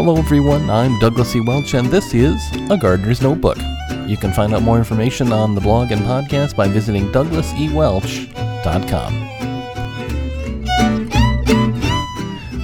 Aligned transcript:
Hello, 0.00 0.16
everyone. 0.16 0.70
I'm 0.70 0.96
Douglas 1.00 1.34
E. 1.34 1.40
Welch, 1.40 1.74
and 1.74 1.88
this 1.88 2.14
is 2.14 2.40
A 2.70 2.76
Gardener's 2.76 3.20
Notebook. 3.20 3.58
You 4.06 4.16
can 4.16 4.32
find 4.32 4.54
out 4.54 4.62
more 4.62 4.78
information 4.78 5.32
on 5.32 5.56
the 5.56 5.60
blog 5.60 5.90
and 5.90 6.00
podcast 6.02 6.54
by 6.54 6.68
visiting 6.68 7.10
douglasewelch.com. 7.10 9.12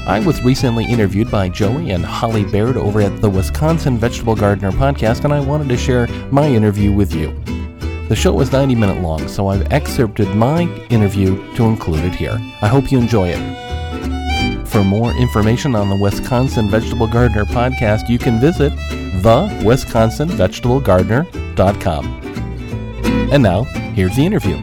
I 0.07 0.23
was 0.25 0.45
recently 0.45 0.85
interviewed 0.85 1.29
by 1.29 1.49
Joey 1.49 1.91
and 1.91 2.05
Holly 2.05 2.45
Baird 2.45 2.77
over 2.77 3.01
at 3.01 3.21
the 3.21 3.29
Wisconsin 3.29 3.99
Vegetable 3.99 4.37
Gardener 4.37 4.71
podcast, 4.71 5.25
and 5.25 5.35
I 5.35 5.41
wanted 5.41 5.69
to 5.71 5.77
share 5.77 6.07
my 6.31 6.47
interview 6.47 6.93
with 6.93 7.13
you. 7.13 7.33
The 8.09 8.15
show 8.15 8.33
was 8.33 8.53
90 8.53 8.77
minutes 8.77 9.01
long, 9.01 9.27
so 9.27 9.49
I've 9.49 9.73
excerpted 9.73 10.29
my 10.37 10.73
interview 10.89 11.35
to 11.57 11.65
include 11.65 12.05
it 12.05 12.15
here. 12.15 12.39
I 12.63 12.69
hope 12.69 12.93
you 12.93 12.99
enjoy 12.99 13.31
it. 13.31 13.74
For 14.75 14.83
more 14.83 15.15
information 15.15 15.77
on 15.77 15.89
the 15.89 15.95
Wisconsin 15.95 16.69
Vegetable 16.69 17.07
Gardener 17.07 17.45
podcast, 17.45 18.09
you 18.09 18.19
can 18.19 18.41
visit 18.41 18.73
thewisconsinvegetablegardener.com. 19.23 22.05
And 23.31 23.41
now, 23.41 23.63
here's 23.95 24.17
the 24.17 24.27
interview. 24.27 24.57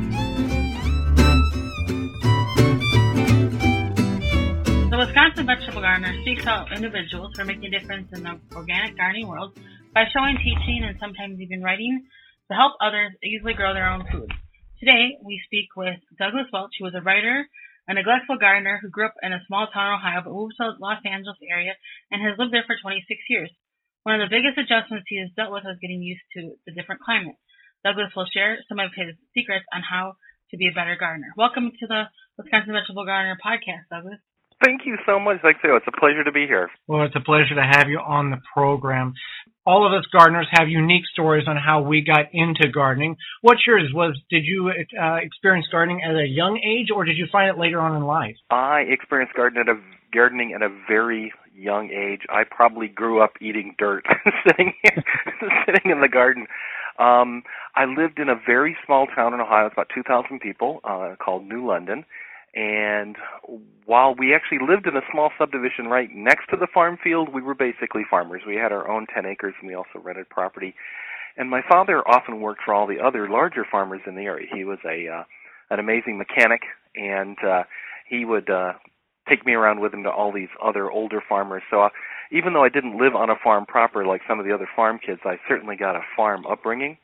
The 4.90 4.98
Wisconsin 4.98 5.46
Vegetable 5.46 5.80
Gardener 5.80 6.14
seeks 6.26 6.46
out 6.46 6.74
individuals 6.74 7.32
who 7.38 7.44
are 7.44 7.46
making 7.46 7.74
a 7.74 7.80
difference 7.80 8.12
in 8.12 8.24
the 8.24 8.38
organic 8.54 8.98
gardening 8.98 9.30
world 9.30 9.58
by 9.94 10.04
showing, 10.12 10.36
teaching, 10.40 10.84
and 10.84 11.00
sometimes 11.00 11.40
even 11.40 11.64
writing 11.64 12.06
to 12.50 12.56
help 12.58 12.74
others 12.82 13.14
easily 13.24 13.54
grow 13.54 13.74
their 13.74 13.90
own 13.90 14.06
food. 14.12 14.30
Today, 14.78 15.18
we 15.24 15.40
speak 15.46 15.68
with 15.78 16.02
Douglas 16.20 16.48
Welch, 16.52 16.74
who 16.82 16.88
is 16.88 16.96
a 16.96 17.02
writer, 17.02 17.48
a 17.92 17.94
neglectful 17.94 18.40
gardener 18.40 18.80
who 18.80 18.88
grew 18.88 19.06
up 19.06 19.20
in 19.22 19.36
a 19.36 19.44
small 19.48 19.68
town 19.68 19.92
in 19.92 20.00
Ohio 20.00 20.24
but 20.24 20.32
moved 20.32 20.56
to 20.56 20.64
the 20.64 20.80
Los 20.80 21.04
Angeles 21.04 21.36
area 21.44 21.76
and 22.08 22.24
has 22.24 22.40
lived 22.40 22.56
there 22.56 22.64
for 22.64 22.80
26 22.80 23.04
years. 23.28 23.52
One 24.08 24.16
of 24.16 24.24
the 24.24 24.32
biggest 24.32 24.56
adjustments 24.56 25.12
he 25.12 25.20
has 25.20 25.28
dealt 25.36 25.52
with 25.52 25.68
is 25.68 25.76
getting 25.84 26.00
used 26.00 26.24
to 26.40 26.56
the 26.64 26.72
different 26.72 27.04
climate. 27.04 27.36
Douglas 27.84 28.16
will 28.16 28.32
share 28.32 28.64
some 28.72 28.80
of 28.80 28.96
his 28.96 29.20
secrets 29.36 29.68
on 29.76 29.84
how 29.84 30.16
to 30.52 30.56
be 30.56 30.72
a 30.72 30.76
better 30.76 30.96
gardener. 30.96 31.36
Welcome 31.36 31.76
to 31.84 31.86
the 31.86 32.08
Wisconsin 32.40 32.72
Vegetable 32.72 33.04
Gardener 33.04 33.36
podcast, 33.44 33.92
Douglas. 33.92 34.24
Thank 34.64 34.88
you 34.88 34.96
so 35.06 35.20
much, 35.20 35.44
Like 35.44 35.58
so, 35.60 35.76
it's 35.76 35.90
a 35.90 36.00
pleasure 36.00 36.24
to 36.24 36.32
be 36.32 36.48
here. 36.48 36.72
Well, 36.88 37.04
it's 37.04 37.16
a 37.16 37.26
pleasure 37.28 37.60
to 37.60 37.66
have 37.66 37.90
you 37.90 38.00
on 38.00 38.32
the 38.32 38.40
program 38.54 39.14
all 39.66 39.86
of 39.86 39.94
us 39.94 40.06
gardeners 40.12 40.48
have 40.52 40.68
unique 40.70 41.04
stories 41.14 41.46
on 41.48 41.56
how 41.56 41.82
we 41.82 42.02
got 42.02 42.34
into 42.34 42.68
gardening. 42.70 43.16
What's 43.42 43.62
yours? 43.66 43.92
Was 43.94 44.18
did 44.30 44.44
you 44.46 44.70
uh, 44.70 45.16
experience 45.16 45.68
gardening 45.72 46.02
at 46.04 46.16
a 46.16 46.28
young 46.28 46.60
age, 46.66 46.88
or 46.94 47.06
did 47.06 47.18
you 47.18 47.28
find 47.32 47.50
it 47.50 47.60
later 47.60 47.80
on 47.80 47.96
in 47.96 48.04
life? 48.04 48.36
I 48.50 48.82
experienced 48.90 49.36
gardening 49.36 49.66
at 49.68 49.76
a 49.76 49.80
gardening 50.14 50.54
at 50.54 50.62
a 50.62 50.70
very 50.88 51.32
young 51.56 51.90
age. 51.92 52.22
I 52.30 52.44
probably 52.50 52.88
grew 52.88 53.22
up 53.22 53.34
eating 53.42 53.76
dirt, 53.78 54.06
sitting 54.48 54.74
sitting 55.66 55.92
in 55.92 56.02
the 56.02 56.10
garden. 56.10 56.48
Um, 57.00 57.44
I 57.76 57.86
lived 57.86 58.20
in 58.20 58.30
a 58.30 58.36
very 58.36 58.76
small 58.86 59.08
town 59.08 59.34
in 59.34 59.40
Ohio. 59.40 59.68
It's 59.68 59.74
about 59.74 59.88
2,000 59.96 60.40
people, 60.40 60.82
uh, 60.84 61.16
called 61.24 61.48
New 61.48 61.66
London 61.66 62.06
and 62.54 63.16
while 63.86 64.14
we 64.14 64.34
actually 64.34 64.60
lived 64.68 64.86
in 64.86 64.96
a 64.98 65.02
small 65.12 65.32
subdivision 65.38 65.88
right 65.88 66.10
next 66.14 66.48
to 66.50 66.58
the 66.58 66.68
farm 66.68 66.98
field, 67.02 67.30
we 67.34 67.42
were 67.42 67.56
basically 67.56 68.04
farmers. 68.10 68.42
We 68.46 68.56
had 68.56 68.72
our 68.72 68.90
own 68.90 69.06
10 69.14 69.26
acres 69.26 69.54
and 69.60 69.70
we 69.70 69.76
also 69.76 70.00
rented 70.04 70.30
property. 70.30 70.76
And 71.38 71.50
my 71.50 71.62
father 71.68 72.06
often 72.08 72.42
worked 72.42 72.62
for 72.64 72.74
all 72.74 72.88
the 72.88 73.00
other 73.00 73.30
larger 73.30 73.66
farmers 73.70 74.02
in 74.06 74.16
the 74.16 74.24
area. 74.24 74.48
He 74.54 74.66
was 74.66 74.80
a 74.86 75.08
uh, 75.08 75.24
an 75.70 75.80
amazing 75.80 76.18
mechanic 76.18 76.64
and 76.96 77.38
uh 77.48 77.64
he 78.10 78.26
would 78.26 78.50
uh 78.50 78.74
take 79.30 79.46
me 79.46 79.54
around 79.54 79.80
with 79.80 79.94
him 79.94 80.04
to 80.04 80.10
all 80.10 80.34
these 80.34 80.50
other 80.62 80.92
older 80.92 81.22
farmers. 81.28 81.64
So 81.70 81.84
uh, 81.84 81.90
even 82.34 82.52
though 82.52 82.66
I 82.66 82.70
didn't 82.70 82.98
live 82.98 83.16
on 83.16 83.30
a 83.30 83.36
farm 83.42 83.66
proper 83.66 84.06
like 84.06 84.22
some 84.28 84.40
of 84.40 84.46
the 84.46 84.54
other 84.54 84.68
farm 84.76 85.00
kids, 85.00 85.22
I 85.24 85.40
certainly 85.48 85.78
got 85.78 85.96
a 85.96 86.02
farm 86.18 86.46
upbringing. 86.46 86.98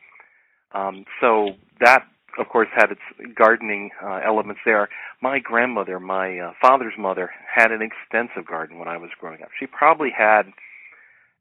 Um 0.73 1.05
so 1.21 1.51
that 1.79 2.03
of 2.37 2.47
course, 2.49 2.67
had 2.75 2.91
its 2.91 3.35
gardening 3.35 3.89
uh, 4.03 4.19
elements 4.25 4.61
there. 4.65 4.89
My 5.21 5.39
grandmother, 5.39 5.99
my 5.99 6.39
uh, 6.39 6.53
father's 6.61 6.93
mother, 6.97 7.31
had 7.53 7.71
an 7.71 7.81
extensive 7.81 8.47
garden 8.47 8.77
when 8.77 8.87
I 8.87 8.97
was 8.97 9.09
growing 9.19 9.41
up. 9.41 9.49
She 9.59 9.65
probably 9.65 10.09
had, 10.15 10.43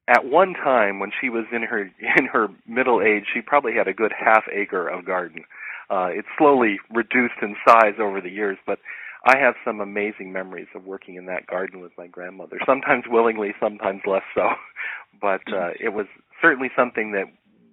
at 0.09 0.25
one 0.25 0.55
time 0.55 0.99
when 0.99 1.11
she 1.21 1.29
was 1.29 1.45
in 1.53 1.63
her 1.63 1.83
in 2.19 2.27
her 2.33 2.49
middle 2.67 3.03
age, 3.03 3.25
she 3.33 3.41
probably 3.41 3.73
had 3.75 3.89
a 3.89 3.95
good 3.95 4.13
half 4.19 4.45
acre 4.53 4.89
of 4.89 5.05
garden. 5.05 5.45
Uh, 5.91 6.09
it 6.11 6.25
slowly 6.37 6.79
reduced 6.91 7.39
in 7.43 7.57
size 7.67 7.95
over 8.01 8.21
the 8.21 8.31
years, 8.31 8.59
but 8.67 8.79
I 9.25 9.39
have 9.39 9.55
some 9.65 9.81
amazing 9.81 10.33
memories 10.33 10.69
of 10.75 10.85
working 10.85 11.17
in 11.17 11.27
that 11.27 11.47
garden 11.47 11.81
with 11.81 11.93
my 11.99 12.07
grandmother. 12.07 12.59
Sometimes 12.67 13.05
willingly, 13.09 13.55
sometimes 13.61 14.03
less 14.07 14.23
so, 14.35 14.49
but 15.21 15.43
uh, 15.53 15.71
it 15.79 15.93
was 15.93 16.07
certainly 16.41 16.71
something 16.77 17.13
that 17.13 17.27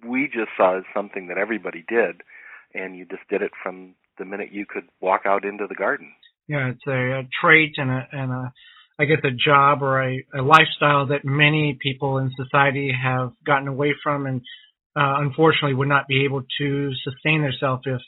we 0.08 0.26
just 0.26 0.50
saw 0.56 0.78
as 0.78 0.84
something 0.92 1.28
that 1.28 1.38
everybody 1.38 1.84
did 1.88 2.22
and 2.74 2.96
you 2.96 3.06
just 3.06 3.28
did 3.28 3.42
it 3.42 3.52
from 3.62 3.94
the 4.18 4.24
minute 4.24 4.52
you 4.52 4.66
could 4.68 4.84
walk 5.00 5.22
out 5.26 5.44
into 5.44 5.66
the 5.68 5.74
garden. 5.74 6.12
Yeah, 6.48 6.70
it's 6.70 6.86
a, 6.86 7.20
a 7.20 7.22
trait 7.40 7.74
and 7.76 7.90
a 7.90 8.08
and 8.12 8.30
a 8.30 8.52
I 8.98 9.06
guess 9.06 9.18
a 9.24 9.30
job 9.30 9.82
or 9.82 10.02
a, 10.02 10.24
a 10.38 10.42
lifestyle 10.42 11.06
that 11.08 11.24
many 11.24 11.76
people 11.80 12.18
in 12.18 12.30
society 12.36 12.92
have 12.92 13.32
gotten 13.44 13.66
away 13.66 13.94
from 14.02 14.26
and 14.26 14.40
uh, 14.96 15.18
unfortunately 15.18 15.74
would 15.74 15.88
not 15.88 16.06
be 16.06 16.24
able 16.24 16.42
to 16.58 16.90
sustain 17.02 17.42
themselves 17.42 17.82
if 17.86 18.00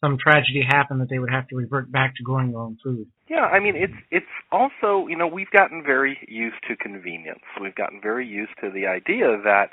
some 0.00 0.16
tragedy 0.16 0.62
happened 0.66 1.02
that 1.02 1.10
they 1.10 1.18
would 1.18 1.30
have 1.30 1.46
to 1.48 1.56
revert 1.56 1.92
back 1.92 2.14
to 2.16 2.22
growing 2.22 2.52
their 2.52 2.60
own 2.60 2.78
food. 2.82 3.06
Yeah, 3.28 3.44
I 3.44 3.60
mean 3.60 3.76
it's 3.76 3.92
it's 4.10 4.26
also 4.50 5.06
you 5.08 5.16
know 5.16 5.26
we've 5.26 5.50
gotten 5.50 5.82
very 5.84 6.16
used 6.26 6.62
to 6.68 6.76
convenience. 6.76 7.44
We've 7.60 7.74
gotten 7.74 8.00
very 8.00 8.26
used 8.26 8.52
to 8.62 8.70
the 8.70 8.86
idea 8.86 9.38
that 9.44 9.70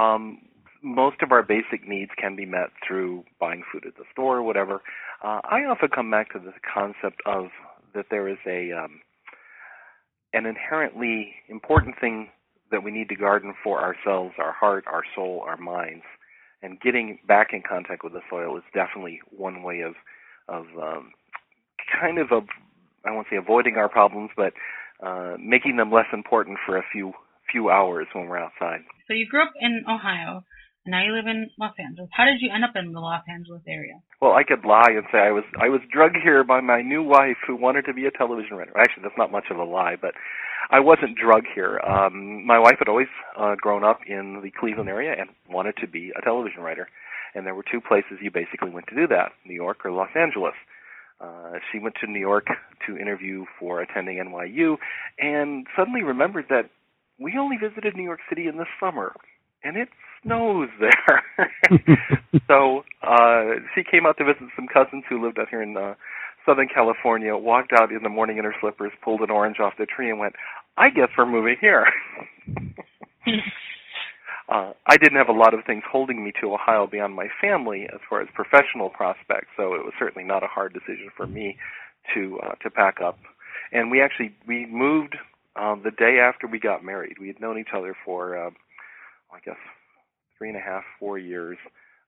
um, 0.00 0.40
most 0.86 1.20
of 1.20 1.32
our 1.32 1.42
basic 1.42 1.86
needs 1.86 2.12
can 2.16 2.36
be 2.36 2.46
met 2.46 2.70
through 2.86 3.24
buying 3.40 3.64
food 3.72 3.84
at 3.86 3.96
the 3.96 4.04
store 4.12 4.36
or 4.36 4.42
whatever. 4.44 4.82
Uh, 5.22 5.40
I 5.42 5.64
often 5.68 5.88
come 5.92 6.10
back 6.10 6.32
to 6.32 6.38
the 6.38 6.52
concept 6.62 7.20
of 7.26 7.46
that 7.92 8.06
there 8.08 8.28
is 8.28 8.38
a 8.46 8.70
um, 8.72 9.00
an 10.32 10.46
inherently 10.46 11.34
important 11.48 11.96
thing 12.00 12.28
that 12.70 12.84
we 12.84 12.92
need 12.92 13.08
to 13.08 13.16
garden 13.16 13.54
for 13.64 13.80
ourselves, 13.80 14.34
our 14.38 14.52
heart, 14.52 14.84
our 14.86 15.02
soul, 15.14 15.42
our 15.44 15.56
minds, 15.56 16.04
and 16.62 16.80
getting 16.80 17.18
back 17.26 17.48
in 17.52 17.62
contact 17.68 18.04
with 18.04 18.12
the 18.12 18.20
soil 18.30 18.56
is 18.56 18.62
definitely 18.72 19.20
one 19.36 19.64
way 19.64 19.80
of 19.80 19.94
of 20.48 20.66
um, 20.80 21.10
kind 22.00 22.18
of 22.18 22.30
a 22.30 22.40
I 23.04 23.12
won't 23.12 23.26
say 23.28 23.36
avoiding 23.36 23.74
our 23.76 23.88
problems, 23.88 24.30
but 24.36 24.52
uh, 25.04 25.36
making 25.40 25.78
them 25.78 25.90
less 25.90 26.06
important 26.12 26.58
for 26.64 26.76
a 26.76 26.82
few 26.92 27.12
few 27.50 27.70
hours 27.70 28.06
when 28.12 28.28
we're 28.28 28.38
outside. 28.38 28.80
So 29.08 29.14
you 29.14 29.26
grew 29.28 29.42
up 29.42 29.52
in 29.60 29.82
Ohio 29.88 30.44
and 30.86 30.92
now 30.92 31.04
you 31.04 31.12
live 31.12 31.26
in 31.26 31.50
Los 31.58 31.74
Angeles. 31.78 32.08
How 32.12 32.24
did 32.24 32.40
you 32.40 32.48
end 32.54 32.64
up 32.64 32.76
in 32.76 32.92
the 32.92 33.00
Los 33.00 33.22
Angeles 33.28 33.62
area? 33.66 34.00
Well, 34.22 34.32
I 34.32 34.44
could 34.44 34.64
lie 34.64 34.94
and 34.94 35.04
say 35.10 35.18
I 35.18 35.32
was 35.32 35.44
I 35.60 35.68
was 35.68 35.80
drugged 35.92 36.16
here 36.22 36.44
by 36.44 36.60
my 36.60 36.80
new 36.80 37.02
wife 37.02 37.36
who 37.46 37.56
wanted 37.56 37.82
to 37.86 37.92
be 37.92 38.06
a 38.06 38.10
television 38.10 38.56
writer. 38.56 38.72
Actually, 38.78 39.02
that's 39.02 39.18
not 39.18 39.32
much 39.32 39.46
of 39.50 39.58
a 39.58 39.64
lie, 39.64 39.96
but 40.00 40.14
I 40.70 40.80
wasn't 40.80 41.18
drugged 41.18 41.48
here. 41.52 41.80
Um, 41.80 42.46
my 42.46 42.58
wife 42.58 42.76
had 42.78 42.88
always 42.88 43.10
uh, 43.38 43.56
grown 43.56 43.84
up 43.84 44.00
in 44.06 44.40
the 44.42 44.50
Cleveland 44.50 44.88
area 44.88 45.14
and 45.18 45.30
wanted 45.50 45.74
to 45.80 45.88
be 45.88 46.12
a 46.16 46.22
television 46.22 46.62
writer, 46.62 46.88
and 47.34 47.44
there 47.44 47.54
were 47.54 47.64
two 47.70 47.80
places 47.80 48.18
you 48.22 48.30
basically 48.30 48.70
went 48.70 48.86
to 48.88 48.94
do 48.94 49.08
that: 49.08 49.32
New 49.44 49.54
York 49.54 49.84
or 49.84 49.90
Los 49.90 50.10
Angeles. 50.14 50.54
Uh, 51.20 51.58
she 51.72 51.78
went 51.78 51.96
to 52.00 52.06
New 52.06 52.20
York 52.20 52.46
to 52.86 52.96
interview 52.96 53.44
for 53.58 53.80
attending 53.80 54.18
NYU, 54.18 54.76
and 55.18 55.66
suddenly 55.76 56.02
remembered 56.02 56.44
that 56.50 56.70
we 57.18 57.34
only 57.40 57.56
visited 57.56 57.96
New 57.96 58.04
York 58.04 58.20
City 58.28 58.46
in 58.46 58.58
the 58.58 58.66
summer, 58.78 59.14
and 59.64 59.76
it 59.76 59.88
snows 60.22 60.68
there. 60.80 61.22
so 62.48 62.84
uh 63.02 63.60
she 63.74 63.82
came 63.84 64.06
out 64.06 64.16
to 64.18 64.24
visit 64.24 64.48
some 64.56 64.66
cousins 64.72 65.04
who 65.08 65.24
lived 65.24 65.38
out 65.38 65.48
here 65.48 65.62
in 65.62 65.76
uh, 65.76 65.94
Southern 66.46 66.68
California, 66.72 67.36
walked 67.36 67.72
out 67.72 67.90
in 67.90 68.02
the 68.02 68.08
morning 68.08 68.38
in 68.38 68.44
her 68.44 68.54
slippers, 68.60 68.92
pulled 69.02 69.20
an 69.20 69.30
orange 69.30 69.58
off 69.60 69.74
the 69.78 69.86
tree 69.86 70.08
and 70.10 70.18
went, 70.18 70.34
I 70.76 70.90
guess 70.90 71.08
we're 71.18 71.26
moving 71.26 71.56
here. 71.60 71.86
uh 74.48 74.72
I 74.86 74.96
didn't 74.96 75.18
have 75.18 75.28
a 75.28 75.32
lot 75.32 75.54
of 75.54 75.64
things 75.66 75.82
holding 75.90 76.24
me 76.24 76.32
to 76.40 76.52
Ohio 76.54 76.86
beyond 76.86 77.14
my 77.14 77.28
family 77.40 77.88
as 77.92 78.00
far 78.08 78.20
as 78.20 78.28
professional 78.34 78.90
prospects, 78.90 79.48
so 79.56 79.74
it 79.74 79.84
was 79.84 79.92
certainly 79.98 80.26
not 80.26 80.44
a 80.44 80.48
hard 80.48 80.72
decision 80.72 81.10
for 81.16 81.26
me 81.26 81.56
to 82.14 82.38
uh 82.44 82.54
to 82.62 82.70
pack 82.70 83.00
up. 83.04 83.18
And 83.72 83.90
we 83.90 84.00
actually 84.00 84.34
we 84.46 84.66
moved 84.66 85.16
um 85.56 85.82
the 85.84 85.90
day 85.90 86.18
after 86.20 86.46
we 86.46 86.60
got 86.60 86.84
married. 86.84 87.16
We 87.20 87.26
had 87.28 87.40
known 87.40 87.58
each 87.58 87.74
other 87.76 87.96
for 88.04 88.38
uh 88.38 88.50
I 89.32 89.40
guess 89.44 89.56
three 90.38 90.48
and 90.48 90.58
a 90.58 90.60
half, 90.60 90.82
four 90.98 91.18
years. 91.18 91.58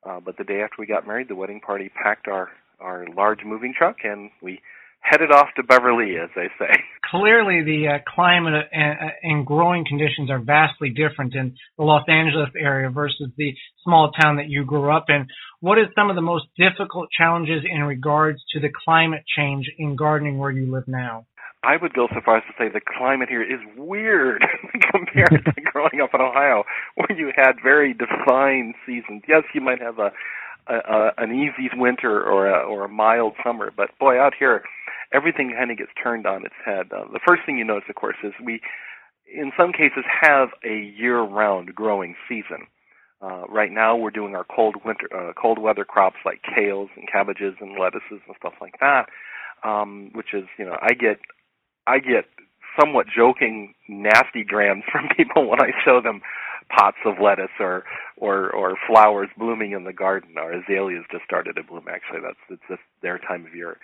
Uh, 0.09 0.21
but 0.21 0.37
the 0.37 0.45
day 0.45 0.61
after 0.63 0.77
we 0.79 0.87
got 0.87 1.07
married, 1.07 1.29
the 1.29 1.35
wedding 1.35 1.61
party 1.61 1.91
packed 2.03 2.29
our 2.29 2.49
our 2.81 3.07
large 3.17 3.41
moving 3.45 3.75
truck 3.77 3.97
and 4.05 4.31
we 4.41 4.61
headed 5.01 5.31
off 5.31 5.49
to 5.57 5.63
Beverly, 5.63 6.17
as 6.23 6.31
they 6.35 6.49
say. 6.59 6.73
Clearly, 7.11 7.63
the 7.63 7.89
uh, 7.89 7.99
climate 8.15 8.69
and, 8.73 8.99
uh, 8.99 9.13
and 9.23 9.47
growing 9.47 9.85
conditions 9.89 10.31
are 10.31 10.41
vastly 10.41 10.91
different 10.91 11.35
in 11.35 11.55
the 11.79 11.85
Los 11.85 12.05
Angeles 12.09 12.51
area 12.59 12.91
versus 12.91 13.31
the 13.37 13.55
small 13.85 14.11
town 14.13 14.37
that 14.37 14.49
you 14.49 14.65
grew 14.65 14.95
up 14.95 15.07
in. 15.09 15.27
What 15.61 15.79
is 15.79 15.87
some 15.97 16.11
of 16.11 16.17
the 16.17 16.23
most 16.23 16.47
difficult 16.57 17.09
challenges 17.17 17.63
in 17.69 17.83
regards 17.83 18.41
to 18.53 18.61
the 18.61 18.69
climate 18.85 19.25
change 19.37 19.67
in 19.79 19.97
gardening 19.97 20.39
where 20.39 20.51
you 20.51 20.71
live 20.71 20.87
now? 20.87 21.27
I 21.69 21.77
would 21.77 21.93
go 21.93 22.09
so 22.09 22.23
far 22.25 22.39
as 22.39 22.45
to 22.45 22.55
say 22.57 22.71
the 22.73 22.81
climate 22.81 23.29
here 23.29 23.43
is 23.43 23.61
weird 23.77 24.43
compared 24.91 25.45
to 25.45 25.61
growing 25.61 26.01
up 26.03 26.15
in 26.15 26.21
Ohio, 26.23 26.65
where 26.95 27.13
you 27.13 27.31
had 27.37 27.57
very 27.63 27.93
defined 27.93 28.75
seasons. 28.87 29.23
Yes, 29.29 29.43
you 29.53 29.61
might 29.61 29.79
have 29.83 29.99
a, 29.99 30.11
a, 30.67 30.77
a 30.77 31.13
an 31.19 31.33
easy 31.33 31.69
winter 31.77 32.23
or 32.23 32.47
a, 32.49 32.59
or 32.65 32.87
a 32.87 32.89
mild 32.89 33.35
summer, 33.45 33.71
but 33.77 33.91
boy, 33.99 34.19
out 34.19 34.33
here, 34.39 34.63
everything 35.13 35.53
kind 35.53 35.71
of 35.71 35.77
gets 35.77 35.91
turned 36.03 36.27
on 36.27 36.47
its 36.47 36.55
head. 36.65 36.87
Uh, 36.91 37.05
the 37.13 37.21
first 37.27 37.43
thing 37.45 37.59
you 37.59 37.65
notice, 37.67 37.85
of 37.91 37.97
course, 37.97 38.17
is 38.25 38.33
we, 38.43 38.63
in 39.31 39.53
some 39.55 39.73
cases, 39.73 40.05
have 40.23 40.49
a 40.65 40.75
year-round 40.97 41.75
growing 41.75 42.15
season. 42.27 42.67
Uh, 43.21 43.43
right 43.47 43.73
now, 43.73 43.95
we're 43.95 44.11
doing 44.11 44.35
our 44.35 44.45
cold 44.45 44.77
winter, 44.87 45.09
uh, 45.15 45.35
cold 45.35 45.59
weather 45.59 45.85
crops 45.85 46.17
like 46.25 46.41
kales 46.43 46.89
and 46.97 47.07
cabbages 47.13 47.57
and 47.61 47.79
lettuces 47.79 48.25
and 48.27 48.37
stuff 48.39 48.55
like 48.59 48.77
that, 48.81 49.11
um, 49.65 50.11
which 50.15 50.33
is, 50.33 50.45
you 50.59 50.65
know, 50.65 50.79
I 50.81 50.95
get, 50.95 51.19
I 51.89 51.99
get 51.99 52.27
somewhat 52.79 53.07
joking, 53.15 53.75
nasty 53.89 54.45
grams 54.45 54.85
from 54.91 55.09
people 55.17 55.49
when 55.49 55.61
I 55.61 55.71
show 55.85 56.01
them 56.01 56.21
pots 56.69 56.99
of 57.07 57.15
lettuce 57.23 57.57
or 57.59 57.85
or 58.19 58.51
or 58.51 58.77
flowers 58.87 59.29
blooming 59.39 59.73
in 59.73 59.85
the 59.85 59.93
garden. 59.93 60.37
Our 60.37 60.53
azaleas 60.53 61.05
just 61.11 61.25
started 61.25 61.57
to 61.57 61.63
bloom. 61.63 61.87
Actually, 61.91 62.21
that's 62.21 62.39
it's 62.51 62.63
just 62.69 62.83
their 63.03 63.19
time 63.19 63.47
of 63.47 63.55
year. 63.55 63.79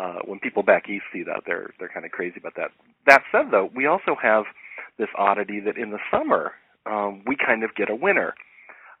Uh, 0.00 0.20
when 0.24 0.38
people 0.38 0.62
back 0.62 0.88
east 0.88 1.04
see 1.12 1.22
that, 1.24 1.42
they're 1.46 1.70
they're 1.78 1.90
kind 1.92 2.06
of 2.06 2.12
crazy 2.12 2.36
about 2.38 2.54
that. 2.56 2.70
That 3.06 3.22
said, 3.30 3.50
though, 3.50 3.70
we 3.74 3.86
also 3.86 4.16
have 4.20 4.44
this 4.98 5.08
oddity 5.16 5.60
that 5.60 5.76
in 5.76 5.90
the 5.90 5.98
summer 6.10 6.52
um, 6.86 7.22
we 7.26 7.36
kind 7.36 7.64
of 7.64 7.74
get 7.74 7.90
a 7.90 7.94
winter 7.94 8.34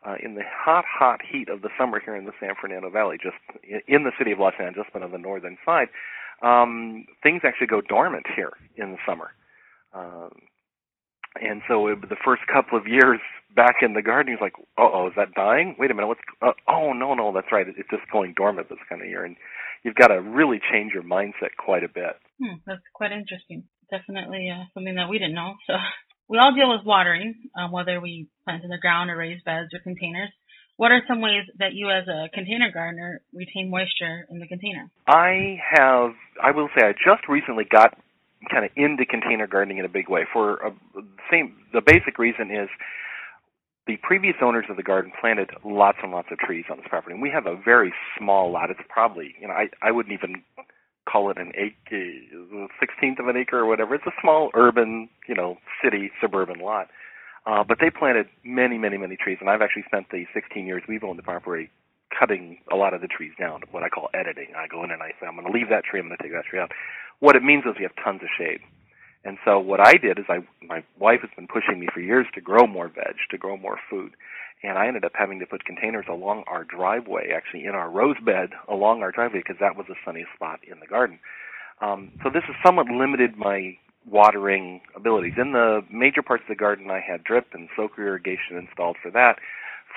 uh, 0.04 0.16
in 0.22 0.34
the 0.34 0.42
hot, 0.48 0.84
hot 0.88 1.20
heat 1.30 1.48
of 1.48 1.62
the 1.62 1.68
summer 1.78 2.00
here 2.00 2.16
in 2.16 2.24
the 2.24 2.32
San 2.40 2.54
Fernando 2.60 2.90
Valley, 2.90 3.18
just 3.22 3.36
in 3.86 4.04
the 4.04 4.12
city 4.18 4.32
of 4.32 4.38
Los 4.38 4.54
Angeles, 4.58 4.88
but 4.92 5.02
on 5.02 5.12
the 5.12 5.18
northern 5.18 5.58
side, 5.64 5.88
um, 6.42 7.06
things 7.22 7.42
actually 7.44 7.66
go 7.66 7.80
dormant 7.80 8.26
here 8.34 8.52
in 8.76 8.92
the 8.92 8.98
summer. 9.06 9.30
Um, 9.92 10.30
and 11.40 11.62
so 11.68 11.86
it, 11.86 12.00
the 12.08 12.16
first 12.24 12.42
couple 12.52 12.78
of 12.78 12.86
years 12.86 13.20
back 13.54 13.76
in 13.82 13.94
the 13.94 14.02
garden, 14.02 14.32
he's 14.32 14.40
like, 14.40 14.54
"Oh, 14.78 15.06
is 15.06 15.14
that 15.16 15.34
dying? 15.34 15.76
Wait 15.78 15.90
a 15.90 15.94
minute, 15.94 16.08
what's? 16.08 16.20
Uh, 16.42 16.52
oh, 16.68 16.92
no, 16.92 17.14
no, 17.14 17.32
that's 17.32 17.52
right. 17.52 17.66
It's 17.68 17.90
just 17.90 18.10
going 18.12 18.34
dormant 18.36 18.68
this 18.68 18.78
kind 18.88 19.00
of 19.00 19.08
year." 19.08 19.24
And 19.24 19.36
you've 19.84 19.94
got 19.94 20.08
to 20.08 20.20
really 20.20 20.60
change 20.72 20.92
your 20.92 21.02
mindset 21.02 21.54
quite 21.56 21.84
a 21.84 21.88
bit. 21.88 22.16
Hmm, 22.42 22.58
that's 22.66 22.82
quite 22.92 23.12
interesting. 23.12 23.64
Definitely 23.90 24.50
uh, 24.50 24.64
something 24.74 24.94
that 24.96 25.08
we 25.08 25.18
didn't 25.18 25.34
know. 25.34 25.54
So 25.66 25.74
we 26.28 26.38
all 26.38 26.54
deal 26.54 26.70
with 26.70 26.86
watering, 26.86 27.34
um, 27.56 27.72
whether 27.72 28.00
we 28.00 28.28
plant 28.44 28.64
in 28.64 28.70
the 28.70 28.78
ground 28.78 29.10
or 29.10 29.16
raise 29.16 29.42
beds 29.44 29.70
or 29.74 29.80
containers. 29.80 30.30
What 30.76 30.92
are 30.92 31.02
some 31.06 31.20
ways 31.20 31.42
that 31.58 31.74
you, 31.74 31.90
as 31.90 32.08
a 32.08 32.30
container 32.32 32.70
gardener, 32.72 33.20
retain 33.34 33.70
moisture 33.70 34.26
in 34.30 34.38
the 34.38 34.46
container? 34.46 34.90
I 35.06 35.58
have. 35.76 36.12
I 36.42 36.50
will 36.50 36.68
say, 36.76 36.86
I 36.86 36.92
just 36.92 37.28
recently 37.28 37.64
got 37.64 37.96
kind 38.50 38.64
of 38.64 38.70
into 38.76 39.04
container 39.04 39.46
gardening 39.46 39.78
in 39.78 39.84
a 39.84 39.88
big 39.88 40.08
way. 40.08 40.26
For 40.32 40.56
a, 40.56 40.72
the 40.94 41.04
same, 41.30 41.56
the 41.72 41.82
basic 41.84 42.18
reason 42.18 42.50
is 42.50 42.68
the 43.86 43.96
previous 44.02 44.36
owners 44.42 44.66
of 44.70 44.76
the 44.76 44.82
garden 44.82 45.12
planted 45.20 45.50
lots 45.64 45.98
and 46.02 46.12
lots 46.12 46.28
of 46.30 46.38
trees 46.38 46.64
on 46.70 46.78
this 46.78 46.86
property. 46.88 47.14
And 47.14 47.22
we 47.22 47.30
have 47.30 47.46
a 47.46 47.56
very 47.56 47.92
small 48.18 48.52
lot. 48.52 48.70
It's 48.70 48.80
probably, 48.88 49.34
you 49.40 49.48
know, 49.48 49.54
I 49.54 49.68
I 49.82 49.90
wouldn't 49.90 50.12
even 50.12 50.42
call 51.10 51.30
it 51.30 51.38
an 51.38 51.52
acre, 51.56 52.68
sixteenth 52.78 53.18
of 53.18 53.28
an 53.28 53.36
acre 53.36 53.58
or 53.58 53.66
whatever. 53.66 53.94
It's 53.94 54.06
a 54.06 54.20
small 54.20 54.50
urban, 54.54 55.08
you 55.28 55.34
know, 55.34 55.56
city 55.82 56.10
suburban 56.20 56.60
lot. 56.60 56.88
Uh, 57.46 57.64
but 57.66 57.78
they 57.80 57.90
planted 57.90 58.26
many, 58.44 58.76
many, 58.76 58.98
many 58.98 59.16
trees, 59.16 59.38
and 59.40 59.48
I've 59.48 59.62
actually 59.62 59.84
spent 59.86 60.10
the 60.10 60.26
16 60.34 60.66
years 60.66 60.82
we've 60.86 61.02
owned 61.02 61.18
the 61.18 61.22
property 61.22 61.70
cutting 62.16 62.58
a 62.72 62.76
lot 62.76 62.94
of 62.94 63.00
the 63.00 63.08
trees 63.08 63.32
down. 63.38 63.62
What 63.70 63.82
I 63.82 63.88
call 63.88 64.08
editing. 64.14 64.54
I 64.56 64.66
go 64.66 64.84
in 64.84 64.90
and 64.90 65.02
I 65.02 65.10
say, 65.20 65.26
I'm 65.26 65.36
going 65.36 65.46
to 65.46 65.52
leave 65.52 65.68
that 65.70 65.84
tree. 65.84 66.00
I'm 66.00 66.06
going 66.06 66.16
to 66.16 66.22
take 66.22 66.32
that 66.32 66.44
tree 66.44 66.60
out. 66.60 66.72
What 67.20 67.36
it 67.36 67.42
means 67.42 67.64
is 67.64 67.76
we 67.78 67.84
have 67.84 67.96
tons 68.02 68.22
of 68.22 68.28
shade. 68.36 68.60
And 69.24 69.36
so 69.44 69.58
what 69.58 69.80
I 69.80 69.94
did 69.94 70.18
is 70.18 70.24
I, 70.28 70.38
my 70.64 70.82
wife 70.98 71.20
has 71.20 71.30
been 71.36 71.46
pushing 71.46 71.78
me 71.78 71.88
for 71.92 72.00
years 72.00 72.26
to 72.34 72.40
grow 72.40 72.66
more 72.66 72.88
veg, 72.88 73.16
to 73.30 73.38
grow 73.38 73.56
more 73.56 73.78
food 73.90 74.12
and 74.62 74.76
I 74.76 74.86
ended 74.86 75.04
up 75.04 75.12
having 75.14 75.38
to 75.40 75.46
put 75.46 75.64
containers 75.64 76.06
along 76.08 76.44
our 76.46 76.64
driveway, 76.64 77.30
actually 77.34 77.64
in 77.64 77.74
our 77.74 77.90
rose 77.90 78.16
bed 78.24 78.50
along 78.68 79.02
our 79.02 79.10
driveway, 79.10 79.40
because 79.40 79.56
that 79.60 79.76
was 79.76 79.86
the 79.88 79.94
sunniest 80.04 80.30
spot 80.34 80.60
in 80.70 80.80
the 80.80 80.86
garden. 80.86 81.18
Um, 81.80 82.12
so 82.22 82.28
this 82.28 82.42
has 82.46 82.56
somewhat 82.64 82.86
limited 82.86 83.38
my 83.38 83.76
watering 84.06 84.82
abilities. 84.94 85.34
In 85.38 85.52
the 85.52 85.80
major 85.90 86.22
parts 86.22 86.42
of 86.44 86.48
the 86.48 86.60
garden, 86.60 86.90
I 86.90 87.00
had 87.00 87.24
drip 87.24 87.48
and 87.52 87.68
soaker 87.74 88.06
irrigation 88.06 88.56
installed 88.56 88.96
for 89.02 89.10
that. 89.12 89.38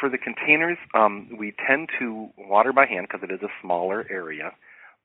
For 0.04 0.10
the 0.10 0.18
containers, 0.18 0.78
um, 0.94 1.30
we 1.40 1.54
tend 1.66 1.88
to 1.98 2.28
water 2.38 2.74
by 2.74 2.86
hand 2.86 3.08
because 3.10 3.24
it 3.24 3.34
is 3.34 3.42
a 3.42 3.48
smaller 3.62 4.06
area. 4.10 4.52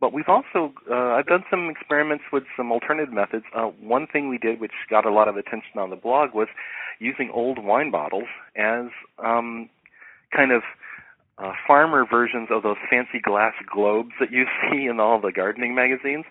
But 0.01 0.13
we've 0.13 0.29
also, 0.29 0.75
uh, 0.91 1.15
I've 1.15 1.27
done 1.27 1.45
some 1.49 1.71
experiments 1.71 2.25
with 2.33 2.43
some 2.57 2.73
alternative 2.73 3.15
methods. 3.15 3.45
Uh, 3.55 3.67
one 3.81 4.09
thing 4.09 4.29
we 4.29 4.39
did, 4.39 4.59
which 4.59 4.73
got 4.91 5.07
a 5.07 5.13
lot 5.13 5.29
of 5.29 5.37
attention 5.37 5.79
on 5.79 5.91
the 5.91 5.97
blog, 5.97 6.35
was 6.35 6.49
using 6.99 7.31
old 7.33 7.63
wine 7.63 7.93
bottles 7.93 8.27
as 8.57 8.87
um, 9.25 9.71
kind 10.37 10.51
of 10.51 10.63
uh, 11.39 11.53
farmer 11.65 12.05
versions 12.05 12.49
of 12.51 12.65
those 12.65 12.79
fancy 12.91 13.21
glass 13.23 13.55
globes 13.73 14.11
that 14.19 14.33
you 14.33 14.47
see 14.69 14.87
in 14.87 14.99
all 14.99 15.21
the 15.21 15.31
gardening 15.31 15.77
magazines. 15.77 16.25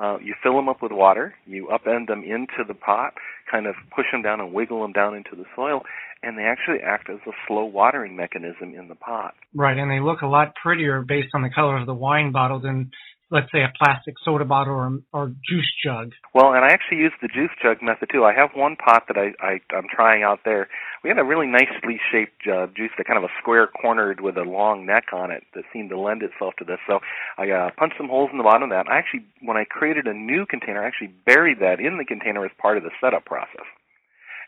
Uh, 0.00 0.18
you 0.18 0.34
fill 0.42 0.56
them 0.56 0.68
up 0.68 0.80
with 0.80 0.92
water, 0.92 1.34
you 1.46 1.68
upend 1.70 2.06
them 2.06 2.22
into 2.24 2.64
the 2.66 2.72
pot, 2.74 3.12
kind 3.50 3.66
of 3.66 3.74
push 3.94 4.06
them 4.10 4.22
down 4.22 4.40
and 4.40 4.52
wiggle 4.52 4.80
them 4.80 4.92
down 4.92 5.14
into 5.14 5.36
the 5.36 5.44
soil, 5.54 5.82
and 6.22 6.38
they 6.38 6.44
actually 6.44 6.78
act 6.82 7.10
as 7.10 7.18
a 7.26 7.32
slow 7.46 7.64
watering 7.64 8.16
mechanism 8.16 8.74
in 8.74 8.88
the 8.88 8.94
pot. 8.94 9.34
Right, 9.54 9.76
and 9.76 9.90
they 9.90 10.00
look 10.00 10.22
a 10.22 10.26
lot 10.26 10.54
prettier 10.60 11.02
based 11.02 11.28
on 11.34 11.42
the 11.42 11.50
color 11.50 11.76
of 11.76 11.86
the 11.86 11.94
wine 11.94 12.32
bottle 12.32 12.60
than 12.60 12.90
let's 13.30 13.50
say 13.52 13.62
a 13.62 13.72
plastic 13.78 14.14
soda 14.24 14.44
bottle 14.44 14.74
or 14.74 14.98
or 15.12 15.28
juice 15.48 15.70
jug. 15.84 16.12
Well, 16.34 16.52
and 16.52 16.64
I 16.64 16.70
actually 16.70 16.98
use 16.98 17.12
the 17.22 17.28
juice 17.28 17.50
jug 17.62 17.78
method 17.82 18.10
too. 18.12 18.24
I 18.24 18.34
have 18.34 18.50
one 18.54 18.76
pot 18.76 19.04
that 19.08 19.16
I, 19.16 19.32
I 19.40 19.60
I'm 19.74 19.86
trying 19.90 20.22
out 20.22 20.40
there. 20.44 20.68
We 21.02 21.08
had 21.08 21.18
a 21.18 21.24
really 21.24 21.46
nicely 21.46 21.98
shaped 22.10 22.46
uh, 22.46 22.66
juice 22.76 22.90
that 22.98 23.06
kind 23.06 23.18
of 23.18 23.24
a 23.24 23.32
square 23.40 23.68
cornered 23.68 24.20
with 24.20 24.36
a 24.36 24.42
long 24.42 24.84
neck 24.84 25.12
on 25.12 25.30
it 25.30 25.44
that 25.54 25.64
seemed 25.72 25.90
to 25.90 25.98
lend 25.98 26.22
itself 26.22 26.54
to 26.58 26.64
this. 26.64 26.78
So 26.86 27.00
I 27.38 27.50
uh, 27.50 27.70
punched 27.76 27.96
some 27.96 28.08
holes 28.08 28.30
in 28.32 28.38
the 28.38 28.44
bottom 28.44 28.64
of 28.64 28.70
that. 28.70 28.90
I 28.90 28.98
actually, 28.98 29.24
when 29.42 29.56
I 29.56 29.64
created 29.64 30.06
a 30.06 30.14
new 30.14 30.44
container, 30.44 30.82
I 30.82 30.86
actually 30.86 31.14
buried 31.24 31.60
that 31.60 31.80
in 31.80 31.98
the 31.98 32.04
container 32.04 32.44
as 32.44 32.52
part 32.60 32.76
of 32.76 32.82
the 32.82 32.90
setup 33.00 33.24
process 33.24 33.66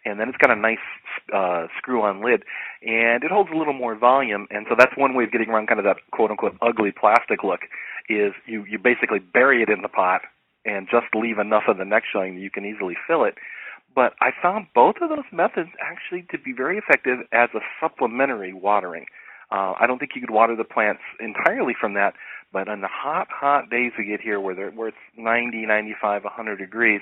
and 0.04 0.18
then 0.18 0.28
it's 0.28 0.38
got 0.38 0.50
a 0.50 0.58
nice 0.58 0.82
uh, 1.32 1.68
screw-on 1.78 2.24
lid, 2.24 2.42
and 2.82 3.22
it 3.22 3.30
holds 3.30 3.50
a 3.54 3.56
little 3.56 3.72
more 3.72 3.94
volume. 3.94 4.48
And 4.50 4.66
so 4.68 4.74
that's 4.76 4.90
one 4.96 5.14
way 5.14 5.22
of 5.22 5.30
getting 5.30 5.48
around 5.48 5.68
kind 5.68 5.78
of 5.78 5.84
that 5.84 5.98
quote-unquote 6.10 6.56
ugly 6.60 6.90
plastic 6.90 7.44
look 7.44 7.60
is 8.08 8.32
you 8.46 8.64
you 8.64 8.78
basically 8.78 9.18
bury 9.18 9.62
it 9.62 9.68
in 9.68 9.82
the 9.82 9.88
pot 9.88 10.22
and 10.64 10.88
just 10.90 11.06
leave 11.14 11.38
enough 11.38 11.64
of 11.68 11.78
the 11.78 11.84
neck 11.84 12.04
showing 12.10 12.36
that 12.36 12.40
you 12.40 12.50
can 12.50 12.64
easily 12.64 12.96
fill 13.06 13.24
it. 13.24 13.34
But 13.94 14.14
I 14.20 14.30
found 14.42 14.66
both 14.74 14.96
of 15.02 15.08
those 15.10 15.26
methods 15.32 15.70
actually 15.80 16.24
to 16.30 16.38
be 16.38 16.52
very 16.52 16.78
effective 16.78 17.18
as 17.32 17.50
a 17.54 17.60
supplementary 17.80 18.52
watering. 18.52 19.06
Uh, 19.50 19.74
I 19.78 19.86
don't 19.86 19.98
think 19.98 20.12
you 20.14 20.22
could 20.22 20.30
water 20.30 20.56
the 20.56 20.64
plants 20.64 21.02
entirely 21.20 21.74
from 21.78 21.92
that, 21.94 22.14
but 22.52 22.68
on 22.68 22.80
the 22.80 22.88
hot, 22.88 23.28
hot 23.30 23.68
days 23.68 23.92
we 23.98 24.06
get 24.06 24.20
here 24.20 24.40
where, 24.40 24.70
where 24.70 24.88
it's 24.88 24.96
90, 25.18 25.66
95, 25.66 26.24
100 26.24 26.56
degrees, 26.56 27.00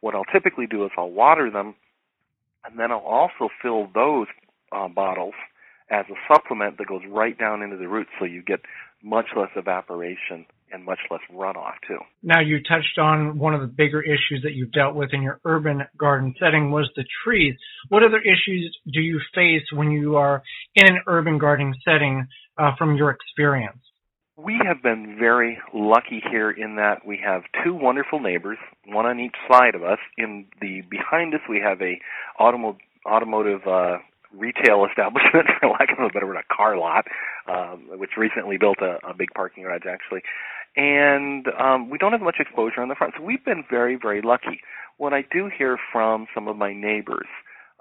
what 0.00 0.14
I'll 0.14 0.24
typically 0.24 0.66
do 0.66 0.84
is 0.84 0.92
I'll 0.96 1.10
water 1.10 1.50
them, 1.50 1.74
and 2.64 2.78
then 2.78 2.92
I'll 2.92 2.98
also 2.98 3.48
fill 3.60 3.88
those 3.92 4.28
uh, 4.70 4.86
bottles 4.86 5.34
as 5.90 6.04
a 6.10 6.14
supplement 6.32 6.78
that 6.78 6.86
goes 6.86 7.02
right 7.08 7.36
down 7.36 7.62
into 7.62 7.76
the 7.76 7.88
roots 7.88 8.10
so 8.18 8.26
you 8.26 8.42
get 8.42 8.60
much 9.02 9.26
less 9.36 9.50
evaporation 9.56 10.46
and 10.72 10.84
much 10.84 10.98
less 11.10 11.20
runoff 11.32 11.74
too. 11.86 11.98
Now 12.22 12.40
you 12.40 12.58
touched 12.62 12.98
on 12.98 13.38
one 13.38 13.54
of 13.54 13.60
the 13.60 13.66
bigger 13.66 14.02
issues 14.02 14.40
that 14.42 14.52
you've 14.52 14.72
dealt 14.72 14.94
with 14.94 15.10
in 15.12 15.22
your 15.22 15.40
urban 15.44 15.82
garden 15.96 16.34
setting 16.38 16.70
was 16.70 16.90
the 16.96 17.04
trees. 17.24 17.54
What 17.88 18.02
other 18.02 18.20
issues 18.20 18.76
do 18.92 19.00
you 19.00 19.20
face 19.34 19.62
when 19.72 19.90
you 19.90 20.16
are 20.16 20.42
in 20.74 20.86
an 20.86 21.00
urban 21.06 21.38
gardening 21.38 21.74
setting 21.84 22.26
uh, 22.58 22.72
from 22.76 22.96
your 22.96 23.10
experience? 23.10 23.78
We 24.36 24.60
have 24.64 24.82
been 24.82 25.16
very 25.18 25.58
lucky 25.74 26.22
here 26.30 26.50
in 26.50 26.76
that 26.76 27.04
we 27.04 27.20
have 27.24 27.42
two 27.64 27.74
wonderful 27.74 28.20
neighbors, 28.20 28.58
one 28.86 29.04
on 29.04 29.18
each 29.18 29.34
side 29.50 29.74
of 29.74 29.82
us. 29.82 29.98
In 30.16 30.46
the 30.60 30.82
behind 30.88 31.34
us, 31.34 31.40
we 31.48 31.60
have 31.60 31.80
a 31.82 31.98
automo- 32.40 32.76
automotive 33.04 33.62
uh, 33.66 33.98
retail 34.36 34.86
establishment, 34.90 35.46
for 35.60 35.68
lack 35.68 35.90
of 35.92 36.04
a 36.04 36.08
better 36.08 36.26
word, 36.26 36.36
a 36.36 36.54
car 36.54 36.76
lot, 36.76 37.06
um, 37.46 37.88
which 37.98 38.10
recently 38.16 38.56
built 38.58 38.78
a, 38.80 38.98
a 39.06 39.14
big 39.14 39.28
parking 39.34 39.62
garage 39.62 39.86
actually. 39.88 40.22
And 40.76 41.46
um, 41.58 41.90
we 41.90 41.98
don't 41.98 42.12
have 42.12 42.20
much 42.20 42.36
exposure 42.38 42.80
on 42.80 42.88
the 42.88 42.94
front, 42.94 43.14
so 43.16 43.24
we've 43.24 43.44
been 43.44 43.64
very, 43.68 43.96
very 44.00 44.22
lucky. 44.22 44.60
What 44.96 45.12
I 45.12 45.24
do 45.32 45.50
hear 45.56 45.78
from 45.92 46.26
some 46.34 46.46
of 46.46 46.56
my 46.56 46.72
neighbors 46.72 47.26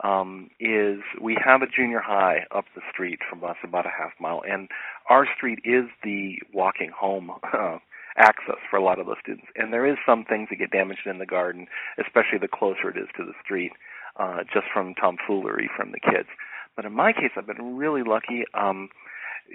um, 0.04 0.50
is 0.60 1.00
we 1.22 1.38
have 1.44 1.62
a 1.62 1.68
junior 1.68 2.00
high 2.00 2.46
up 2.56 2.66
the 2.76 2.82
street 2.92 3.20
from 3.30 3.44
us, 3.44 3.58
about 3.64 3.86
a 3.86 3.90
half 3.90 4.12
mile, 4.20 4.42
and 4.48 4.70
our 5.10 5.28
street 5.36 5.60
is 5.64 5.86
the 6.04 6.38
walking 6.54 6.92
home 6.98 7.32
uh, 7.54 7.78
access 8.18 8.58
for 8.70 8.78
a 8.78 8.84
lot 8.84 9.00
of 9.00 9.06
those 9.06 9.18
students. 9.22 9.48
And 9.56 9.72
there 9.72 9.86
is 9.86 9.98
some 10.06 10.24
things 10.24 10.48
that 10.50 10.58
get 10.58 10.72
damaged 10.72 11.06
in 11.06 11.20
the 11.20 11.26
garden, 11.26 11.68
especially 12.00 12.40
the 12.40 12.48
closer 12.48 12.90
it 12.90 12.98
is 12.98 13.10
to 13.18 13.24
the 13.24 13.34
street 13.44 13.72
uh, 14.20 14.40
just 14.54 14.66
from 14.74 14.94
tomfoolery 14.96 15.70
from 15.76 15.92
the 15.92 16.00
kids. 16.00 16.30
But 16.76 16.86
in 16.86 16.94
my 16.94 17.12
case, 17.14 17.32
I've 17.36 17.48
been 17.48 17.76
really 17.76 18.04
lucky. 18.04 18.44
Um, 18.54 18.90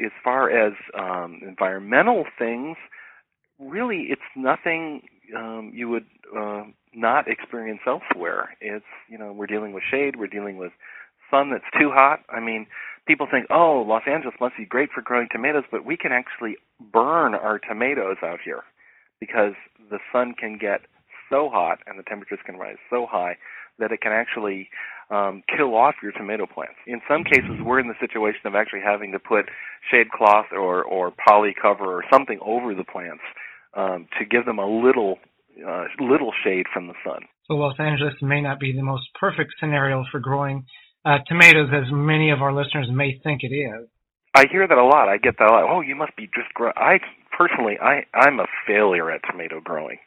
as 0.05 0.11
far 0.25 0.51
as 0.51 0.73
um, 0.99 1.41
environmental 1.47 2.25
things, 2.39 2.77
really, 3.59 4.07
it's 4.09 4.23
nothing 4.37 5.03
um, 5.37 5.71
you 5.75 5.89
would 5.89 6.07
uh, 6.37 6.65
not 6.95 7.29
experience 7.29 7.81
elsewhere. 7.87 8.51
It's 8.61 8.85
you 9.09 9.19
know 9.19 9.33
we're 9.33 9.47
dealing 9.47 9.73
with 9.73 9.83
shade, 9.91 10.17
we're 10.17 10.27
dealing 10.27 10.57
with 10.57 10.73
sun 11.31 11.51
that's 11.51 11.65
too 11.79 11.91
hot. 11.91 12.21
I 12.29 12.41
mean, 12.41 12.67
people 13.07 13.27
think, 13.31 13.47
oh, 13.51 13.85
Los 13.87 14.03
Angeles 14.07 14.35
must 14.41 14.57
be 14.57 14.67
great 14.67 14.91
for 14.95 15.03
growing 15.03 15.29
tomatoes, 15.31 15.65
but 15.71 15.85
we 15.85 15.97
can 15.97 16.13
actually 16.13 16.57
burn 16.93 17.35
our 17.35 17.59
tomatoes 17.59 18.17
out 18.23 18.39
here 18.45 18.63
because 19.21 19.55
the 19.91 19.99
sun 20.13 20.35
can 20.39 20.59
get 20.59 20.83
so 21.31 21.49
hot 21.49 21.79
and 21.87 21.99
the 21.99 22.03
temperatures 22.03 22.41
can 22.45 22.57
rise 22.57 22.77
so 22.91 23.07
high 23.11 23.37
that 23.79 23.93
it 23.93 24.01
can 24.01 24.13
actually 24.13 24.69
um, 25.11 25.43
kill 25.55 25.75
off 25.75 25.97
your 26.03 26.13
tomato 26.13 26.47
plants. 26.47 26.79
In 26.87 27.01
some 27.09 27.25
cases, 27.25 27.61
we're 27.65 27.81
in 27.81 27.89
the 27.89 27.99
situation 28.01 28.41
of 28.47 28.55
actually 28.55 28.81
having 28.85 29.13
to 29.13 29.19
put 29.19 29.47
shade 29.91 30.11
cloth 30.11 30.47
or, 30.53 30.85
or 30.85 31.13
poly 31.29 31.55
cover 31.61 31.85
or 31.85 32.05
something 32.11 32.39
over 32.45 32.75
the 32.75 32.85
plants 32.85 33.23
um, 33.75 34.07
to 34.19 34.25
give 34.25 34.47
them 34.47 34.59
a 34.59 34.67
little 34.67 35.19
uh, 35.69 35.85
little 36.01 36.33
shade 36.45 36.65
from 36.73 36.87
the 36.87 36.95
sun. 37.05 37.21
So 37.47 37.55
Los 37.55 37.79
Angeles 37.79 38.15
may 38.23 38.41
not 38.41 38.59
be 38.59 38.73
the 38.73 38.83
most 38.83 39.05
perfect 39.21 39.53
scenario 39.61 40.05
for 40.11 40.19
growing 40.19 40.65
uh, 41.05 41.19
tomatoes, 41.27 41.69
as 41.75 41.91
many 41.93 42.31
of 42.31 42.41
our 42.41 42.53
listeners 42.53 42.89
may 42.91 43.21
think 43.23 43.43
it 43.43 43.53
is. 43.53 43.89
I 44.35 44.45
hear 44.51 44.67
that 44.67 44.79
a 44.79 44.85
lot. 44.85 45.09
I 45.09 45.19
get 45.19 45.35
that 45.39 45.51
a 45.51 45.53
lot. 45.53 45.65
Oh, 45.69 45.81
you 45.81 45.95
must 45.95 46.17
be 46.17 46.27
just 46.27 46.53
grow. 46.55 46.71
I 46.77 47.01
personally, 47.37 47.77
I 47.83 48.05
I'm 48.15 48.41
a 48.41 48.47
failure 48.67 49.11
at 49.11 49.21
tomato 49.31 49.61
growing. 49.61 49.99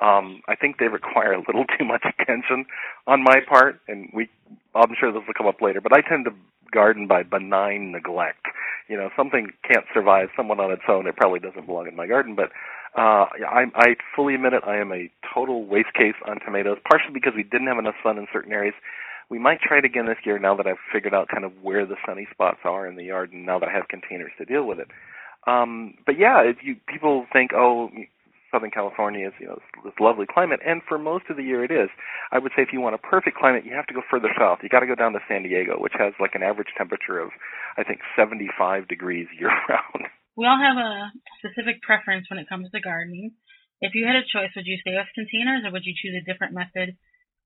Um, 0.00 0.42
I 0.48 0.56
think 0.56 0.78
they 0.78 0.88
require 0.88 1.32
a 1.32 1.38
little 1.38 1.64
too 1.78 1.84
much 1.84 2.04
attention 2.04 2.66
on 3.06 3.22
my 3.22 3.40
part, 3.48 3.80
and 3.88 4.10
we. 4.12 4.28
I'm 4.74 4.94
sure 4.98 5.12
this 5.12 5.22
will 5.26 5.34
come 5.34 5.46
up 5.46 5.62
later, 5.62 5.80
but 5.80 5.92
I 5.92 6.00
tend 6.00 6.24
to 6.24 6.32
garden 6.72 7.06
by 7.06 7.22
benign 7.22 7.92
neglect. 7.92 8.46
You 8.88 8.96
know, 8.96 9.08
something 9.16 9.52
can't 9.62 9.86
survive 9.94 10.28
someone 10.36 10.58
on 10.58 10.72
its 10.72 10.82
own. 10.88 11.06
It 11.06 11.16
probably 11.16 11.38
doesn't 11.38 11.66
belong 11.66 11.86
in 11.86 11.94
my 11.94 12.06
garden, 12.08 12.34
but 12.34 12.50
uh, 12.98 13.26
I, 13.46 13.64
I 13.74 13.96
fully 14.14 14.34
admit 14.34 14.52
it. 14.52 14.62
I 14.66 14.76
am 14.78 14.92
a 14.92 15.10
total 15.32 15.64
waste 15.64 15.94
case 15.94 16.14
on 16.28 16.40
tomatoes, 16.40 16.78
partially 16.88 17.14
because 17.14 17.32
we 17.36 17.44
didn't 17.44 17.68
have 17.68 17.78
enough 17.78 17.94
sun 18.02 18.18
in 18.18 18.26
certain 18.32 18.52
areas. 18.52 18.74
We 19.30 19.38
might 19.38 19.60
try 19.60 19.78
it 19.78 19.84
again 19.84 20.06
this 20.06 20.18
year 20.24 20.38
now 20.38 20.54
that 20.56 20.66
I've 20.66 20.82
figured 20.92 21.14
out 21.14 21.28
kind 21.28 21.44
of 21.44 21.52
where 21.62 21.86
the 21.86 21.96
sunny 22.06 22.26
spots 22.30 22.58
are 22.64 22.86
in 22.86 22.96
the 22.96 23.04
yard, 23.04 23.32
and 23.32 23.46
now 23.46 23.58
that 23.58 23.68
I 23.68 23.72
have 23.72 23.88
containers 23.88 24.32
to 24.38 24.44
deal 24.44 24.66
with 24.66 24.78
it. 24.78 24.88
Um, 25.46 25.94
but 26.06 26.18
yeah, 26.18 26.42
if 26.42 26.58
you 26.62 26.76
people 26.86 27.26
think, 27.32 27.52
oh, 27.54 27.90
Southern 28.54 28.70
California 28.70 29.26
is 29.26 29.34
you 29.42 29.50
know 29.50 29.58
this 29.82 29.98
lovely 29.98 30.26
climate, 30.30 30.60
and 30.62 30.80
for 30.86 30.96
most 30.96 31.26
of 31.28 31.36
the 31.36 31.42
year 31.42 31.66
it 31.66 31.74
is. 31.74 31.90
I 32.30 32.38
would 32.38 32.52
say 32.54 32.62
if 32.62 32.70
you 32.70 32.80
want 32.80 32.94
a 32.94 33.02
perfect 33.02 33.36
climate, 33.36 33.66
you 33.66 33.74
have 33.74 33.90
to 33.90 33.94
go 33.94 34.02
further 34.06 34.30
south. 34.38 34.62
You 34.62 34.70
got 34.70 34.86
to 34.86 34.86
go 34.86 34.94
down 34.94 35.12
to 35.18 35.26
San 35.26 35.42
Diego, 35.42 35.74
which 35.82 35.98
has 35.98 36.14
like 36.22 36.38
an 36.38 36.46
average 36.46 36.70
temperature 36.78 37.18
of 37.18 37.34
I 37.76 37.82
think 37.82 37.98
75 38.14 38.86
degrees 38.86 39.26
year 39.38 39.50
round. 39.66 40.06
We 40.38 40.46
all 40.46 40.58
have 40.62 40.78
a 40.78 41.10
specific 41.42 41.82
preference 41.82 42.30
when 42.30 42.38
it 42.38 42.48
comes 42.48 42.70
to 42.70 42.80
gardening. 42.80 43.34
If 43.82 43.94
you 43.98 44.06
had 44.06 44.16
a 44.16 44.22
choice, 44.22 44.54
would 44.54 44.70
you 44.70 44.78
stay 44.78 44.94
with 44.94 45.10
containers 45.18 45.66
or 45.66 45.74
would 45.74 45.84
you 45.84 45.98
choose 45.98 46.14
a 46.14 46.24
different 46.24 46.54
method? 46.54 46.94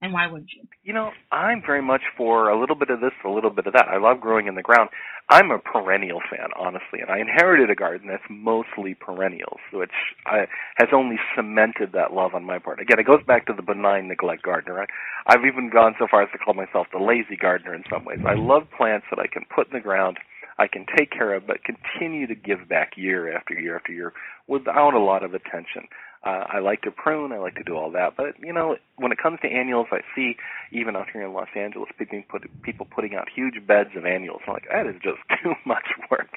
And 0.01 0.13
why 0.13 0.29
wouldn't 0.29 0.53
you? 0.55 0.63
You 0.85 0.93
know, 0.93 1.11
I'm 1.33 1.61
very 1.61 1.83
much 1.83 2.03
for 2.17 2.49
a 2.49 2.59
little 2.59 2.77
bit 2.77 2.89
of 2.89 3.01
this, 3.01 3.11
a 3.25 3.29
little 3.29 3.51
bit 3.51 3.67
of 3.67 3.73
that. 3.73 3.89
I 3.89 3.99
love 3.99 4.21
growing 4.21 4.47
in 4.47 4.55
the 4.55 4.63
ground. 4.63 4.91
I'm 5.29 5.51
a 5.51 5.59
perennial 5.59 6.21
fan, 6.31 6.49
honestly, 6.57 7.01
and 7.01 7.11
I 7.11 7.19
inherited 7.19 7.69
a 7.69 7.75
garden 7.75 8.09
that's 8.09 8.23
mostly 8.31 8.95
perennials, 8.95 9.59
which 9.73 9.91
I, 10.25 10.47
has 10.77 10.89
only 10.95 11.17
cemented 11.35 11.93
that 11.93 12.15
love 12.15 12.35
on 12.35 12.45
my 12.45 12.59
part. 12.59 12.81
Again, 12.81 13.01
it 13.01 13.07
goes 13.07 13.23
back 13.27 13.47
to 13.47 13.53
the 13.53 13.61
benign 13.61 14.09
neglect 14.09 14.43
gardener. 14.43 14.83
I, 14.83 14.87
I've 15.27 15.45
even 15.45 15.69
gone 15.69 15.97
so 15.99 16.07
far 16.09 16.23
as 16.23 16.31
to 16.33 16.39
call 16.39 16.55
myself 16.55 16.87
the 16.93 17.03
lazy 17.03 17.37
gardener 17.37 17.75
in 17.75 17.83
some 17.91 18.05
ways. 18.05 18.21
I 18.27 18.35
love 18.35 18.71
plants 18.75 19.07
that 19.11 19.19
I 19.19 19.27
can 19.27 19.45
put 19.55 19.67
in 19.67 19.75
the 19.75 19.81
ground 19.81 20.19
I 20.59 20.67
can 20.67 20.87
take 20.97 21.11
care 21.11 21.35
of, 21.35 21.47
but 21.47 21.59
continue 21.63 22.27
to 22.27 22.35
give 22.35 22.69
back 22.69 22.93
year 22.97 23.35
after 23.35 23.55
year 23.55 23.77
after 23.77 23.93
year 23.93 24.13
without 24.49 24.95
a 24.95 24.99
lot 24.99 25.23
of 25.23 25.35
attention. 25.35 25.87
Uh, 26.25 26.45
I 26.51 26.59
like 26.59 26.83
to 26.83 26.91
prune, 26.91 27.33
I 27.33 27.39
like 27.39 27.55
to 27.57 27.63
do 27.63 27.77
all 27.77 27.93
that, 27.93 28.17
but 28.17 28.35
you 28.41 28.53
know, 28.53 28.77
when 28.97 29.13
it 29.13 29.19
comes 29.23 29.39
to 29.43 29.49
annuals, 29.49 29.87
I 29.93 30.01
see 30.17 30.35
even 30.73 30.97
out 30.97 31.07
here 31.13 31.25
in 31.25 31.33
Los 31.33 31.49
Angeles, 31.57 31.89
people 31.97 32.23
put 32.29 32.43
people 32.63 32.87
putting 32.93 33.15
out 33.15 33.29
huge 33.35 33.65
beds 33.67 33.91
of 33.97 34.05
annuals. 34.05 34.41
I'm 34.47 34.55
like, 34.55 34.67
that 34.71 34.87
is 34.87 34.97
just 35.03 35.19
too 35.43 35.55
much 35.65 35.87
work. 36.11 36.29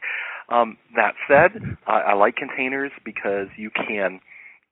Um, 0.50 0.78
that 0.96 1.14
said, 1.28 1.78
I, 1.88 2.02
I 2.02 2.14
like 2.14 2.36
containers 2.36 2.92
because 3.04 3.48
you 3.58 3.72
can 3.72 4.20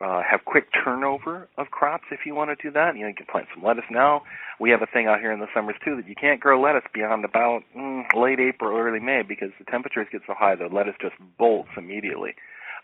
uh, 0.01 0.21
have 0.29 0.45
quick 0.45 0.67
turnover 0.83 1.49
of 1.57 1.67
crops 1.71 2.05
if 2.11 2.19
you 2.25 2.33
want 2.33 2.49
to 2.49 2.55
do 2.61 2.71
that. 2.71 2.95
You 2.95 3.01
know, 3.01 3.07
you 3.07 3.15
can 3.15 3.25
plant 3.29 3.47
some 3.53 3.63
lettuce 3.63 3.89
now. 3.91 4.21
We 4.59 4.69
have 4.69 4.81
a 4.81 4.87
thing 4.87 5.07
out 5.07 5.19
here 5.19 5.31
in 5.31 5.39
the 5.39 5.47
summers 5.53 5.75
too 5.83 5.95
that 5.97 6.07
you 6.07 6.15
can't 6.15 6.39
grow 6.39 6.61
lettuce 6.61 6.87
beyond 6.93 7.25
about 7.25 7.63
mm, 7.75 8.03
late 8.15 8.39
April, 8.39 8.77
early 8.77 8.99
May 8.99 9.23
because 9.27 9.49
the 9.59 9.65
temperatures 9.65 10.07
get 10.11 10.21
so 10.27 10.33
high 10.37 10.55
the 10.55 10.67
lettuce 10.73 10.95
just 11.01 11.15
bolts 11.37 11.69
immediately. 11.77 12.31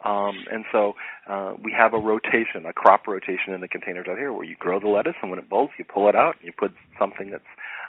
Um, 0.06 0.46
and 0.52 0.66
so 0.72 0.94
uh, 1.28 1.54
we 1.62 1.74
have 1.76 1.94
a 1.94 1.98
rotation, 1.98 2.66
a 2.68 2.74
crop 2.74 3.08
rotation 3.08 3.54
in 3.54 3.62
the 3.62 3.68
containers 3.68 4.06
out 4.08 4.18
here 4.18 4.32
where 4.32 4.46
you 4.46 4.56
grow 4.58 4.80
the 4.80 4.88
lettuce 4.88 5.16
and 5.22 5.32
when 5.32 5.40
it 5.40 5.50
bolts, 5.50 5.74
you 5.80 5.86
pull 5.86 6.08
it 6.08 6.16
out 6.16 6.36
and 6.38 6.46
you 6.46 6.54
put 6.58 6.74
something 7.00 7.32
that's 7.32 7.44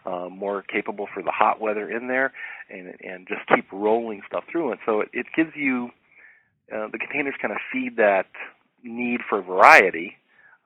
uh, 0.06 0.28
more 0.30 0.62
capable 0.62 1.06
for 1.12 1.22
the 1.22 1.30
hot 1.30 1.60
weather 1.60 1.90
in 1.90 2.08
there 2.08 2.32
and, 2.70 2.94
and 3.04 3.28
just 3.28 3.46
keep 3.54 3.70
rolling 3.70 4.22
stuff 4.26 4.44
through 4.50 4.72
it. 4.72 4.78
So 4.86 5.00
it, 5.00 5.10
it 5.12 5.26
gives 5.36 5.50
you, 5.54 5.90
uh, 6.74 6.88
the 6.90 6.98
containers 6.98 7.34
kind 7.40 7.52
of 7.52 7.58
feed 7.70 7.96
that 7.96 8.26
need 8.82 9.20
for 9.28 9.42
variety 9.42 10.16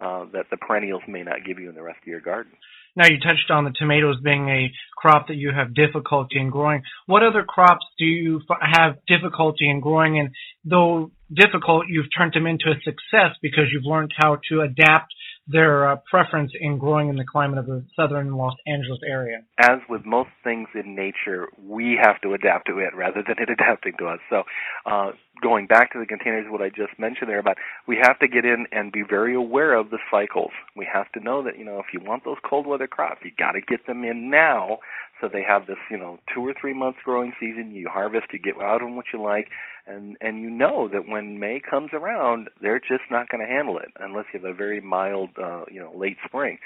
uh, 0.00 0.26
that 0.32 0.46
the 0.50 0.56
perennials 0.56 1.02
may 1.08 1.22
not 1.22 1.44
give 1.44 1.58
you 1.58 1.68
in 1.68 1.74
the 1.74 1.82
rest 1.82 1.98
of 2.00 2.06
your 2.06 2.20
garden. 2.20 2.52
Now 2.96 3.06
you 3.06 3.18
touched 3.20 3.50
on 3.50 3.64
the 3.64 3.72
tomatoes 3.78 4.16
being 4.22 4.48
a 4.48 4.72
crop 4.96 5.28
that 5.28 5.36
you 5.36 5.52
have 5.52 5.74
difficulty 5.74 6.38
in 6.38 6.50
growing. 6.50 6.82
What 7.06 7.22
other 7.22 7.42
crops 7.42 7.86
do 7.98 8.04
you 8.04 8.40
have 8.60 8.96
difficulty 9.06 9.68
in 9.68 9.80
growing? 9.80 10.18
And 10.18 10.30
though 10.64 11.10
difficult, 11.32 11.86
you've 11.88 12.12
turned 12.16 12.34
them 12.34 12.46
into 12.46 12.70
a 12.70 12.80
success 12.82 13.36
because 13.40 13.64
you've 13.72 13.84
learned 13.84 14.12
how 14.16 14.38
to 14.48 14.62
adapt 14.62 15.14
their 15.46 15.90
uh, 15.90 15.96
preference 16.08 16.52
in 16.58 16.78
growing 16.78 17.08
in 17.08 17.16
the 17.16 17.24
climate 17.24 17.58
of 17.58 17.66
the 17.66 17.84
southern 17.96 18.36
Los 18.36 18.54
Angeles 18.66 19.00
area. 19.06 19.38
As 19.58 19.78
with 19.88 20.04
most 20.04 20.30
things 20.44 20.68
in 20.74 20.94
nature, 20.94 21.48
we 21.58 21.98
have 22.00 22.20
to 22.22 22.34
adapt 22.34 22.68
to 22.68 22.78
it 22.78 22.94
rather 22.94 23.22
than 23.26 23.36
it 23.38 23.50
adapting 23.60 23.94
to 23.98 24.06
us. 24.06 24.18
So, 24.28 24.42
uh, 24.86 25.12
going 25.42 25.66
back 25.66 25.92
to 25.92 25.98
the 25.98 26.06
containers, 26.06 26.46
what 26.48 26.62
I 26.62 26.68
just 26.68 26.98
mentioned 26.98 27.30
there 27.30 27.38
about 27.38 27.56
we 27.88 27.98
have 28.02 28.18
to 28.20 28.28
get 28.28 28.44
in 28.44 28.66
and 28.72 28.92
be 28.92 29.02
very 29.08 29.34
aware 29.34 29.74
of 29.74 29.90
the 29.90 29.98
cycles. 30.10 30.52
We 30.76 30.86
have 30.92 31.10
to 31.12 31.20
know 31.20 31.42
that 31.44 31.58
you 31.58 31.64
know 31.64 31.78
if 31.78 31.86
you 31.92 32.00
want 32.00 32.24
those 32.24 32.38
cold 32.48 32.66
weather 32.66 32.86
crops, 32.86 33.20
you 33.24 33.32
got 33.36 33.52
to 33.52 33.60
get 33.60 33.86
them 33.86 34.04
in 34.04 34.30
now 34.30 34.78
so 35.20 35.28
they 35.28 35.42
have 35.42 35.66
this 35.66 35.78
you 35.90 35.98
know 35.98 36.18
two 36.34 36.46
or 36.46 36.54
three 36.58 36.74
months 36.74 36.98
growing 37.04 37.32
season. 37.38 37.72
You 37.72 37.88
harvest, 37.88 38.26
you 38.32 38.38
get 38.38 38.60
out 38.60 38.82
on 38.82 38.96
what 38.96 39.06
you 39.12 39.22
like, 39.22 39.48
and 39.90 40.16
and 40.20 40.40
you 40.40 40.50
know 40.50 40.88
that 40.88 41.08
when 41.08 41.38
May 41.38 41.60
comes 41.60 41.90
around, 41.92 42.48
they're 42.62 42.80
just 42.80 43.10
not 43.10 43.28
going 43.28 43.44
to 43.44 43.52
handle 43.52 43.78
it 43.78 43.88
unless 43.98 44.26
you 44.32 44.40
have 44.40 44.50
a 44.50 44.54
very 44.54 44.80
mild 44.80 45.30
uh, 45.42 45.64
you 45.70 45.80
know 45.80 45.92
late 45.94 46.18
spring. 46.24 46.58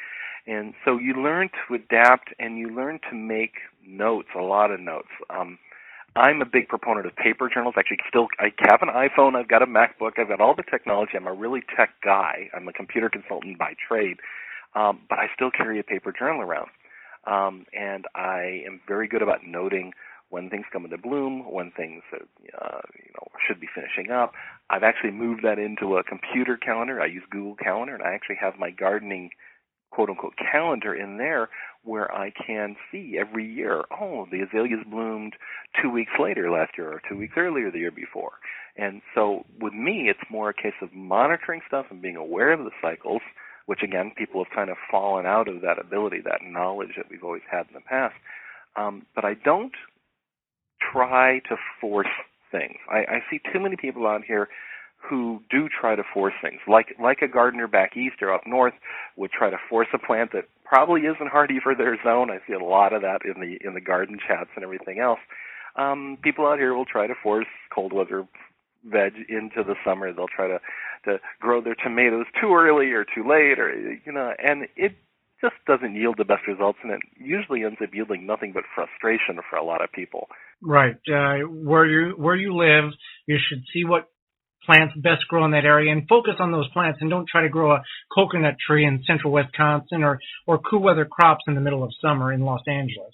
And 0.47 0.75
so 0.85 0.99
you 0.99 1.15
learn 1.15 1.49
to 1.67 1.75
adapt 1.75 2.35
and 2.39 2.59
you 2.59 2.69
learn 2.69 3.01
to 3.11 3.17
make 3.17 3.55
notes, 3.87 4.29
a 4.37 4.43
lot 4.43 4.71
of 4.71 4.79
notes. 4.79 5.09
Um, 5.31 5.59
I'm 6.17 6.43
a 6.43 6.45
big 6.45 6.69
proponent 6.69 7.07
of 7.07 7.17
paper 7.17 7.49
journals. 7.53 7.75
Actually, 7.79 7.99
still, 8.09 8.29
I 8.39 8.53
have 8.59 8.83
an 8.83 8.89
iPhone. 8.89 9.35
I've 9.35 9.49
got 9.49 9.63
a 9.63 9.67
MacBook. 9.67 10.13
I've 10.19 10.29
got 10.29 10.41
all 10.41 10.55
the 10.55 10.63
technology. 10.63 11.13
I'm 11.17 11.27
a 11.27 11.33
really 11.33 11.63
tech 11.77 11.91
guy. 12.05 12.51
I'm 12.55 12.69
a 12.69 12.73
computer 12.73 13.09
consultant 13.09 13.59
by 13.59 13.75
trade, 13.89 14.19
um, 14.75 15.01
but 15.09 15.19
I 15.19 15.27
still 15.35 15.51
carry 15.51 15.81
a 15.81 15.83
paper 15.83 16.13
journal 16.17 16.43
around, 16.43 16.69
um, 17.27 17.67
and 17.77 18.05
I 18.15 18.63
am 18.67 18.81
very 18.87 19.09
good 19.09 19.23
about 19.23 19.45
noting 19.45 19.93
when 20.35 20.51
things 20.51 20.67
come 20.73 20.85
into 20.85 20.99
bloom, 20.99 21.45
when 21.49 21.71
things 21.71 22.03
uh, 22.13 22.19
you 22.43 23.13
know 23.15 23.27
should 23.47 23.61
be 23.61 23.69
finishing 23.73 24.11
up. 24.11 24.33
I've 24.69 24.83
actually 24.83 25.13
moved 25.13 25.45
that 25.45 25.61
into 25.61 25.97
a 25.97 26.03
computer 26.03 26.57
calendar. 26.57 27.01
I 27.01 27.07
use 27.07 27.23
Google 27.31 27.55
Calendar, 27.55 27.95
and 27.95 28.03
I 28.03 28.15
actually 28.15 28.39
have 28.41 28.59
my 28.59 28.71
gardening 28.71 29.31
quote 29.93 30.11
unquote 30.11 30.35
calendar 30.37 30.93
in 30.93 31.19
there 31.19 31.51
where 31.85 32.13
I 32.13 32.33
can 32.33 32.75
see 32.91 33.17
every 33.17 33.47
year, 33.47 33.85
oh, 33.93 34.27
the 34.33 34.41
azaleas 34.41 34.85
bloomed 34.91 35.35
two 35.81 35.91
weeks 35.91 36.11
later 36.19 36.51
last 36.51 36.73
year 36.77 36.91
or 36.91 37.01
two 37.09 37.17
weeks 37.17 37.35
earlier 37.37 37.71
the 37.71 37.79
year 37.79 37.93
before. 37.93 38.33
And 38.77 39.03
so 39.15 39.45
with 39.61 39.73
me, 39.73 40.09
it's 40.09 40.31
more 40.31 40.49
a 40.49 40.55
case 40.55 40.81
of 40.83 40.93
monitoring 40.93 41.61
stuff 41.69 41.87
and 41.91 42.03
being 42.03 42.17
aware 42.17 42.53
of 42.53 42.65
the 42.65 42.73
cycles, 42.83 43.23
which 43.67 43.85
again, 43.85 44.11
people 44.17 44.43
have 44.43 44.53
kind 44.53 44.71
of 44.71 44.77
fallen 44.91 45.27
out 45.27 45.47
of 45.47 45.61
that 45.61 45.79
ability, 45.79 46.23
that 46.25 46.41
knowledge 46.43 46.97
that 46.97 47.07
we've 47.09 47.23
always 47.23 47.47
had 47.49 47.67
in 47.69 47.75
the 47.75 47.81
past. 47.81 48.17
Um, 48.77 49.07
but 49.15 49.25
I 49.25 49.35
don't 49.35 49.75
try 50.93 51.41
to 51.49 51.57
force 51.81 52.07
things. 52.51 52.77
I, 52.91 52.99
I 52.99 53.19
see 53.31 53.41
too 53.53 53.61
many 53.61 53.77
people 53.77 54.07
out 54.07 54.23
here 54.27 54.49
who 55.09 55.41
do 55.51 55.69
try 55.69 55.95
to 55.95 56.03
force 56.15 56.35
things, 56.41 56.61
like 56.67 56.95
like 57.01 57.19
a 57.21 57.29
gardener 57.29 57.67
back 57.67 57.97
east 57.97 58.17
or 58.23 58.33
up 58.33 58.43
north 58.47 58.75
would 59.17 59.31
try 59.31 59.51
to 59.51 59.59
force 59.69 59.89
a 59.93 59.99
plant 59.99 60.33
that 60.33 60.45
probably 60.65 61.03
isn't 61.03 61.31
hardy 61.31 61.59
for 61.63 61.75
their 61.75 61.97
zone. 62.03 62.31
I 62.31 62.39
see 62.47 62.55
a 62.55 62.65
lot 62.65 62.93
of 62.93 63.03
that 63.03 63.21
in 63.25 63.41
the 63.41 63.59
in 63.67 63.75
the 63.75 63.81
garden 63.81 64.19
chats 64.27 64.51
and 64.55 64.65
everything 64.65 65.01
else. 65.01 65.21
Um, 65.77 66.19
people 66.23 66.47
out 66.47 66.59
here 66.59 66.75
will 66.75 66.87
try 66.87 67.07
to 67.07 67.15
force 67.23 67.47
cold 67.75 67.93
weather 67.93 68.27
veg 68.85 69.15
into 69.29 69.63
the 69.63 69.75
summer. 69.85 70.13
They'll 70.13 70.27
try 70.29 70.49
to 70.49 70.61
to 71.05 71.19
grow 71.39 71.61
their 71.61 71.75
tomatoes 71.75 72.27
too 72.41 72.55
early 72.55 72.93
or 72.93 73.05
too 73.05 73.29
late, 73.29 73.59
or 73.59 73.75
you 73.75 74.13
know, 74.13 74.33
and 74.43 74.67
it 74.77 74.97
just 75.45 75.61
doesn't 75.67 75.95
yield 75.95 76.17
the 76.17 76.25
best 76.25 76.47
results, 76.49 76.79
and 76.83 76.93
it 76.93 77.01
usually 77.19 77.65
ends 77.65 77.77
up 77.83 77.91
yielding 77.93 78.27
nothing 78.27 78.53
but 78.53 78.65
frustration 78.75 79.39
for 79.51 79.57
a 79.57 79.65
lot 79.65 79.85
of 79.85 79.93
people. 79.93 80.29
Right. 80.63 80.97
Uh, 81.07 81.47
where 81.47 81.85
you 81.85 82.15
where 82.17 82.35
you 82.35 82.57
live, 82.57 82.93
you 83.27 83.37
should 83.49 83.63
see 83.73 83.85
what 83.85 84.09
plants 84.65 84.95
best 84.97 85.29
grow 85.29 85.45
in 85.45 85.51
that 85.51 85.67
area 85.67 85.93
and 85.93 86.09
focus 86.09 86.35
on 86.39 86.51
those 86.51 86.69
plants 86.73 86.99
and 87.03 87.11
don't 87.11 87.29
try 87.29 87.43
to 87.43 87.51
grow 87.51 87.73
a 87.73 87.83
coconut 88.15 88.57
tree 88.67 88.87
in 88.87 89.05
central 89.07 89.31
Wisconsin 89.31 90.03
or, 90.03 90.19
or 90.47 90.59
cool 90.59 90.81
weather 90.81 91.05
crops 91.05 91.45
in 91.47 91.55
the 91.55 91.61
middle 91.61 91.85
of 91.85 91.93
summer 92.01 92.33
in 92.33 92.41
Los 92.41 92.63
Angeles. 92.67 93.13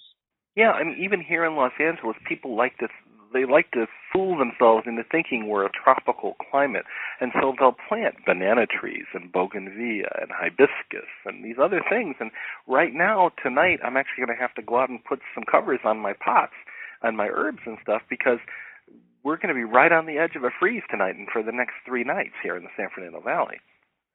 Yeah, 0.55 0.71
I 0.71 0.85
mean, 0.85 0.99
even 1.03 1.21
here 1.21 1.45
in 1.45 1.55
Los 1.57 1.73
Angeles, 1.79 2.15
people 2.27 2.55
like 2.55 2.77
to 2.77 2.87
they 3.33 3.45
like 3.45 3.71
to 3.71 3.87
fool 4.11 4.37
themselves 4.37 4.83
into 4.85 5.03
thinking 5.09 5.47
we're 5.47 5.65
a 5.65 5.71
tropical 5.71 6.35
climate, 6.49 6.85
and 7.19 7.31
so 7.39 7.53
they'll 7.57 7.75
plant 7.87 8.25
banana 8.25 8.65
trees 8.65 9.05
and 9.13 9.31
bougainvillea 9.31 10.09
and 10.21 10.31
hibiscus 10.31 11.09
and 11.25 11.43
these 11.43 11.57
other 11.61 11.81
things. 11.89 12.15
And 12.19 12.31
right 12.67 12.93
now, 12.93 13.31
tonight, 13.41 13.79
I'm 13.83 13.97
actually 13.97 14.25
going 14.25 14.37
to 14.37 14.41
have 14.41 14.55
to 14.55 14.61
go 14.61 14.79
out 14.79 14.89
and 14.89 15.03
put 15.03 15.19
some 15.33 15.43
covers 15.43 15.79
on 15.83 15.99
my 15.99 16.13
pots 16.13 16.55
and 17.01 17.17
my 17.17 17.27
herbs 17.27 17.61
and 17.65 17.77
stuff 17.81 18.01
because 18.09 18.39
we're 19.23 19.37
going 19.37 19.53
to 19.53 19.55
be 19.55 19.63
right 19.63 19.91
on 19.91 20.05
the 20.05 20.17
edge 20.17 20.35
of 20.35 20.43
a 20.43 20.49
freeze 20.59 20.83
tonight 20.89 21.15
and 21.15 21.27
for 21.31 21.43
the 21.43 21.51
next 21.51 21.73
three 21.85 22.03
nights 22.03 22.35
here 22.41 22.55
in 22.55 22.63
the 22.63 22.73
San 22.75 22.89
Fernando 22.93 23.21
Valley. 23.21 23.57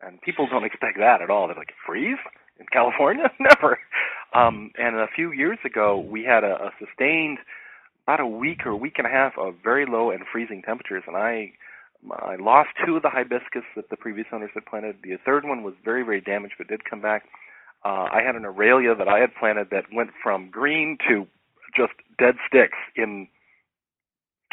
And 0.02 0.20
people 0.20 0.46
don't 0.50 0.64
expect 0.64 0.98
that 0.98 1.22
at 1.22 1.30
all. 1.30 1.46
They're 1.46 1.56
like, 1.56 1.72
freeze 1.86 2.18
in 2.58 2.66
California? 2.72 3.30
Never. 3.40 3.78
Um, 4.34 4.70
and 4.76 4.96
a 4.96 5.06
few 5.14 5.32
years 5.32 5.58
ago, 5.64 5.98
we 5.98 6.24
had 6.24 6.44
a, 6.44 6.68
a 6.68 6.70
sustained 6.78 7.38
about 8.06 8.20
a 8.20 8.26
week 8.26 8.64
or 8.64 8.70
a 8.70 8.76
week 8.76 8.94
and 8.98 9.06
a 9.06 9.10
half 9.10 9.32
of 9.36 9.54
very 9.62 9.84
low 9.84 10.10
and 10.10 10.22
freezing 10.30 10.62
temperatures, 10.62 11.02
and 11.06 11.16
I 11.16 11.52
I 12.10 12.36
lost 12.36 12.68
two 12.84 12.96
of 12.96 13.02
the 13.02 13.10
hibiscus 13.10 13.64
that 13.74 13.90
the 13.90 13.96
previous 13.96 14.26
owners 14.32 14.50
had 14.54 14.66
planted. 14.66 14.96
The 15.02 15.16
third 15.24 15.44
one 15.44 15.62
was 15.62 15.74
very 15.84 16.04
very 16.04 16.20
damaged, 16.20 16.54
but 16.58 16.68
did 16.68 16.88
come 16.88 17.00
back. 17.00 17.24
Uh, 17.84 18.08
I 18.12 18.22
had 18.24 18.36
an 18.36 18.42
Aralia 18.42 18.96
that 18.96 19.08
I 19.08 19.18
had 19.18 19.34
planted 19.34 19.68
that 19.70 19.84
went 19.92 20.10
from 20.22 20.50
green 20.50 20.98
to 21.08 21.26
just 21.76 21.92
dead 22.18 22.36
sticks 22.46 22.78
in 22.96 23.28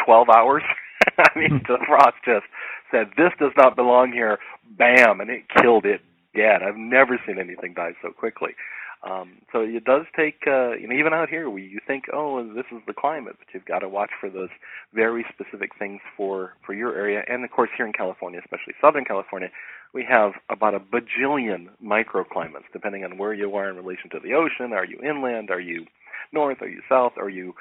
12 0.05 0.29
hours. 0.29 0.63
I 1.17 1.37
mean, 1.37 1.61
the 1.67 1.77
frost 1.87 2.17
just 2.25 2.45
said, 2.91 3.11
"This 3.17 3.31
does 3.39 3.53
not 3.55 3.75
belong 3.75 4.11
here." 4.11 4.39
Bam, 4.77 5.21
and 5.21 5.29
it 5.29 5.43
killed 5.61 5.85
it 5.85 6.01
dead. 6.35 6.63
I've 6.63 6.77
never 6.77 7.19
seen 7.27 7.37
anything 7.37 7.73
die 7.75 7.93
so 8.01 8.09
quickly. 8.11 8.55
Um, 9.03 9.41
so 9.51 9.59
it 9.59 9.83
does 9.83 10.05
take, 10.15 10.43
uh, 10.47 10.71
you 10.71 10.87
know, 10.87 10.95
even 10.95 11.13
out 11.13 11.27
here, 11.27 11.49
where 11.49 11.59
you 11.59 11.79
think, 11.85 12.05
oh, 12.13 12.41
this 12.55 12.65
is 12.71 12.81
the 12.87 12.93
climate, 12.93 13.35
but 13.37 13.47
you've 13.53 13.65
got 13.65 13.79
to 13.79 13.89
watch 13.89 14.11
for 14.19 14.29
those 14.29 14.49
very 14.93 15.25
specific 15.33 15.71
things 15.77 15.99
for 16.15 16.53
for 16.65 16.73
your 16.73 16.95
area. 16.95 17.21
And 17.27 17.43
of 17.43 17.51
course, 17.51 17.69
here 17.75 17.85
in 17.85 17.91
California, 17.91 18.39
especially 18.39 18.73
Southern 18.79 19.03
California, 19.03 19.49
we 19.93 20.05
have 20.09 20.31
about 20.49 20.73
a 20.73 20.79
bajillion 20.79 21.67
microclimates, 21.83 22.71
depending 22.71 23.03
on 23.03 23.17
where 23.17 23.33
you 23.33 23.53
are 23.55 23.69
in 23.69 23.75
relation 23.75 24.09
to 24.11 24.19
the 24.23 24.33
ocean. 24.33 24.71
Are 24.71 24.85
you 24.85 24.99
inland? 25.03 25.49
Are 25.51 25.59
you 25.59 25.85
north? 26.31 26.61
Are 26.61 26.69
you 26.69 26.81
south? 26.87 27.13
Are 27.17 27.29
you 27.29 27.53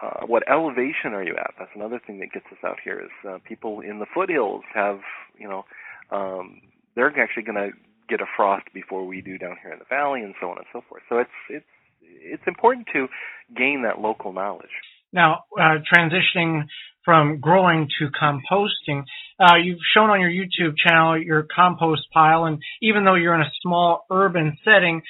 uh, 0.00 0.26
what 0.26 0.48
elevation 0.50 1.12
are 1.12 1.22
you 1.22 1.34
at? 1.36 1.54
That's 1.58 1.70
another 1.74 2.00
thing 2.06 2.20
that 2.20 2.32
gets 2.32 2.46
us 2.52 2.58
out 2.64 2.78
here. 2.82 3.00
Is 3.00 3.28
uh, 3.28 3.38
people 3.44 3.80
in 3.80 3.98
the 3.98 4.06
foothills 4.14 4.62
have, 4.74 5.00
you 5.38 5.48
know, 5.48 5.64
um, 6.10 6.60
they're 6.94 7.08
actually 7.18 7.42
going 7.44 7.56
to 7.56 7.70
get 8.08 8.20
a 8.20 8.26
frost 8.36 8.66
before 8.72 9.04
we 9.06 9.20
do 9.20 9.38
down 9.38 9.56
here 9.62 9.72
in 9.72 9.78
the 9.78 9.84
valley, 9.88 10.22
and 10.22 10.34
so 10.40 10.50
on 10.50 10.58
and 10.58 10.66
so 10.72 10.82
forth. 10.88 11.02
So 11.08 11.18
it's 11.18 11.30
it's 11.50 11.66
it's 12.02 12.42
important 12.46 12.86
to 12.92 13.08
gain 13.56 13.82
that 13.84 14.00
local 14.00 14.32
knowledge. 14.32 14.70
Now, 15.12 15.44
uh, 15.58 15.78
transitioning 15.92 16.64
from 17.04 17.40
growing 17.40 17.88
to 17.98 18.08
composting, 18.08 19.04
uh, 19.38 19.56
you've 19.62 19.78
shown 19.94 20.10
on 20.10 20.20
your 20.20 20.30
YouTube 20.30 20.74
channel 20.76 21.20
your 21.20 21.46
compost 21.54 22.02
pile, 22.12 22.44
and 22.44 22.58
even 22.82 23.04
though 23.04 23.14
you're 23.14 23.34
in 23.34 23.42
a 23.42 23.52
small 23.62 24.04
urban 24.10 24.58
setting, 24.64 25.02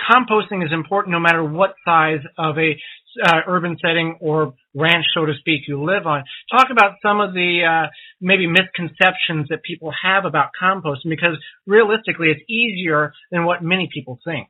composting 0.00 0.64
is 0.64 0.72
important 0.72 1.12
no 1.12 1.20
matter 1.20 1.44
what 1.44 1.74
size 1.84 2.20
of 2.38 2.56
a 2.58 2.80
uh, 3.26 3.40
urban 3.46 3.76
setting 3.80 4.16
or 4.20 4.54
ranch, 4.78 5.06
so 5.14 5.26
to 5.26 5.34
speak, 5.38 5.62
you 5.68 5.82
live 5.84 6.06
on. 6.06 6.24
Talk 6.50 6.68
about 6.70 6.92
some 7.02 7.20
of 7.20 7.34
the 7.34 7.50
uh, 7.64 7.86
maybe 8.20 8.46
misconceptions 8.46 9.48
that 9.50 9.60
people 9.62 9.92
have 10.02 10.24
about 10.24 10.50
composting, 10.60 11.10
because 11.16 11.36
realistically, 11.66 12.28
it's 12.30 12.44
easier 12.48 13.12
than 13.32 13.44
what 13.44 13.62
many 13.62 13.88
people 13.92 14.18
think. 14.24 14.48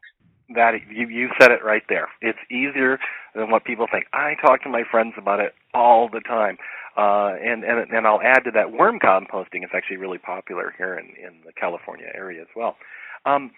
That 0.54 0.72
you 0.90 1.08
you 1.08 1.28
said 1.38 1.50
it 1.50 1.62
right 1.64 1.82
there. 1.88 2.08
It's 2.22 2.38
easier 2.50 2.98
than 3.34 3.50
what 3.50 3.64
people 3.64 3.86
think. 3.90 4.04
I 4.12 4.34
talk 4.40 4.62
to 4.62 4.70
my 4.70 4.82
friends 4.90 5.14
about 5.18 5.40
it 5.40 5.52
all 5.74 6.08
the 6.08 6.20
time. 6.20 6.56
Uh, 6.96 7.36
and, 7.40 7.62
and 7.62 7.90
and 7.92 8.06
I'll 8.06 8.20
add 8.20 8.42
to 8.44 8.50
that, 8.54 8.72
worm 8.72 8.98
composting 8.98 9.62
is 9.62 9.70
actually 9.72 9.98
really 9.98 10.18
popular 10.18 10.74
here 10.76 10.94
in, 10.94 11.06
in 11.24 11.32
the 11.46 11.52
California 11.52 12.06
area 12.12 12.40
as 12.40 12.48
well. 12.56 12.76
Um, 13.24 13.52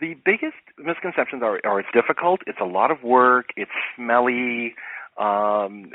the 0.00 0.14
biggest 0.24 0.62
misconceptions 0.78 1.42
are, 1.42 1.60
are 1.64 1.80
it's 1.80 1.88
difficult, 1.94 2.40
it's 2.46 2.60
a 2.60 2.66
lot 2.66 2.90
of 2.90 3.02
work, 3.02 3.46
it's 3.56 3.70
smelly. 3.96 4.74
Um, 5.18 5.90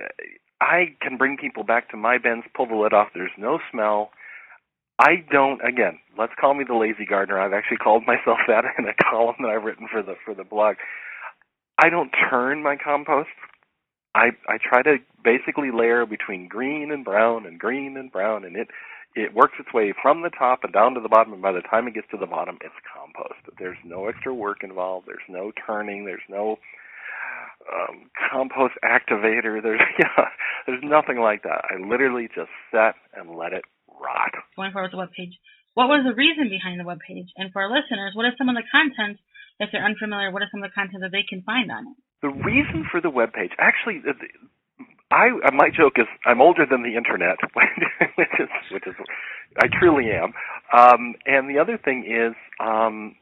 I 0.61 0.95
can 1.01 1.17
bring 1.17 1.37
people 1.37 1.63
back 1.63 1.89
to 1.91 1.97
my 1.97 2.17
bins, 2.17 2.43
pull 2.55 2.67
the 2.67 2.75
lid 2.75 2.93
off. 2.93 3.09
There's 3.13 3.31
no 3.37 3.59
smell. 3.71 4.11
I 4.99 5.23
don't. 5.31 5.61
Again, 5.65 5.99
let's 6.17 6.33
call 6.39 6.53
me 6.53 6.65
the 6.67 6.75
lazy 6.75 7.05
gardener. 7.05 7.39
I've 7.39 7.53
actually 7.53 7.77
called 7.77 8.03
myself 8.05 8.39
that 8.47 8.65
in 8.77 8.85
a 8.85 8.93
column 9.09 9.35
that 9.39 9.49
I've 9.49 9.63
written 9.63 9.87
for 9.89 10.03
the 10.03 10.15
for 10.25 10.33
the 10.33 10.43
blog. 10.43 10.75
I 11.81 11.89
don't 11.89 12.11
turn 12.29 12.61
my 12.61 12.75
compost. 12.75 13.29
I 14.13 14.31
I 14.47 14.57
try 14.61 14.81
to 14.83 14.97
basically 15.23 15.71
layer 15.71 16.05
between 16.05 16.47
green 16.49 16.91
and 16.91 17.05
brown 17.05 17.45
and 17.45 17.57
green 17.59 17.95
and 17.95 18.11
brown, 18.11 18.43
and 18.43 18.57
it 18.57 18.67
it 19.15 19.33
works 19.33 19.53
its 19.59 19.73
way 19.73 19.93
from 20.01 20.21
the 20.21 20.29
top 20.29 20.63
and 20.63 20.73
down 20.73 20.93
to 20.95 20.99
the 21.01 21.09
bottom, 21.09 21.33
and 21.33 21.41
by 21.41 21.51
the 21.53 21.61
time 21.61 21.87
it 21.87 21.93
gets 21.93 22.07
to 22.11 22.17
the 22.17 22.25
bottom, 22.27 22.57
it's 22.61 22.75
compost. 22.93 23.39
There's 23.57 23.77
no 23.85 24.07
extra 24.07 24.33
work 24.33 24.63
involved. 24.63 25.07
There's 25.07 25.19
no 25.29 25.51
turning. 25.65 26.05
There's 26.05 26.21
no 26.29 26.57
um, 27.67 28.09
compost 28.31 28.75
activator. 28.83 29.61
There's 29.61 29.81
yeah, 29.99 30.31
there's 30.65 30.83
nothing 30.83 31.19
like 31.19 31.43
that. 31.43 31.65
I 31.69 31.81
literally 31.81 32.27
just 32.33 32.51
set 32.71 32.95
and 33.13 33.35
let 33.35 33.53
it 33.53 33.63
rot. 33.87 34.31
Going 34.55 34.71
forward 34.71 34.89
with 34.89 34.91
the 34.91 35.03
web 35.03 35.11
page. 35.15 35.35
What 35.73 35.87
was 35.87 36.03
the 36.03 36.15
reason 36.15 36.49
behind 36.49 36.79
the 36.79 36.87
web 36.87 36.99
page? 37.05 37.29
And 37.37 37.53
for 37.53 37.61
our 37.61 37.69
listeners, 37.69 38.11
what 38.15 38.25
is 38.25 38.33
some 38.37 38.49
of 38.49 38.55
the 38.55 38.67
content? 38.71 39.19
If 39.59 39.69
they're 39.71 39.85
unfamiliar, 39.85 40.31
what 40.31 40.41
are 40.41 40.49
some 40.51 40.63
of 40.63 40.71
the 40.71 40.75
content 40.75 41.03
that 41.03 41.11
they 41.11 41.27
can 41.27 41.43
find 41.43 41.71
on 41.71 41.87
it? 41.87 41.95
The 42.21 42.31
reason 42.31 42.87
for 42.89 42.99
the 42.99 43.09
web 43.09 43.31
page, 43.33 43.51
actually, 43.59 44.01
I 45.11 45.29
uh, 45.45 45.51
my 45.51 45.69
joke 45.69 45.93
is 45.97 46.07
I'm 46.25 46.41
older 46.41 46.65
than 46.69 46.83
the 46.83 46.95
internet, 46.95 47.37
which 48.15 48.35
is 48.39 48.49
which 48.71 48.87
is 48.87 48.95
I 49.61 49.67
truly 49.67 50.11
am. 50.11 50.33
Um, 50.71 51.15
and 51.25 51.49
the 51.49 51.59
other 51.59 51.77
thing 51.77 52.05
is 52.05 52.35
um, 52.59 53.15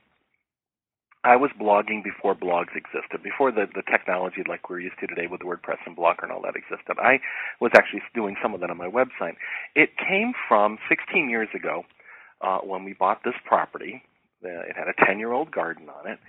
I 1.27 1.35
was 1.35 1.51
blogging 1.59 2.03
before 2.03 2.35
blogs 2.35 2.75
existed, 2.75 3.21
before 3.23 3.51
the 3.51 3.67
the 3.73 3.83
technology 3.83 4.43
like 4.47 4.69
we're 4.69 4.79
used 4.79 4.99
to 5.01 5.07
today 5.07 5.27
with 5.27 5.41
WordPress 5.41 5.83
and 5.85 5.95
Blogger 5.95 6.23
and 6.23 6.31
all 6.31 6.41
that 6.43 6.55
existed. 6.55 6.97
I 6.97 7.19
was 7.59 7.71
actually 7.75 8.01
doing 8.15 8.35
some 8.41 8.53
of 8.53 8.61
that 8.61 8.69
on 8.69 8.77
my 8.77 8.89
website. 8.89 9.35
It 9.75 9.89
came 9.97 10.33
from 10.47 10.77
16 10.89 11.29
years 11.29 11.49
ago 11.53 11.83
uh, 12.41 12.59
when 12.59 12.83
we 12.83 12.93
bought 12.93 13.23
this 13.23 13.35
property. 13.45 14.03
Uh, 14.43 14.69
it 14.69 14.75
had 14.75 14.87
a 14.87 15.05
10 15.05 15.19
year 15.19 15.33
old 15.33 15.51
garden 15.51 15.89
on 15.89 16.09
it 16.09 16.19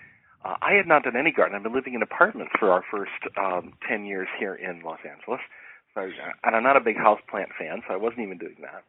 uh, 0.45 0.57
I 0.63 0.75
had 0.75 0.87
not 0.87 1.03
done 1.03 1.17
any 1.17 1.33
gardening. 1.33 1.57
I've 1.59 1.63
been 1.65 1.75
living 1.75 1.95
in 1.95 2.03
apartments 2.03 2.53
for 2.59 2.71
our 2.71 2.85
first 2.91 3.11
um, 3.37 3.73
10 3.89 4.05
years 4.05 4.29
here 4.39 4.55
in 4.55 4.83
Los 4.83 5.01
Angeles. 5.05 5.41
So, 5.95 6.03
and 6.45 6.55
I'm 6.55 6.63
not 6.63 6.77
a 6.77 6.81
big 6.81 6.97
house 6.97 7.21
plant 7.29 7.51
fan, 7.59 7.83
so 7.87 7.95
I 7.95 7.97
wasn't 7.97 8.21
even 8.21 8.39
doing 8.39 8.57
that. 8.63 8.85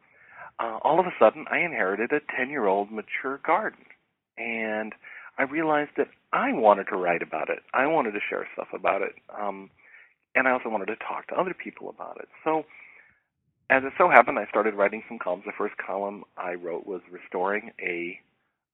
Uh, 0.62 0.78
all 0.82 1.00
of 1.00 1.06
a 1.06 1.14
sudden, 1.18 1.46
I 1.50 1.58
inherited 1.58 2.12
a 2.12 2.20
10 2.36 2.50
year 2.50 2.66
old 2.66 2.90
mature 2.92 3.40
garden. 3.44 3.84
And 4.38 4.92
I 5.40 5.44
realized 5.44 5.92
that 5.96 6.08
I 6.34 6.52
wanted 6.52 6.84
to 6.92 6.96
write 6.96 7.22
about 7.22 7.48
it. 7.48 7.60
I 7.72 7.86
wanted 7.86 8.12
to 8.12 8.20
share 8.28 8.46
stuff 8.52 8.68
about 8.74 9.00
it. 9.00 9.14
Um, 9.32 9.70
and 10.34 10.46
I 10.46 10.50
also 10.50 10.68
wanted 10.68 10.86
to 10.86 10.96
talk 10.96 11.28
to 11.28 11.34
other 11.34 11.54
people 11.54 11.88
about 11.88 12.18
it. 12.20 12.28
So, 12.44 12.64
as 13.70 13.82
it 13.84 13.94
so 13.96 14.10
happened, 14.10 14.38
I 14.38 14.46
started 14.50 14.74
writing 14.74 15.02
some 15.08 15.18
columns. 15.18 15.44
The 15.46 15.52
first 15.56 15.76
column 15.78 16.24
I 16.36 16.54
wrote 16.54 16.86
was 16.86 17.00
restoring 17.10 17.70
a 17.80 18.20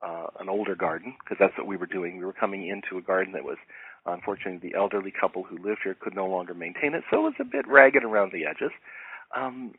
uh, 0.04 0.26
an 0.40 0.48
older 0.48 0.74
garden 0.74 1.14
because 1.22 1.36
that's 1.38 1.56
what 1.56 1.68
we 1.68 1.76
were 1.76 1.86
doing. 1.86 2.18
We 2.18 2.24
were 2.24 2.32
coming 2.32 2.68
into 2.68 2.98
a 2.98 3.02
garden 3.02 3.32
that 3.32 3.44
was, 3.44 3.58
unfortunately, 4.04 4.68
the 4.68 4.76
elderly 4.76 5.12
couple 5.12 5.44
who 5.44 5.56
lived 5.56 5.80
here 5.84 5.96
could 5.98 6.16
no 6.16 6.26
longer 6.26 6.52
maintain 6.52 6.94
it, 6.94 7.04
so 7.10 7.20
it 7.20 7.22
was 7.22 7.40
a 7.40 7.44
bit 7.44 7.66
ragged 7.68 8.02
around 8.02 8.32
the 8.32 8.44
edges. 8.44 8.72
Um, 9.34 9.72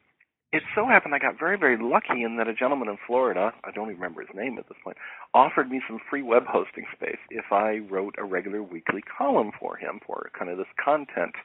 it 0.54 0.64
so 0.76 0.86
happened 0.86 1.14
I 1.14 1.20
got 1.20 1.38
very, 1.38 1.58
very 1.58 1.78
lucky 1.78 2.24
in 2.24 2.38
that 2.38 2.48
a 2.48 2.54
gentleman 2.54 2.88
in 2.88 2.98
Florida, 3.06 3.52
I 3.64 3.72
don't 3.72 3.90
even 3.90 4.02
remember 4.02 4.22
his 4.22 4.36
name 4.36 4.58
at 4.58 4.68
this 4.70 4.78
point, 4.84 4.98
offered 5.34 5.70
me 5.70 5.82
some 5.88 6.00
free 6.10 6.22
web 6.22 6.44
hosting 6.48 6.86
space 6.96 7.20
if 7.30 7.52
I 7.52 7.80
wrote 7.90 8.16
a 8.18 8.24
regular 8.24 8.64
weekly 8.64 9.02
column 9.02 9.52
for 9.60 9.76
him 9.76 10.00
for 10.06 10.30
kind 10.38 10.50
of 10.50 10.58
this 10.58 10.68
content 10.84 11.36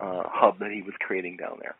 uh, 0.00 0.22
hub 0.26 0.60
that 0.60 0.70
he 0.70 0.82
was 0.82 0.94
creating 1.00 1.36
down 1.36 1.58
there. 1.60 1.74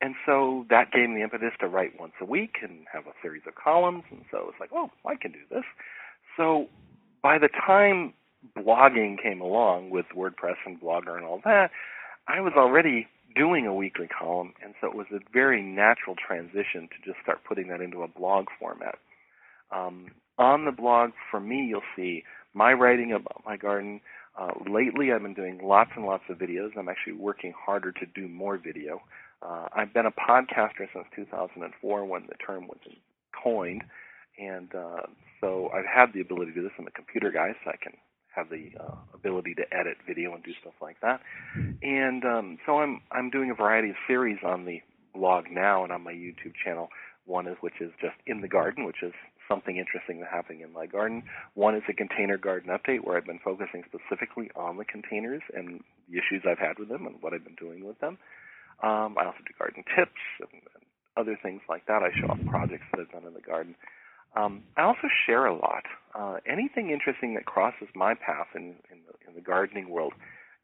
And 0.00 0.14
so 0.24 0.66
that 0.70 0.92
gave 0.92 1.10
me 1.10 1.16
the 1.16 1.22
impetus 1.22 1.52
to 1.60 1.66
write 1.66 1.98
once 2.00 2.14
a 2.20 2.24
week 2.24 2.56
and 2.62 2.86
have 2.92 3.06
a 3.06 3.12
series 3.22 3.42
of 3.46 3.54
columns. 3.54 4.04
And 4.10 4.24
so 4.30 4.46
it's 4.48 4.58
like, 4.58 4.70
oh, 4.72 4.90
I 5.04 5.16
can 5.16 5.32
do 5.32 5.40
this. 5.50 5.64
So 6.36 6.68
by 7.22 7.38
the 7.38 7.48
time 7.48 8.14
blogging 8.56 9.20
came 9.22 9.40
along 9.40 9.90
with 9.90 10.06
WordPress 10.16 10.56
and 10.64 10.80
Blogger 10.80 11.16
and 11.16 11.24
all 11.24 11.40
that, 11.44 11.70
I 12.28 12.40
was 12.40 12.52
already 12.56 13.08
doing 13.34 13.66
a 13.66 13.74
weekly 13.74 14.08
column. 14.08 14.52
And 14.62 14.74
so 14.80 14.88
it 14.88 14.94
was 14.94 15.06
a 15.12 15.20
very 15.32 15.62
natural 15.62 16.16
transition 16.16 16.88
to 16.88 17.10
just 17.10 17.22
start 17.22 17.40
putting 17.46 17.68
that 17.68 17.80
into 17.80 18.02
a 18.02 18.08
blog 18.08 18.46
format. 18.58 18.98
Um, 19.70 20.08
on 20.38 20.64
the 20.64 20.72
blog, 20.72 21.10
for 21.30 21.40
me, 21.40 21.66
you'll 21.68 21.82
see 21.96 22.24
my 22.54 22.72
writing 22.72 23.12
about 23.12 23.42
my 23.44 23.56
garden. 23.56 24.00
Uh, 24.38 24.50
lately, 24.68 25.12
I've 25.12 25.22
been 25.22 25.34
doing 25.34 25.60
lots 25.62 25.90
and 25.96 26.06
lots 26.06 26.24
of 26.28 26.38
videos. 26.38 26.70
And 26.70 26.78
I'm 26.78 26.88
actually 26.88 27.14
working 27.14 27.52
harder 27.56 27.92
to 27.92 28.06
do 28.14 28.28
more 28.28 28.56
video. 28.56 29.00
Uh, 29.42 29.68
I've 29.74 29.94
been 29.94 30.06
a 30.06 30.10
podcaster 30.10 30.86
since 30.92 31.06
2004 31.16 32.04
when 32.04 32.22
the 32.28 32.34
term 32.46 32.66
was 32.68 32.78
coined, 33.42 33.82
and 34.38 34.74
uh, 34.74 35.02
so 35.40 35.70
I've 35.74 35.86
had 35.86 36.12
the 36.12 36.20
ability 36.20 36.52
to 36.52 36.60
do 36.60 36.62
this. 36.62 36.72
I'm 36.78 36.86
a 36.86 36.90
computer 36.90 37.30
guy, 37.30 37.52
so 37.64 37.70
I 37.70 37.76
can 37.82 37.94
have 38.34 38.48
the 38.48 38.70
uh, 38.78 38.96
ability 39.14 39.54
to 39.54 39.62
edit 39.72 39.96
video 40.06 40.34
and 40.34 40.42
do 40.42 40.52
stuff 40.60 40.74
like 40.80 41.00
that. 41.02 41.20
And 41.82 42.24
um, 42.24 42.58
so 42.66 42.78
I'm 42.78 43.02
I'm 43.10 43.30
doing 43.30 43.50
a 43.50 43.54
variety 43.54 43.90
of 43.90 43.96
series 44.06 44.38
on 44.44 44.64
the 44.64 44.80
blog 45.14 45.46
now 45.50 45.82
and 45.82 45.92
on 45.92 46.02
my 46.02 46.12
YouTube 46.12 46.54
channel. 46.64 46.88
One 47.26 47.46
is 47.46 47.56
which 47.60 47.80
is 47.80 47.90
just 48.00 48.16
in 48.26 48.40
the 48.40 48.48
garden, 48.48 48.84
which 48.84 49.02
is 49.02 49.12
something 49.48 49.76
interesting 49.76 50.20
that's 50.20 50.32
happening 50.32 50.62
in 50.62 50.72
my 50.72 50.86
garden. 50.86 51.24
One 51.54 51.74
is 51.74 51.82
a 51.88 51.92
container 51.92 52.38
garden 52.38 52.70
update 52.70 53.04
where 53.04 53.16
I've 53.16 53.26
been 53.26 53.40
focusing 53.42 53.82
specifically 53.90 54.50
on 54.54 54.76
the 54.76 54.84
containers 54.84 55.42
and 55.52 55.82
the 56.08 56.18
issues 56.18 56.46
I've 56.48 56.58
had 56.58 56.78
with 56.78 56.88
them 56.88 57.06
and 57.06 57.16
what 57.20 57.34
I've 57.34 57.44
been 57.44 57.58
doing 57.58 57.84
with 57.84 57.98
them. 57.98 58.18
Um, 58.82 59.16
I 59.18 59.26
also 59.26 59.42
do 59.44 59.52
garden 59.58 59.82
tips 59.94 60.22
and, 60.38 60.62
and 60.74 60.84
other 61.16 61.38
things 61.42 61.60
like 61.68 61.86
that. 61.86 62.02
I 62.02 62.10
show 62.18 62.30
off 62.30 62.38
projects 62.46 62.86
that 62.92 63.00
I've 63.00 63.10
done 63.10 63.26
in 63.26 63.34
the 63.34 63.42
garden. 63.42 63.74
Um, 64.36 64.62
I 64.76 64.82
also 64.82 65.08
share 65.26 65.46
a 65.46 65.54
lot. 65.54 65.84
Uh, 66.14 66.36
anything 66.46 66.90
interesting 66.90 67.34
that 67.34 67.46
crosses 67.46 67.88
my 67.94 68.14
path 68.14 68.48
in, 68.54 68.74
in, 68.90 68.98
the, 69.06 69.28
in 69.28 69.34
the 69.34 69.40
gardening 69.40 69.88
world, 69.88 70.12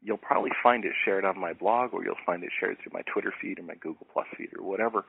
you'll 0.02 0.16
probably 0.16 0.50
find 0.62 0.84
it 0.84 0.92
shared 1.04 1.24
on 1.24 1.38
my 1.38 1.52
blog 1.52 1.92
or 1.92 2.04
you'll 2.04 2.14
find 2.24 2.42
it 2.44 2.50
shared 2.58 2.78
through 2.78 2.92
my 2.92 3.02
Twitter 3.12 3.32
feed 3.40 3.58
or 3.58 3.62
my 3.62 3.74
Google 3.74 4.06
Plus 4.12 4.26
feed 4.36 4.50
or 4.56 4.64
whatever. 4.64 5.04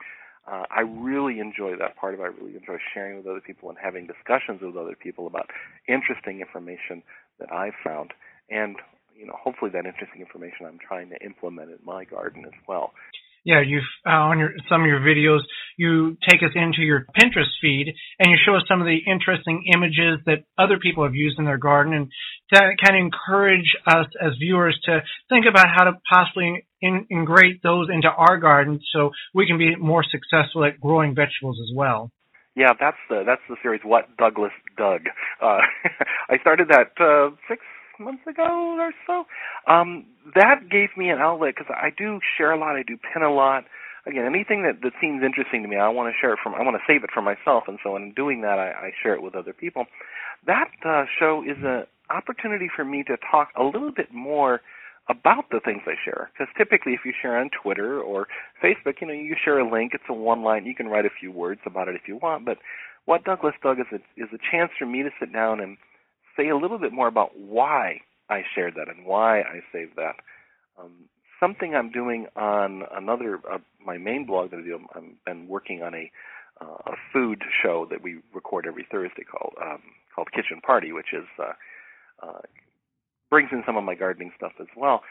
Uh, 0.50 0.64
I 0.70 0.80
really 0.80 1.40
enjoy 1.40 1.76
that 1.76 1.96
part 1.96 2.14
of 2.14 2.20
it. 2.20 2.24
I 2.24 2.26
really 2.26 2.56
enjoy 2.56 2.78
sharing 2.94 3.18
with 3.18 3.26
other 3.26 3.40
people 3.40 3.68
and 3.68 3.78
having 3.82 4.06
discussions 4.06 4.62
with 4.62 4.76
other 4.76 4.96
people 4.96 5.26
about 5.26 5.50
interesting 5.86 6.40
information 6.40 7.02
that 7.38 7.52
I've 7.52 7.74
found. 7.84 8.12
And, 8.50 8.76
you 9.14 9.26
know, 9.26 9.34
hopefully 9.40 9.70
that 9.72 9.84
interesting 9.84 10.20
information 10.20 10.66
I'm 10.66 10.78
trying 10.78 11.10
to 11.10 11.22
implement 11.24 11.70
in 11.70 11.78
my 11.84 12.04
garden 12.04 12.44
as 12.46 12.58
well 12.66 12.92
yeah, 13.48 13.62
you 13.66 13.80
uh, 14.06 14.28
on 14.28 14.38
your 14.38 14.50
some 14.68 14.82
of 14.82 14.86
your 14.86 15.00
videos, 15.00 15.40
you 15.78 16.18
take 16.28 16.42
us 16.42 16.50
into 16.54 16.82
your 16.82 17.06
Pinterest 17.16 17.48
feed 17.62 17.94
and 18.18 18.30
you 18.30 18.36
show 18.44 18.54
us 18.54 18.62
some 18.68 18.82
of 18.82 18.86
the 18.86 18.98
interesting 19.10 19.64
images 19.74 20.20
that 20.26 20.44
other 20.58 20.78
people 20.78 21.02
have 21.02 21.14
used 21.14 21.38
in 21.38 21.46
their 21.46 21.56
garden, 21.56 21.94
and 21.94 22.12
kind 22.52 22.94
of 22.94 23.00
encourage 23.00 23.74
us 23.86 24.06
as 24.20 24.32
viewers 24.38 24.78
to 24.84 25.00
think 25.30 25.46
about 25.48 25.64
how 25.74 25.84
to 25.84 25.92
possibly 26.12 26.66
in, 26.82 27.06
integrate 27.10 27.62
those 27.62 27.88
into 27.90 28.08
our 28.08 28.36
garden 28.36 28.80
so 28.92 29.12
we 29.34 29.46
can 29.46 29.56
be 29.56 29.74
more 29.76 30.04
successful 30.04 30.66
at 30.66 30.78
growing 30.78 31.14
vegetables 31.14 31.58
as 31.58 31.74
well. 31.74 32.10
Yeah, 32.54 32.74
that's 32.78 32.98
the 33.08 33.22
that's 33.24 33.40
the 33.48 33.56
series. 33.62 33.80
What 33.82 34.14
Douglas 34.18 34.52
dug. 34.76 35.08
Uh, 35.40 35.60
I 36.28 36.36
started 36.42 36.68
that 36.68 36.92
uh, 37.00 37.34
six 37.48 37.62
months 38.00 38.22
ago 38.26 38.76
or 38.78 38.92
so. 39.06 39.24
Um, 39.70 40.06
that 40.34 40.68
gave 40.70 40.90
me 40.96 41.10
an 41.10 41.18
outlet 41.18 41.54
because 41.56 41.72
I 41.74 41.90
do 41.96 42.20
share 42.36 42.52
a 42.52 42.58
lot. 42.58 42.76
I 42.76 42.82
do 42.82 42.96
pin 42.96 43.22
a 43.22 43.32
lot. 43.32 43.64
Again, 44.06 44.24
anything 44.24 44.62
that, 44.62 44.80
that 44.82 44.92
seems 45.00 45.22
interesting 45.22 45.62
to 45.62 45.68
me, 45.68 45.76
I 45.76 45.88
want 45.88 46.12
to 46.12 46.16
share 46.18 46.32
it 46.32 46.38
from. 46.42 46.54
I 46.54 46.62
want 46.62 46.76
to 46.76 46.84
save 46.86 47.04
it 47.04 47.10
for 47.12 47.20
myself, 47.20 47.64
and 47.68 47.78
so 47.82 47.96
in 47.96 48.12
doing 48.14 48.40
that, 48.42 48.58
I, 48.58 48.70
I 48.70 48.90
share 49.02 49.14
it 49.14 49.22
with 49.22 49.34
other 49.34 49.52
people. 49.52 49.84
That 50.46 50.70
uh, 50.86 51.04
show 51.18 51.42
is 51.42 51.58
an 51.62 51.84
opportunity 52.08 52.68
for 52.74 52.84
me 52.84 53.02
to 53.04 53.16
talk 53.30 53.48
a 53.58 53.64
little 53.64 53.92
bit 53.92 54.14
more 54.14 54.60
about 55.08 55.50
the 55.50 55.60
things 55.60 55.82
I 55.86 55.94
share. 56.04 56.30
Because 56.32 56.52
typically, 56.56 56.92
if 56.92 57.00
you 57.04 57.12
share 57.20 57.38
on 57.38 57.50
Twitter 57.62 58.00
or 58.00 58.28
Facebook, 58.62 59.00
you 59.00 59.06
know, 59.06 59.12
you 59.12 59.34
share 59.42 59.58
a 59.58 59.70
link. 59.70 59.92
It's 59.94 60.04
a 60.08 60.14
one 60.14 60.42
line. 60.42 60.66
You 60.66 60.74
can 60.74 60.88
write 60.88 61.06
a 61.06 61.10
few 61.20 61.32
words 61.32 61.60
about 61.66 61.88
it 61.88 61.94
if 61.94 62.02
you 62.06 62.16
want. 62.16 62.44
But 62.44 62.58
what 63.06 63.24
Douglas 63.24 63.54
Dug 63.62 63.80
is 63.80 63.86
a, 63.92 63.96
is 64.22 64.28
a 64.32 64.38
chance 64.50 64.70
for 64.78 64.86
me 64.86 65.02
to 65.02 65.10
sit 65.18 65.32
down 65.32 65.60
and 65.60 65.76
say 66.38 66.48
a 66.48 66.56
little 66.56 66.78
bit 66.78 66.92
more 66.92 67.08
about 67.08 67.36
why 67.36 68.00
I 68.30 68.42
shared 68.54 68.74
that 68.76 68.88
and 68.88 69.06
why 69.06 69.40
I 69.40 69.60
saved 69.72 69.96
that. 69.96 70.16
Um, 70.78 71.08
something 71.40 71.74
I'm 71.74 71.90
doing 71.90 72.26
on 72.36 72.82
another 72.92 73.40
uh, 73.50 73.58
my 73.84 73.98
main 73.98 74.26
blog 74.26 74.50
that 74.50 74.60
I 74.60 74.62
do. 74.62 74.78
I've 74.94 75.24
been 75.24 75.48
working 75.48 75.82
on 75.82 75.94
a 75.94 76.10
uh, 76.60 76.92
a 76.92 76.96
food 77.12 77.42
show 77.62 77.86
that 77.90 78.02
we 78.02 78.18
record 78.34 78.66
every 78.66 78.86
Thursday 78.90 79.24
called 79.24 79.54
um, 79.62 79.82
called 80.14 80.28
Kitchen 80.32 80.60
Party, 80.60 80.92
which 80.92 81.12
is 81.12 81.26
uh, 81.38 81.52
uh, 82.26 82.40
brings 83.30 83.50
in 83.52 83.62
some 83.66 83.76
of 83.76 83.84
my 83.84 83.94
gardening 83.94 84.32
stuff 84.36 84.52
as 84.60 84.66
well. 84.76 85.02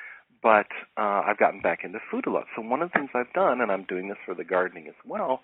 But 0.44 0.68
uh, 0.98 1.24
I've 1.26 1.40
gotten 1.40 1.62
back 1.62 1.80
into 1.84 2.00
food 2.12 2.28
a 2.28 2.32
lot. 2.32 2.46
So 2.56 2.62
one 2.62 2.82
of 2.82 2.92
the 2.92 3.00
things 3.00 3.10
I've 3.16 3.34
done, 3.34 3.62
and 3.62 3.72
I'm 3.72 3.84
doing 3.84 4.08
this 4.08 4.18
for 4.26 4.36
the 4.36 4.44
gardening 4.44 4.88
as 4.88 4.96
well, 5.06 5.42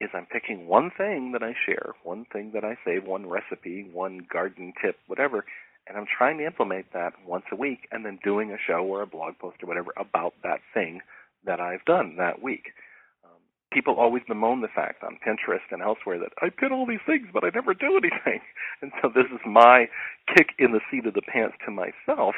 is 0.00 0.10
I'm 0.14 0.26
picking 0.26 0.66
one 0.66 0.90
thing 0.96 1.32
that 1.32 1.42
I 1.42 1.54
share, 1.66 1.94
one 2.02 2.26
thing 2.32 2.52
that 2.54 2.64
I 2.64 2.76
save, 2.84 3.04
one 3.04 3.26
recipe, 3.28 3.88
one 3.92 4.26
garden 4.30 4.72
tip, 4.82 4.96
whatever, 5.06 5.44
and 5.88 5.96
I'm 5.96 6.06
trying 6.06 6.38
to 6.38 6.46
implement 6.46 6.86
that 6.92 7.12
once 7.26 7.44
a 7.52 7.56
week 7.56 7.88
and 7.92 8.04
then 8.04 8.18
doing 8.24 8.50
a 8.50 8.58
show 8.66 8.84
or 8.84 9.02
a 9.02 9.06
blog 9.06 9.38
post 9.38 9.62
or 9.62 9.66
whatever 9.66 9.92
about 9.96 10.34
that 10.42 10.60
thing 10.74 11.00
that 11.44 11.60
I've 11.60 11.84
done 11.84 12.16
that 12.18 12.42
week. 12.42 12.72
Um, 13.24 13.38
people 13.72 13.94
always 13.94 14.22
bemoan 14.26 14.60
the 14.60 14.68
fact 14.74 15.04
on 15.04 15.18
Pinterest 15.26 15.64
and 15.70 15.80
elsewhere 15.80 16.18
that 16.18 16.32
I 16.42 16.50
pin 16.50 16.72
all 16.72 16.86
these 16.86 17.04
things 17.06 17.28
but 17.32 17.44
I 17.44 17.50
never 17.54 17.74
do 17.74 17.96
anything. 17.96 18.40
And 18.82 18.92
so 19.00 19.08
this 19.08 19.24
is 19.32 19.40
my 19.46 19.88
kick 20.36 20.50
in 20.58 20.72
the 20.72 20.84
seat 20.90 21.06
of 21.06 21.14
the 21.14 21.22
pants 21.22 21.56
to 21.64 21.70
myself 21.70 22.34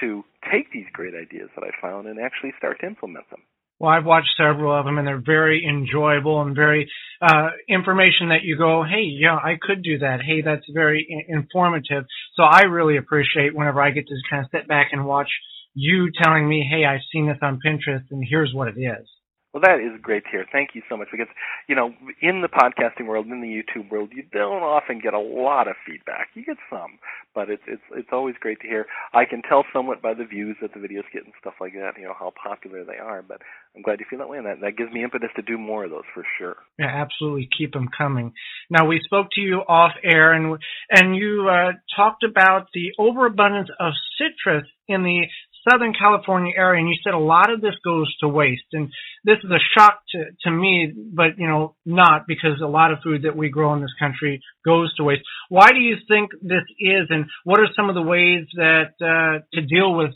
to 0.00 0.22
take 0.52 0.70
these 0.70 0.84
great 0.92 1.14
ideas 1.14 1.48
that 1.54 1.64
I 1.64 1.70
found 1.80 2.06
and 2.06 2.20
actually 2.20 2.52
start 2.58 2.80
to 2.80 2.86
implement 2.86 3.30
them. 3.30 3.40
Well, 3.78 3.90
I've 3.90 4.04
watched 4.04 4.30
several 4.36 4.76
of 4.76 4.84
them, 4.84 4.98
and 4.98 5.06
they're 5.06 5.22
very 5.24 5.64
enjoyable 5.64 6.42
and 6.42 6.54
very 6.54 6.90
uh, 7.22 7.50
information 7.68 8.30
that 8.30 8.42
you 8.42 8.56
go, 8.56 8.82
hey, 8.82 9.02
yeah, 9.02 9.36
I 9.36 9.56
could 9.60 9.82
do 9.82 9.98
that. 9.98 10.20
Hey, 10.20 10.42
that's 10.42 10.66
very 10.72 11.06
informative. 11.28 12.04
So 12.34 12.42
I 12.42 12.62
really 12.62 12.96
appreciate 12.96 13.54
whenever 13.54 13.80
I 13.80 13.90
get 13.90 14.08
to 14.08 14.14
kind 14.28 14.44
of 14.44 14.50
sit 14.50 14.66
back 14.66 14.88
and 14.92 15.06
watch 15.06 15.30
you 15.74 16.10
telling 16.22 16.48
me, 16.48 16.68
hey, 16.68 16.84
I've 16.84 17.06
seen 17.12 17.28
this 17.28 17.38
on 17.40 17.60
Pinterest, 17.64 18.04
and 18.10 18.24
here's 18.28 18.52
what 18.52 18.68
it 18.68 18.78
is. 18.80 19.06
Well, 19.52 19.62
that 19.64 19.80
is 19.80 19.98
great 20.02 20.24
to 20.24 20.30
hear. 20.30 20.44
Thank 20.52 20.74
you 20.74 20.82
so 20.90 20.96
much 20.96 21.08
because 21.10 21.26
you 21.68 21.74
know 21.74 21.94
in 22.20 22.42
the 22.42 22.48
podcasting 22.48 23.06
world, 23.06 23.26
in 23.26 23.40
the 23.40 23.48
YouTube 23.48 23.90
world, 23.90 24.10
you 24.14 24.22
don't 24.30 24.62
often 24.62 25.00
get 25.00 25.14
a 25.14 25.18
lot 25.18 25.68
of 25.68 25.74
feedback. 25.86 26.28
You 26.34 26.44
get 26.44 26.58
some, 26.68 26.98
but 27.34 27.48
it's 27.48 27.62
it's 27.66 27.82
it's 27.96 28.10
always 28.12 28.34
great 28.38 28.60
to 28.60 28.68
hear. 28.68 28.84
I 29.14 29.24
can 29.24 29.40
tell 29.40 29.64
somewhat 29.72 30.02
by 30.02 30.12
the 30.12 30.26
views 30.26 30.56
that 30.60 30.74
the 30.74 30.80
videos 30.80 31.08
get 31.12 31.24
and 31.24 31.32
stuff 31.40 31.54
like 31.62 31.72
that. 31.72 31.96
You 31.96 32.04
know 32.04 32.14
how 32.18 32.32
popular 32.36 32.84
they 32.84 32.98
are. 32.98 33.22
But 33.22 33.40
I'm 33.78 33.82
glad 33.82 34.00
you 34.00 34.06
feel 34.10 34.18
that 34.18 34.28
way, 34.28 34.38
and 34.38 34.46
that 34.46 34.60
that 34.60 34.76
gives 34.76 34.92
me 34.92 35.04
impetus 35.04 35.30
to 35.36 35.42
do 35.42 35.56
more 35.56 35.84
of 35.84 35.90
those 35.90 36.02
for 36.12 36.24
sure. 36.36 36.56
Yeah, 36.80 36.86
absolutely. 36.86 37.48
Keep 37.56 37.74
them 37.74 37.88
coming. 37.96 38.32
Now 38.68 38.86
we 38.86 39.00
spoke 39.04 39.28
to 39.34 39.40
you 39.40 39.58
off 39.68 39.92
air, 40.02 40.32
and 40.32 40.58
and 40.90 41.14
you 41.14 41.48
uh, 41.48 41.72
talked 41.94 42.24
about 42.24 42.66
the 42.74 42.90
overabundance 42.98 43.68
of 43.78 43.92
citrus 44.18 44.66
in 44.88 45.04
the 45.04 45.26
Southern 45.70 45.92
California 45.92 46.54
area, 46.56 46.80
and 46.80 46.88
you 46.88 46.96
said 47.04 47.14
a 47.14 47.18
lot 47.18 47.52
of 47.52 47.60
this 47.60 47.74
goes 47.84 48.12
to 48.18 48.26
waste. 48.26 48.66
And 48.72 48.90
this 49.24 49.36
is 49.44 49.50
a 49.50 49.62
shock 49.76 50.00
to, 50.10 50.24
to 50.42 50.50
me, 50.50 50.92
but 51.14 51.38
you 51.38 51.46
know, 51.46 51.76
not 51.86 52.26
because 52.26 52.60
a 52.60 52.66
lot 52.66 52.90
of 52.90 52.98
food 53.04 53.22
that 53.22 53.36
we 53.36 53.48
grow 53.48 53.74
in 53.74 53.80
this 53.80 53.94
country 54.00 54.42
goes 54.64 54.92
to 54.96 55.04
waste. 55.04 55.22
Why 55.50 55.70
do 55.70 55.78
you 55.78 55.98
think 56.08 56.32
this 56.42 56.64
is, 56.80 57.06
and 57.10 57.26
what 57.44 57.60
are 57.60 57.68
some 57.76 57.88
of 57.88 57.94
the 57.94 58.02
ways 58.02 58.44
that 58.56 58.94
uh, 59.00 59.44
to 59.54 59.62
deal 59.62 59.94
with 59.94 60.14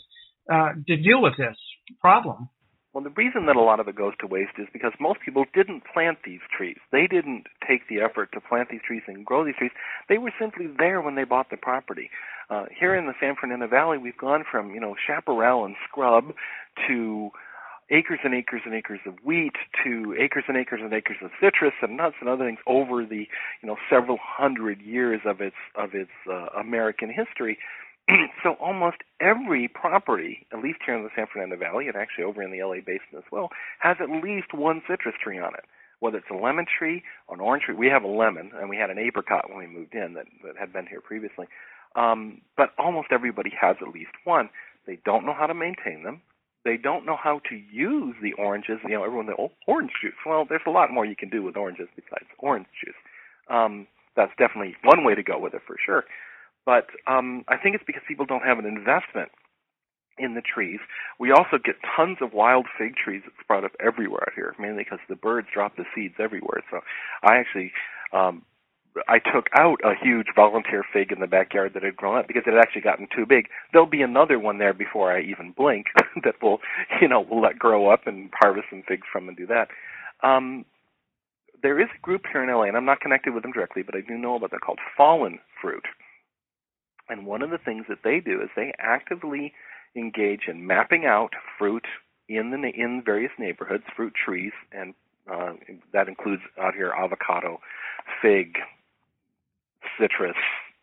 uh, 0.52 0.70
to 0.88 0.96
deal 0.96 1.22
with 1.22 1.34
this 1.38 1.56
problem? 2.00 2.48
Well, 2.92 3.02
the 3.02 3.10
reason 3.10 3.46
that 3.46 3.56
a 3.56 3.60
lot 3.62 3.80
of 3.80 3.88
it 3.88 3.96
goes 3.96 4.12
to 4.20 4.26
waste 4.26 4.58
is 4.58 4.68
because 4.70 4.92
most 5.00 5.20
people 5.24 5.46
didn't 5.54 5.84
plant 5.92 6.18
these 6.26 6.40
trees. 6.54 6.76
They 6.90 7.06
didn't 7.06 7.46
take 7.66 7.88
the 7.88 8.00
effort 8.00 8.32
to 8.32 8.40
plant 8.40 8.68
these 8.70 8.82
trees 8.86 9.02
and 9.06 9.24
grow 9.24 9.44
these 9.44 9.56
trees. 9.56 9.70
They 10.10 10.18
were 10.18 10.32
simply 10.38 10.66
there 10.66 11.00
when 11.00 11.14
they 11.14 11.24
bought 11.24 11.48
the 11.50 11.56
property. 11.56 12.10
Uh, 12.50 12.66
here 12.78 12.94
in 12.94 13.06
the 13.06 13.14
San 13.18 13.34
Fernando 13.40 13.66
Valley, 13.66 13.96
we've 13.96 14.16
gone 14.18 14.44
from, 14.50 14.74
you 14.74 14.80
know, 14.80 14.94
chaparral 15.06 15.64
and 15.64 15.74
scrub 15.88 16.34
to 16.86 17.30
acres 17.90 18.20
and 18.24 18.34
acres 18.34 18.62
and 18.66 18.74
acres 18.74 19.00
of 19.06 19.14
wheat 19.24 19.54
to 19.84 20.14
acres 20.18 20.44
and 20.48 20.56
acres 20.58 20.80
and 20.82 20.92
acres 20.92 21.16
of 21.22 21.30
citrus 21.40 21.74
and 21.80 21.96
nuts 21.96 22.16
and 22.20 22.28
other 22.28 22.44
things 22.44 22.58
over 22.66 23.06
the, 23.06 23.26
you 23.62 23.66
know, 23.66 23.76
several 23.88 24.18
hundred 24.20 24.82
years 24.82 25.20
of 25.24 25.40
its 25.40 25.56
of 25.76 25.94
its 25.94 26.10
uh, 26.30 26.46
American 26.58 27.08
history. 27.08 27.58
so 28.42 28.54
almost 28.60 28.98
every 29.20 29.68
property, 29.68 30.46
at 30.52 30.62
least 30.62 30.80
here 30.84 30.96
in 30.96 31.04
the 31.04 31.10
San 31.16 31.26
Fernando 31.32 31.56
Valley 31.56 31.88
and 31.88 31.96
actually 31.96 32.24
over 32.24 32.42
in 32.42 32.50
the 32.50 32.62
LA 32.62 32.76
basin 32.84 33.16
as 33.16 33.24
well, 33.30 33.50
has 33.80 33.96
at 34.00 34.10
least 34.10 34.52
one 34.54 34.82
citrus 34.88 35.14
tree 35.22 35.38
on 35.38 35.54
it. 35.54 35.64
Whether 36.00 36.18
it's 36.18 36.30
a 36.30 36.34
lemon 36.34 36.66
tree 36.66 37.02
or 37.28 37.36
an 37.36 37.40
orange 37.40 37.64
tree, 37.64 37.76
we 37.76 37.86
have 37.86 38.02
a 38.02 38.08
lemon 38.08 38.50
and 38.58 38.68
we 38.68 38.76
had 38.76 38.90
an 38.90 38.98
apricot 38.98 39.48
when 39.48 39.58
we 39.58 39.66
moved 39.66 39.94
in 39.94 40.14
that, 40.14 40.26
that 40.44 40.56
had 40.58 40.72
been 40.72 40.86
here 40.86 41.00
previously. 41.00 41.46
Um, 41.94 42.40
but 42.56 42.70
almost 42.78 43.08
everybody 43.12 43.52
has 43.60 43.76
at 43.80 43.94
least 43.94 44.12
one. 44.24 44.50
They 44.86 44.98
don't 45.04 45.24
know 45.24 45.34
how 45.34 45.46
to 45.46 45.54
maintain 45.54 46.02
them. 46.02 46.22
They 46.64 46.76
don't 46.76 47.06
know 47.06 47.16
how 47.16 47.40
to 47.50 47.56
use 47.56 48.14
the 48.22 48.32
oranges. 48.34 48.78
You 48.84 48.90
know, 48.90 49.04
everyone, 49.04 49.28
oh, 49.38 49.52
orange 49.66 49.92
juice. 50.00 50.14
Well, 50.26 50.44
there's 50.48 50.62
a 50.66 50.70
lot 50.70 50.92
more 50.92 51.04
you 51.04 51.16
can 51.16 51.28
do 51.28 51.42
with 51.42 51.56
oranges 51.56 51.88
besides 51.94 52.26
orange 52.38 52.66
juice. 52.84 52.94
Um, 53.48 53.86
that's 54.16 54.32
definitely 54.38 54.76
one 54.84 55.04
way 55.04 55.14
to 55.14 55.22
go 55.22 55.38
with 55.38 55.54
it 55.54 55.62
for 55.66 55.76
sure. 55.84 56.04
But 56.64 56.86
um, 57.06 57.44
I 57.48 57.56
think 57.56 57.74
it's 57.74 57.84
because 57.86 58.02
people 58.06 58.26
don't 58.26 58.44
have 58.44 58.58
an 58.58 58.66
investment 58.66 59.30
in 60.18 60.34
the 60.34 60.42
trees. 60.42 60.80
We 61.18 61.32
also 61.32 61.58
get 61.62 61.76
tons 61.96 62.18
of 62.20 62.32
wild 62.32 62.66
fig 62.78 62.94
trees 62.96 63.22
that 63.24 63.32
sprout 63.42 63.64
up 63.64 63.72
everywhere 63.80 64.24
out 64.28 64.34
here, 64.34 64.54
mainly 64.58 64.84
because 64.84 65.00
the 65.08 65.16
birds 65.16 65.48
drop 65.52 65.76
the 65.76 65.84
seeds 65.94 66.14
everywhere. 66.18 66.62
So 66.70 66.80
I 67.22 67.36
actually 67.36 67.72
um, 68.12 68.42
I 69.08 69.18
took 69.18 69.46
out 69.56 69.80
a 69.84 69.94
huge 70.00 70.26
volunteer 70.36 70.84
fig 70.92 71.12
in 71.12 71.20
the 71.20 71.26
backyard 71.26 71.72
that 71.74 71.82
had 71.82 71.96
grown 71.96 72.18
up 72.18 72.26
because 72.28 72.42
it 72.46 72.52
had 72.52 72.60
actually 72.60 72.82
gotten 72.82 73.08
too 73.14 73.24
big. 73.26 73.48
There'll 73.72 73.86
be 73.86 74.02
another 74.02 74.38
one 74.38 74.58
there 74.58 74.74
before 74.74 75.12
I 75.12 75.22
even 75.22 75.52
blink 75.56 75.86
that 76.24 76.34
will, 76.42 76.60
you 77.00 77.08
know, 77.08 77.20
will 77.20 77.40
let 77.40 77.58
grow 77.58 77.88
up 77.88 78.06
and 78.06 78.30
harvest 78.38 78.66
some 78.70 78.82
figs 78.86 79.06
from 79.10 79.28
and 79.28 79.36
do 79.36 79.46
that. 79.46 79.68
Um, 80.22 80.64
there 81.62 81.80
is 81.80 81.88
a 81.96 82.00
group 82.02 82.22
here 82.30 82.42
in 82.42 82.50
LA, 82.50 82.64
and 82.64 82.76
I'm 82.76 82.84
not 82.84 83.00
connected 83.00 83.32
with 83.32 83.44
them 83.44 83.52
directly, 83.52 83.82
but 83.82 83.94
I 83.94 84.00
do 84.00 84.18
know 84.18 84.34
about 84.34 84.50
them 84.50 84.60
called 84.60 84.80
Fallen 84.96 85.38
Fruit. 85.60 85.84
And 87.12 87.26
one 87.26 87.42
of 87.42 87.50
the 87.50 87.58
things 87.58 87.84
that 87.90 87.98
they 88.02 88.20
do 88.20 88.40
is 88.40 88.48
they 88.56 88.72
actively 88.78 89.52
engage 89.94 90.48
in 90.48 90.66
mapping 90.66 91.04
out 91.04 91.34
fruit 91.58 91.84
in 92.26 92.50
the 92.50 92.56
in 92.56 93.02
various 93.04 93.32
neighborhoods, 93.38 93.84
fruit 93.94 94.14
trees, 94.14 94.52
and 94.72 94.94
uh, 95.30 95.52
that 95.92 96.08
includes 96.08 96.40
out 96.58 96.74
here 96.74 96.90
avocado, 96.96 97.60
fig, 98.22 98.56
citrus, 100.00 100.36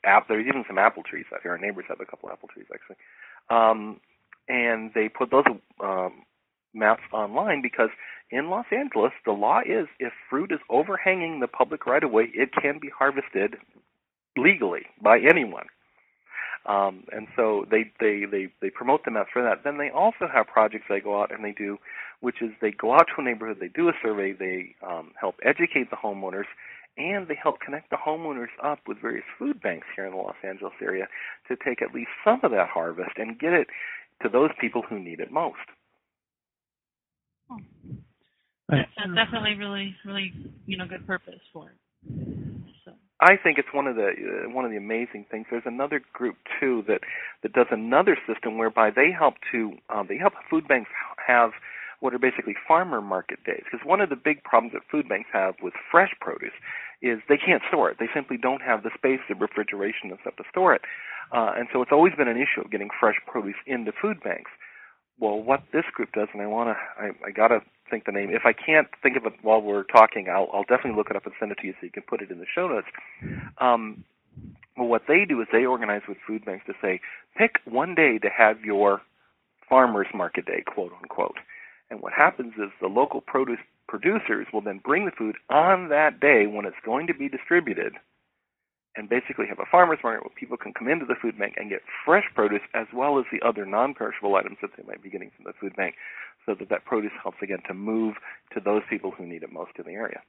app. 0.05 0.27
There's 0.27 0.45
even 0.47 0.63
some 0.67 0.77
apple 0.77 1.01
trees 1.01 1.25
out 1.33 1.39
here. 1.41 1.51
Our 1.51 1.57
neighbors 1.57 1.85
have 1.89 1.99
a 1.99 2.05
couple 2.05 2.29
apple 2.29 2.49
trees 2.53 2.67
actually, 2.71 2.97
um, 3.49 3.99
and 4.47 4.91
they 4.93 5.09
put 5.09 5.31
those 5.31 5.45
um, 5.83 6.25
maps 6.75 7.01
online 7.11 7.63
because 7.63 7.89
in 8.29 8.51
Los 8.51 8.67
Angeles 8.71 9.13
the 9.25 9.31
law 9.31 9.61
is 9.61 9.87
if 9.99 10.13
fruit 10.29 10.51
is 10.51 10.59
overhanging 10.69 11.39
the 11.39 11.47
public 11.47 11.87
right 11.87 12.03
of 12.03 12.11
way, 12.11 12.29
it 12.35 12.51
can 12.53 12.77
be 12.79 12.91
harvested 12.95 13.55
legally 14.37 14.85
by 15.01 15.17
anyone. 15.17 15.65
Um, 16.65 17.05
and 17.11 17.27
so 17.35 17.65
they, 17.71 17.91
they, 17.99 18.25
they, 18.29 18.47
they 18.61 18.69
promote 18.69 19.05
the 19.05 19.11
maps 19.11 19.29
for 19.33 19.41
that. 19.41 19.63
Then 19.63 19.77
they 19.77 19.89
also 19.89 20.27
have 20.31 20.47
projects 20.47 20.85
they 20.89 20.99
go 20.99 21.21
out 21.21 21.33
and 21.33 21.43
they 21.43 21.53
do, 21.53 21.77
which 22.19 22.41
is 22.41 22.51
they 22.61 22.71
go 22.71 22.93
out 22.93 23.07
to 23.15 23.21
a 23.21 23.23
neighborhood, 23.23 23.57
they 23.59 23.69
do 23.69 23.89
a 23.89 23.93
survey, 24.03 24.33
they 24.33 24.75
um, 24.85 25.11
help 25.19 25.35
educate 25.43 25.89
the 25.89 25.95
homeowners, 25.95 26.45
and 26.97 27.27
they 27.27 27.37
help 27.41 27.61
connect 27.61 27.89
the 27.89 27.95
homeowners 27.95 28.51
up 28.63 28.79
with 28.87 29.01
various 29.01 29.23
food 29.37 29.61
banks 29.61 29.87
here 29.95 30.05
in 30.05 30.11
the 30.11 30.17
Los 30.17 30.35
Angeles 30.43 30.73
area 30.81 31.07
to 31.47 31.55
take 31.65 31.81
at 31.81 31.95
least 31.95 32.09
some 32.23 32.39
of 32.43 32.51
that 32.51 32.67
harvest 32.67 33.11
and 33.17 33.39
get 33.39 33.53
it 33.53 33.67
to 34.21 34.29
those 34.29 34.49
people 34.59 34.83
who 34.87 34.99
need 34.99 35.19
it 35.19 35.31
most. 35.31 35.57
That's 38.69 39.15
definitely 39.15 39.55
really, 39.55 39.95
really, 40.05 40.31
you 40.67 40.77
know, 40.77 40.85
good 40.85 41.07
purpose 41.07 41.39
for 41.51 41.71
it. 41.71 42.48
I 43.21 43.35
think 43.35 43.57
it's 43.57 43.73
one 43.73 43.87
of 43.87 43.95
the 43.95 44.09
uh, 44.09 44.49
one 44.49 44.63
of 44.63 44.71
the 44.71 44.77
amazing 44.77 45.25
things. 45.29 45.47
There's 45.51 45.63
another 45.65 46.01
group 46.13 46.37
too 46.59 46.83
that 46.87 47.01
that 47.43 47.53
does 47.53 47.67
another 47.69 48.17
system 48.27 48.57
whereby 48.57 48.91
they 48.91 49.11
help 49.11 49.35
to 49.51 49.73
um, 49.89 50.05
they 50.07 50.17
help 50.17 50.33
food 50.49 50.67
banks 50.67 50.89
have 51.27 51.51
what 51.99 52.13
are 52.13 52.19
basically 52.19 52.55
farmer 52.67 53.01
market 53.01 53.43
days. 53.43 53.63
Because 53.69 53.85
one 53.85 53.99
of 53.99 54.09
the 54.09 54.15
big 54.15 54.43
problems 54.43 54.73
that 54.73 54.83
food 54.89 55.09
banks 55.09 55.29
have 55.33 55.55
with 55.61 55.73
fresh 55.91 56.11
produce 56.21 56.55
is 57.01 57.19
they 57.27 57.37
can't 57.37 57.61
store 57.67 57.89
it. 57.91 57.97
They 57.99 58.09
simply 58.13 58.37
don't 58.37 58.61
have 58.61 58.83
the 58.83 58.91
space, 58.95 59.19
the 59.27 59.35
refrigeration 59.35 60.09
and 60.09 60.17
stuff 60.21 60.35
to 60.37 60.43
store 60.49 60.73
it. 60.73 60.81
Uh, 61.31 61.51
and 61.57 61.67
so 61.71 61.81
it's 61.81 61.91
always 61.91 62.13
been 62.17 62.27
an 62.27 62.37
issue 62.37 62.61
of 62.63 62.71
getting 62.71 62.89
fresh 62.99 63.15
produce 63.27 63.55
into 63.67 63.91
food 64.01 64.21
banks. 64.23 64.51
Well, 65.19 65.41
what 65.43 65.63
this 65.73 65.83
group 65.93 66.13
does, 66.13 66.29
and 66.33 66.41
I 66.41 66.47
want 66.47 66.69
to, 66.69 67.03
I, 67.03 67.11
I 67.27 67.31
got 67.31 67.49
to 67.49 67.59
think 67.89 68.05
the 68.05 68.11
name. 68.11 68.29
If 68.31 68.43
I 68.45 68.53
can't 68.53 68.87
think 69.01 69.17
of 69.17 69.25
it 69.25 69.33
while 69.41 69.61
we're 69.61 69.83
talking, 69.83 70.27
I'll, 70.29 70.49
I'll 70.53 70.63
definitely 70.63 70.97
look 70.97 71.09
it 71.09 71.15
up 71.15 71.25
and 71.25 71.33
send 71.39 71.51
it 71.51 71.57
to 71.61 71.67
you 71.67 71.73
so 71.73 71.85
you 71.85 71.91
can 71.91 72.03
put 72.03 72.21
it 72.21 72.31
in 72.31 72.39
the 72.39 72.45
show 72.53 72.67
notes. 72.67 72.87
Um, 73.59 74.03
well, 74.77 74.87
what 74.87 75.03
they 75.07 75.25
do 75.27 75.41
is 75.41 75.47
they 75.51 75.65
organize 75.65 76.01
with 76.07 76.17
food 76.25 76.45
banks 76.45 76.65
to 76.67 76.73
say, 76.81 77.01
pick 77.37 77.59
one 77.65 77.95
day 77.95 78.17
to 78.19 78.29
have 78.29 78.61
your 78.61 79.01
farmers 79.67 80.07
market 80.13 80.45
day, 80.45 80.63
quote 80.65 80.91
unquote. 81.01 81.37
And 81.89 82.01
what 82.01 82.13
happens 82.13 82.53
is 82.57 82.69
the 82.81 82.87
local 82.87 83.21
produce 83.21 83.59
producers 83.87 84.47
will 84.53 84.61
then 84.61 84.79
bring 84.83 85.05
the 85.05 85.11
food 85.11 85.35
on 85.49 85.89
that 85.89 86.19
day 86.19 86.45
when 86.45 86.65
it's 86.65 86.77
going 86.85 87.07
to 87.07 87.13
be 87.13 87.27
distributed 87.27 87.93
and 88.95 89.09
basically 89.09 89.45
have 89.47 89.59
a 89.59 89.69
farmer's 89.69 89.99
market 90.03 90.23
where 90.23 90.35
people 90.35 90.57
can 90.57 90.73
come 90.73 90.87
into 90.87 91.05
the 91.05 91.15
food 91.19 91.37
bank 91.37 91.55
and 91.57 91.69
get 91.69 91.81
fresh 92.05 92.25
produce 92.35 92.61
as 92.73 92.87
well 92.93 93.17
as 93.17 93.25
the 93.31 93.45
other 93.45 93.65
non-perishable 93.65 94.35
items 94.35 94.57
that 94.61 94.71
they 94.77 94.83
might 94.83 95.01
be 95.01 95.09
getting 95.09 95.31
from 95.35 95.45
the 95.45 95.53
food 95.59 95.75
bank 95.75 95.95
so 96.49 96.55
that 96.57 96.69
that 96.69 96.85
produce 96.85 97.11
helps 97.21 97.37
again 97.43 97.61
to 97.67 97.73
move 97.75 98.15
to 98.53 98.59
those 98.59 98.81
people 98.89 99.11
who 99.15 99.25
need 99.25 99.43
it 99.43 99.53
most 99.53 99.71
in 99.77 99.85
the 99.85 99.93
area. 99.93 100.21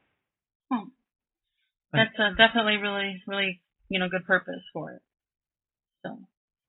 Hmm. 0.70 0.92
That's 1.92 2.12
uh, 2.18 2.36
definitely 2.36 2.76
really, 2.76 3.22
really, 3.26 3.60
you 3.88 3.98
know, 3.98 4.08
good 4.08 4.26
purpose 4.26 4.60
for 4.72 4.92
it. 4.92 5.02
So. 6.04 6.18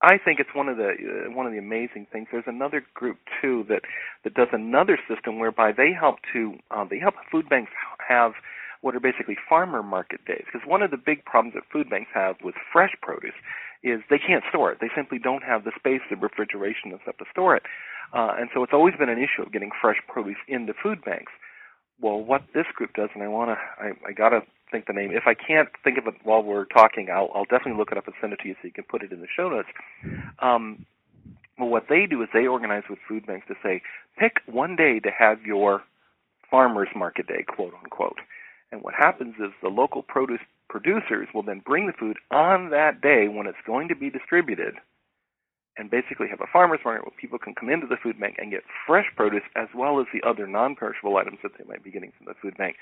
I 0.02 0.18
think 0.18 0.40
it's 0.40 0.50
one 0.56 0.68
of 0.70 0.78
the 0.78 0.90
uh, 0.90 1.36
one 1.36 1.46
of 1.46 1.52
the 1.52 1.60
amazing 1.60 2.08
things. 2.12 2.28
There's 2.32 2.48
another 2.48 2.82
group 2.96 3.18
too 3.42 3.66
that 3.70 3.82
that 4.24 4.34
does 4.34 4.48
another 4.52 4.98
system 5.08 5.38
whereby 5.38 5.74
they 5.76 5.92
help 5.94 6.16
to 6.34 6.56
um, 6.72 6.88
they 6.90 6.98
help 6.98 7.16
food 7.32 7.50
banks 7.50 7.72
have 8.08 8.32
what 8.82 8.96
are 8.96 9.00
basically 9.00 9.38
farmer 9.48 9.84
market 9.84 10.26
days. 10.26 10.44
Because 10.52 10.68
one 10.68 10.82
of 10.82 10.90
the 10.90 10.98
big 10.98 11.24
problems 11.26 11.54
that 11.54 11.70
food 11.72 11.88
banks 11.90 12.10
have 12.16 12.38
with 12.44 12.56
fresh 12.74 12.96
produce 13.02 13.38
is 13.84 14.02
they 14.10 14.18
can't 14.18 14.44
store 14.50 14.72
it. 14.72 14.80
They 14.82 14.90
simply 14.96 15.20
don't 15.20 15.44
have 15.44 15.66
the 15.66 15.72
space, 15.78 16.02
the 16.10 16.16
refrigeration 16.16 16.90
and 16.90 17.00
stuff 17.04 17.18
to 17.18 17.26
store 17.30 17.56
it. 17.56 17.64
Uh, 18.14 18.36
and 18.40 18.50
so 18.54 18.64
it's 18.64 18.74
always 18.74 18.96
been 18.96 19.10
an 19.10 19.18
issue 19.18 19.42
of 19.42 19.52
getting 19.52 19.72
fresh 19.82 19.98
produce 20.08 20.38
into 20.48 20.74
food 20.74 21.04
banks. 21.04 21.32
Well, 22.00 22.20
what 22.20 22.44
this 22.54 22.66
group 22.76 22.94
does, 22.94 23.10
and 23.14 23.24
I 23.24 23.28
want 23.28 23.52
to, 23.52 23.84
I, 23.84 23.92
I 24.10 24.12
got 24.14 24.30
to 24.30 24.42
think 24.72 24.88
the 24.88 24.94
name. 24.94 25.12
If 25.12 25.24
I 25.28 25.34
can't 25.34 25.70
think 25.84 25.98
of 25.98 26.08
it 26.08 26.16
while 26.24 26.42
we're 26.42 26.66
talking, 26.66 27.10
I'll, 27.14 27.30
I'll 27.36 27.46
definitely 27.46 27.78
look 27.78 27.92
it 27.92 27.98
up 27.98 28.08
and 28.08 28.16
send 28.20 28.34
it 28.34 28.40
to 28.42 28.48
you 28.48 28.56
so 28.56 28.66
you 28.66 28.72
can 28.72 28.86
put 28.86 29.04
it 29.04 29.12
in 29.12 29.22
the 29.22 29.28
show 29.36 29.50
notes. 29.50 29.70
Um, 30.40 30.86
well, 31.60 31.70
what 31.70 31.86
they 31.90 32.08
do 32.10 32.22
is 32.24 32.30
they 32.34 32.48
organize 32.48 32.84
with 32.90 33.00
food 33.08 33.26
banks 33.28 33.48
to 33.48 33.56
say, 33.62 33.82
pick 34.18 34.42
one 34.48 34.76
day 34.76 35.00
to 35.00 35.12
have 35.12 35.44
your 35.44 35.84
farmers 36.50 36.90
market 36.96 37.28
day, 37.28 37.44
quote 37.48 37.74
unquote. 37.84 38.18
And 38.72 38.82
what 38.82 38.94
happens 38.94 39.36
is 39.40 39.52
the 39.62 39.70
local 39.70 40.02
produce 40.02 40.40
producers 40.70 41.28
will 41.34 41.44
then 41.44 41.62
bring 41.66 41.86
the 41.88 41.94
food 41.94 42.18
on 42.32 42.70
that 42.70 43.02
day 43.02 43.28
when 43.28 43.46
it's 43.46 43.58
going 43.68 43.90
to 43.90 43.96
be 43.96 44.10
distributed 44.10 44.76
and 45.82 45.90
basically 45.90 46.28
have 46.30 46.40
a 46.40 46.54
farmer's 46.54 46.80
market 46.86 47.04
where 47.04 47.18
people 47.20 47.40
can 47.40 47.56
come 47.56 47.68
into 47.68 47.88
the 47.88 47.98
food 47.98 48.20
bank 48.20 48.36
and 48.38 48.52
get 48.52 48.62
fresh 48.86 49.08
produce 49.18 49.42
as 49.56 49.68
well 49.74 50.00
as 50.00 50.06
the 50.14 50.22
other 50.22 50.46
non-perishable 50.46 51.18
items 51.18 51.40
that 51.42 51.52
they 51.58 51.66
might 51.68 51.84
be 51.84 51.90
getting 51.90 52.14
from 52.16 52.28
the 52.28 52.38
food 52.40 52.56
bank 52.56 52.76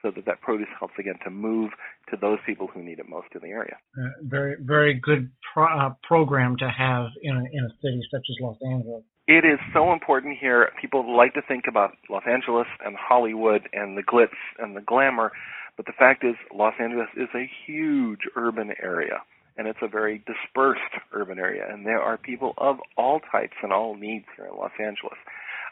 so 0.00 0.10
that 0.10 0.24
that 0.24 0.40
produce 0.40 0.68
helps 0.78 0.94
again 0.98 1.18
to 1.22 1.30
move 1.30 1.70
to 2.08 2.16
those 2.16 2.38
people 2.46 2.66
who 2.66 2.82
need 2.82 2.98
it 2.98 3.06
most 3.08 3.28
in 3.34 3.42
the 3.42 3.48
area. 3.48 3.76
Uh, 3.98 4.08
very, 4.22 4.56
very 4.58 4.94
good 4.94 5.30
pro- 5.52 5.68
uh, 5.68 5.92
program 6.02 6.56
to 6.56 6.68
have 6.70 7.08
in 7.22 7.36
a, 7.36 7.44
in 7.52 7.64
a 7.64 7.72
city 7.82 8.00
such 8.10 8.24
as 8.30 8.36
Los 8.40 8.56
Angeles. 8.64 9.02
It 9.28 9.44
is 9.44 9.58
so 9.74 9.92
important 9.92 10.38
here. 10.40 10.70
People 10.80 11.14
like 11.14 11.34
to 11.34 11.42
think 11.46 11.64
about 11.68 11.92
Los 12.08 12.22
Angeles 12.26 12.68
and 12.84 12.96
Hollywood 12.96 13.68
and 13.74 13.98
the 13.98 14.02
glitz 14.02 14.28
and 14.58 14.74
the 14.74 14.80
glamour, 14.80 15.32
but 15.76 15.84
the 15.84 15.92
fact 15.92 16.24
is 16.24 16.36
Los 16.54 16.74
Angeles 16.80 17.08
is 17.16 17.28
a 17.34 17.50
huge 17.66 18.20
urban 18.34 18.72
area 18.82 19.20
and 19.56 19.66
it's 19.66 19.78
a 19.82 19.88
very 19.88 20.22
dispersed 20.26 20.80
urban 21.12 21.38
area 21.38 21.66
and 21.70 21.86
there 21.86 22.00
are 22.00 22.16
people 22.16 22.54
of 22.58 22.78
all 22.96 23.20
types 23.20 23.56
and 23.62 23.72
all 23.72 23.94
needs 23.94 24.26
here 24.36 24.46
in 24.46 24.56
Los 24.56 24.72
Angeles. 24.80 25.18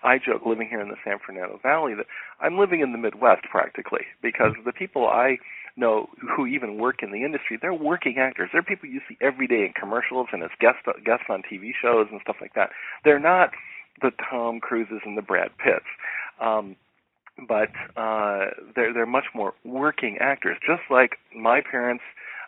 I 0.03 0.19
joke 0.19 0.45
living 0.45 0.69
here 0.69 0.81
in 0.81 0.89
the 0.89 0.97
San 1.03 1.19
Fernando 1.25 1.59
Valley 1.63 1.95
that 1.95 2.07
I'm 2.41 2.59
living 2.59 2.81
in 2.81 2.93
the 2.93 2.99
Midwest 2.99 3.45
practically 3.51 4.03
because 4.23 4.53
the 4.65 4.73
people 4.73 5.09
I 5.09 5.39
know 5.77 6.09
who 6.37 6.47
even 6.47 6.79
work 6.79 7.03
in 7.03 7.11
the 7.11 7.25
industry, 7.25 7.59
they're 7.61 7.75
working 7.75 8.17
actors. 8.19 8.51
They're 8.53 8.63
people 8.63 8.89
you 8.89 9.01
see 9.09 9.17
every 9.21 9.47
day 9.47 9.65
in 9.65 9.73
commercials 9.73 10.29
and 10.33 10.43
as 10.43 10.51
guests 10.61 10.83
guests 11.05 11.27
on 11.29 11.43
TV 11.43 11.71
shows 11.81 12.07
and 12.11 12.21
stuff 12.23 12.37
like 12.41 12.55
that. 12.55 12.71
They're 13.05 13.19
not 13.19 13.51
the 14.03 14.13
Tom 14.31 14.61
Cruises 14.61 15.01
and 15.05 15.17
the 15.17 15.23
Brad 15.23 15.51
Pitts. 15.59 15.87
Um, 16.41 16.77
but 17.49 17.71
uh, 17.97 18.51
they're 18.77 18.93
they're 18.93 19.07
much 19.07 19.27
more 19.35 19.55
working 19.65 20.19
actors, 20.21 20.57
just 20.65 20.83
like 20.91 21.19
my 21.35 21.61
parents 21.61 22.05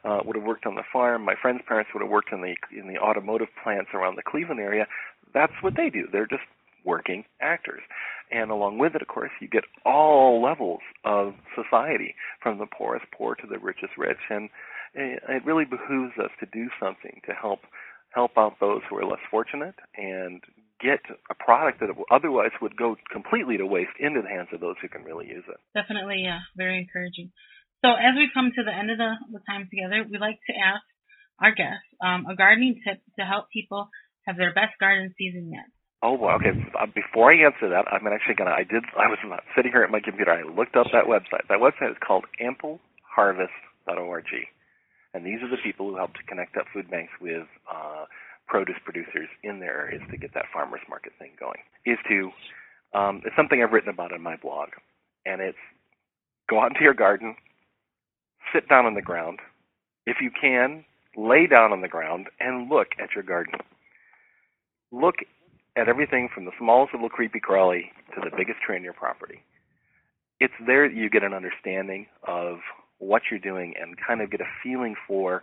uh, 0.07 0.21
would 0.25 0.37
have 0.37 0.45
worked 0.45 0.67
on 0.67 0.77
the 0.77 0.85
farm. 0.93 1.25
My 1.25 1.35
friends' 1.41 1.63
parents 1.67 1.91
would 1.93 2.03
have 2.03 2.11
worked 2.11 2.33
in 2.33 2.41
the 2.41 2.55
in 2.79 2.87
the 2.87 2.99
automotive 2.99 3.49
plants 3.63 3.91
around 3.93 4.17
the 4.17 4.23
Cleveland 4.23 4.61
area. 4.61 4.87
That's 5.35 5.53
what 5.63 5.75
they 5.77 5.91
do. 5.91 6.07
They're 6.11 6.27
just 6.27 6.45
working 6.85 7.25
actors. 7.41 7.83
And 8.31 8.51
along 8.51 8.79
with 8.79 8.95
it, 8.95 9.03
of 9.03 9.09
course, 9.09 9.31
you 9.41 9.49
get 9.49 9.65
all 9.85 10.43
levels 10.43 10.81
of 11.05 11.35
society, 11.55 12.15
from 12.43 12.59
the 12.59 12.67
poorest 12.67 13.07
poor 13.17 13.35
to 13.35 13.47
the 13.47 13.59
richest 13.59 13.99
rich. 13.99 14.19
And 14.31 14.49
it 14.95 15.45
really 15.45 15.65
behooves 15.65 16.15
us 16.23 16.31
to 16.41 16.47
do 16.47 16.69
something 16.81 17.21
to 17.27 17.33
help 17.33 17.61
help 18.15 18.33
out 18.39 18.55
those 18.61 18.81
who 18.89 18.97
are 18.97 19.05
less 19.05 19.21
fortunate 19.31 19.75
and 19.97 20.41
get 20.81 21.01
a 21.31 21.35
product 21.35 21.81
that 21.81 21.91
otherwise 22.11 22.51
would 22.63 22.77
go 22.77 22.97
completely 23.13 23.59
to 23.59 23.67
waste 23.67 23.97
into 24.01 24.23
the 24.23 24.29
hands 24.29 24.49
of 24.53 24.61
those 24.61 24.77
who 24.81 24.89
can 24.89 25.03
really 25.03 25.27
use 25.27 25.45
it. 25.49 25.59
Definitely, 25.75 26.23
yeah, 26.23 26.39
very 26.57 26.79
encouraging. 26.79 27.31
So 27.85 27.93
as 27.93 28.17
we 28.17 28.31
come 28.33 28.53
to 28.55 28.63
the 28.65 28.73
end 28.73 28.91
of 28.91 28.99
the, 28.99 29.13
the 29.33 29.43
time 29.47 29.69
together, 29.71 30.05
we 30.09 30.19
like 30.19 30.39
to 30.49 30.55
ask 30.57 30.83
our 31.41 31.55
guests 31.55 31.85
um, 32.01 32.27
a 32.27 32.35
gardening 32.35 32.81
tip 32.87 33.01
to 33.19 33.25
help 33.25 33.51
people 33.53 33.89
have 34.27 34.37
their 34.37 34.55
best 34.55 34.79
garden 34.81 35.15
season 35.19 35.53
yet. 35.53 35.69
Oh, 36.03 36.13
well, 36.13 36.37
okay. 36.37 36.53
Uh, 36.77 36.87
before 36.93 37.33
I 37.33 37.41
answer 37.41 37.69
that, 37.73 37.89
I'm 37.91 38.07
actually 38.07 38.37
gonna. 38.37 38.53
I 38.53 38.65
did. 38.69 38.85
I 38.97 39.09
was 39.09 39.19
sitting 39.57 39.73
here 39.73 39.83
at 39.83 39.91
my 39.91 40.01
computer. 40.01 40.31
I 40.31 40.45
looked 40.45 40.77
up 40.77 40.87
that 40.93 41.09
website. 41.09 41.49
That 41.49 41.59
website 41.59 41.91
is 41.91 41.97
called 42.07 42.27
ampleharvest.org, 42.37 44.33
and 45.15 45.25
these 45.25 45.41
are 45.43 45.49
the 45.49 45.57
people 45.65 45.89
who 45.89 45.97
help 45.97 46.13
to 46.15 46.23
connect 46.29 46.57
up 46.57 46.67
food 46.73 46.91
banks 46.91 47.13
with 47.21 47.49
uh, 47.65 48.05
produce 48.47 48.77
producers 48.85 49.29
in 49.43 49.59
their 49.59 49.89
areas 49.89 50.03
to 50.11 50.19
get 50.19 50.35
that 50.35 50.45
farmers 50.53 50.83
market 50.89 51.13
thing 51.19 51.33
going. 51.41 51.65
Is 51.87 51.99
to 52.09 52.31
um, 52.93 53.23
it's 53.25 53.35
something 53.35 53.63
I've 53.63 53.73
written 53.73 53.91
about 53.91 54.13
in 54.13 54.21
my 54.21 54.37
blog, 54.37 54.69
and 55.25 55.41
it's 55.41 55.59
go 56.49 56.61
out 56.61 56.71
into 56.71 56.85
your 56.85 56.95
garden, 56.95 57.35
sit 58.53 58.69
down 58.69 58.87
on 58.87 58.95
the 58.95 59.03
ground, 59.03 59.41
if 60.07 60.19
you 60.21 60.31
can, 60.31 60.85
lay 61.17 61.47
down 61.47 61.73
on 61.73 61.81
the 61.81 61.89
ground 61.89 62.29
and 62.41 62.71
look 62.71 62.89
at 63.03 63.15
your 63.15 63.25
garden. 63.25 63.55
Look 64.93 65.17
at 65.77 65.89
everything 65.89 66.29
from 66.35 66.45
the 66.47 66.53
smallest 66.59 66.95
little 66.95 67.09
creepy 67.09 67.41
crawly 67.41 67.91
to 68.15 68.21
the 68.21 68.35
biggest 68.37 68.61
tree 68.65 68.77
on 68.77 68.85
your 68.85 68.93
property. 68.95 69.43
it's 70.41 70.55
there 70.67 70.89
that 70.89 70.97
you 70.97 71.11
get 71.11 71.23
an 71.23 71.35
understanding 71.35 72.07
of 72.27 72.59
what 72.99 73.23
you're 73.31 73.41
doing 73.41 73.75
and 73.81 73.97
kind 74.07 74.21
of 74.23 74.31
get 74.31 74.41
a 74.41 74.51
feeling 74.63 74.95
for 75.07 75.43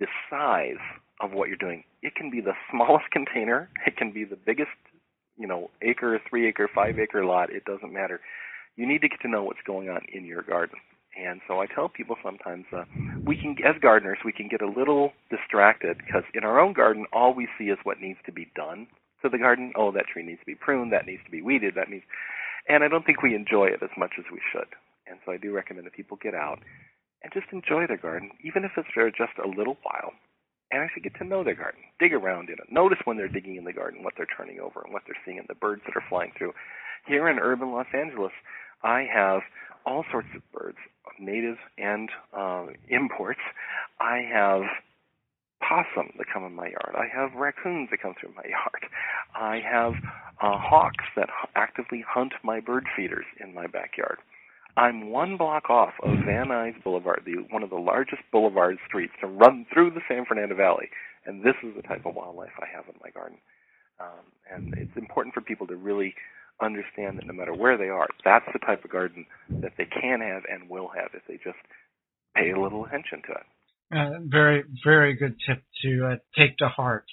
the 0.00 0.06
size 0.30 0.80
of 1.20 1.32
what 1.32 1.48
you're 1.48 1.56
doing. 1.56 1.84
It 2.02 2.14
can 2.14 2.30
be 2.30 2.40
the 2.40 2.54
smallest 2.70 3.10
container, 3.10 3.68
it 3.86 3.96
can 3.96 4.12
be 4.12 4.24
the 4.24 4.36
biggest, 4.36 4.70
you 5.38 5.46
know, 5.46 5.70
acre, 5.82 6.20
three 6.28 6.48
acre, 6.48 6.68
five 6.74 6.98
acre 6.98 7.24
lot. 7.24 7.50
It 7.50 7.64
doesn't 7.64 7.92
matter. 7.92 8.20
You 8.76 8.86
need 8.86 9.02
to 9.02 9.08
get 9.08 9.20
to 9.22 9.28
know 9.28 9.44
what's 9.44 9.60
going 9.66 9.88
on 9.88 10.02
in 10.12 10.24
your 10.24 10.42
garden. 10.42 10.78
And 11.16 11.40
so 11.46 11.60
I 11.60 11.66
tell 11.66 11.88
people 11.88 12.16
sometimes 12.22 12.64
uh, 12.72 12.84
we 13.24 13.36
can, 13.36 13.56
as 13.64 13.80
gardeners, 13.80 14.18
we 14.24 14.32
can 14.32 14.48
get 14.48 14.62
a 14.62 14.68
little 14.68 15.12
distracted 15.30 15.98
because 15.98 16.24
in 16.34 16.44
our 16.44 16.58
own 16.58 16.72
garden, 16.72 17.06
all 17.12 17.34
we 17.34 17.48
see 17.56 17.66
is 17.66 17.78
what 17.84 18.00
needs 18.00 18.18
to 18.26 18.32
be 18.32 18.50
done 18.56 18.88
to 19.22 19.28
the 19.28 19.38
garden. 19.38 19.72
Oh, 19.76 19.92
that 19.92 20.06
tree 20.12 20.24
needs 20.24 20.40
to 20.40 20.46
be 20.46 20.54
pruned. 20.54 20.92
That 20.92 21.06
needs 21.06 21.22
to 21.24 21.30
be 21.30 21.42
weeded. 21.42 21.74
That 21.76 21.88
needs, 21.88 22.04
and 22.68 22.82
I 22.82 22.88
don't 22.88 23.06
think 23.06 23.22
we 23.22 23.34
enjoy 23.34 23.66
it 23.66 23.82
as 23.82 23.94
much 23.96 24.12
as 24.18 24.24
we 24.32 24.40
should. 24.52 24.68
And 25.06 25.18
so 25.24 25.32
I 25.32 25.36
do 25.36 25.52
recommend 25.52 25.86
that 25.86 25.94
people 25.94 26.18
get 26.20 26.34
out 26.34 26.58
and 27.22 27.32
just 27.32 27.52
enjoy 27.52 27.86
their 27.86 27.98
garden, 27.98 28.30
even 28.44 28.64
if 28.64 28.72
it's 28.76 28.88
for 28.92 29.08
just 29.10 29.38
a 29.42 29.48
little 29.48 29.78
while, 29.82 30.12
and 30.70 30.82
actually 30.82 31.02
get 31.02 31.16
to 31.18 31.24
know 31.24 31.44
their 31.44 31.54
garden. 31.54 31.80
Dig 31.98 32.12
around 32.12 32.48
in 32.48 32.60
it. 32.60 32.70
Notice 32.70 32.98
when 33.04 33.16
they're 33.16 33.28
digging 33.28 33.56
in 33.56 33.64
the 33.64 33.72
garden 33.72 34.02
what 34.02 34.14
they're 34.16 34.28
turning 34.36 34.60
over 34.60 34.82
and 34.82 34.92
what 34.92 35.02
they're 35.06 35.16
seeing 35.24 35.38
and 35.38 35.48
the 35.48 35.54
birds 35.54 35.82
that 35.86 35.96
are 35.96 36.08
flying 36.08 36.32
through. 36.36 36.52
Here 37.06 37.28
in 37.28 37.38
urban 37.38 37.72
Los 37.72 37.86
Angeles, 37.94 38.32
I 38.82 39.06
have 39.12 39.40
all 39.86 40.04
sorts 40.10 40.28
of 40.34 40.42
birds, 40.52 40.78
native 41.18 41.56
and 41.78 42.08
uh, 42.36 42.66
imports. 42.88 43.40
I 44.00 44.22
have 44.32 44.62
possum 45.60 46.12
that 46.18 46.26
come 46.32 46.44
in 46.44 46.54
my 46.54 46.66
yard. 46.66 46.94
I 46.94 47.06
have 47.14 47.34
raccoons 47.34 47.88
that 47.90 48.02
come 48.02 48.14
through 48.20 48.34
my 48.36 48.44
yard. 48.48 48.86
I 49.34 49.60
have 49.60 49.94
uh, 50.42 50.58
hawks 50.58 51.04
that 51.16 51.28
actively 51.54 52.04
hunt 52.06 52.34
my 52.42 52.60
bird 52.60 52.86
feeders 52.96 53.24
in 53.40 53.54
my 53.54 53.66
backyard. 53.66 54.18
I'm 54.76 55.10
one 55.10 55.36
block 55.36 55.70
off 55.70 55.94
of 56.02 56.10
Van 56.26 56.48
Nuys 56.48 56.82
Boulevard, 56.82 57.22
the, 57.24 57.46
one 57.50 57.62
of 57.62 57.70
the 57.70 57.76
largest 57.76 58.22
boulevard 58.32 58.76
streets 58.86 59.12
to 59.20 59.28
run 59.28 59.66
through 59.72 59.90
the 59.90 60.00
San 60.08 60.24
Fernando 60.24 60.56
Valley, 60.56 60.88
and 61.26 61.44
this 61.44 61.54
is 61.62 61.76
the 61.76 61.82
type 61.82 62.04
of 62.04 62.14
wildlife 62.16 62.50
I 62.60 62.66
have 62.74 62.84
in 62.88 62.94
my 63.02 63.10
garden. 63.10 63.38
Um, 64.00 64.26
and 64.50 64.74
it's 64.76 64.96
important 64.96 65.32
for 65.32 65.40
people 65.40 65.68
to 65.68 65.76
really 65.76 66.14
understand 66.62 67.18
that 67.18 67.26
no 67.26 67.32
matter 67.32 67.54
where 67.54 67.76
they 67.76 67.88
are, 67.88 68.06
that's 68.24 68.46
the 68.52 68.58
type 68.58 68.84
of 68.84 68.90
garden 68.90 69.26
that 69.48 69.72
they 69.76 69.86
can 69.86 70.20
have 70.20 70.42
and 70.48 70.68
will 70.68 70.88
have 70.88 71.10
if 71.14 71.22
they 71.28 71.34
just 71.34 71.58
pay 72.36 72.50
a 72.50 72.60
little 72.60 72.84
attention 72.84 73.22
to 73.26 73.32
it. 73.32 73.46
Uh, 73.94 74.18
very, 74.24 74.64
very 74.84 75.14
good 75.14 75.36
tip 75.46 75.62
to 75.82 76.12
uh, 76.12 76.16
take 76.36 76.56
to 76.58 76.68
heart. 76.68 77.04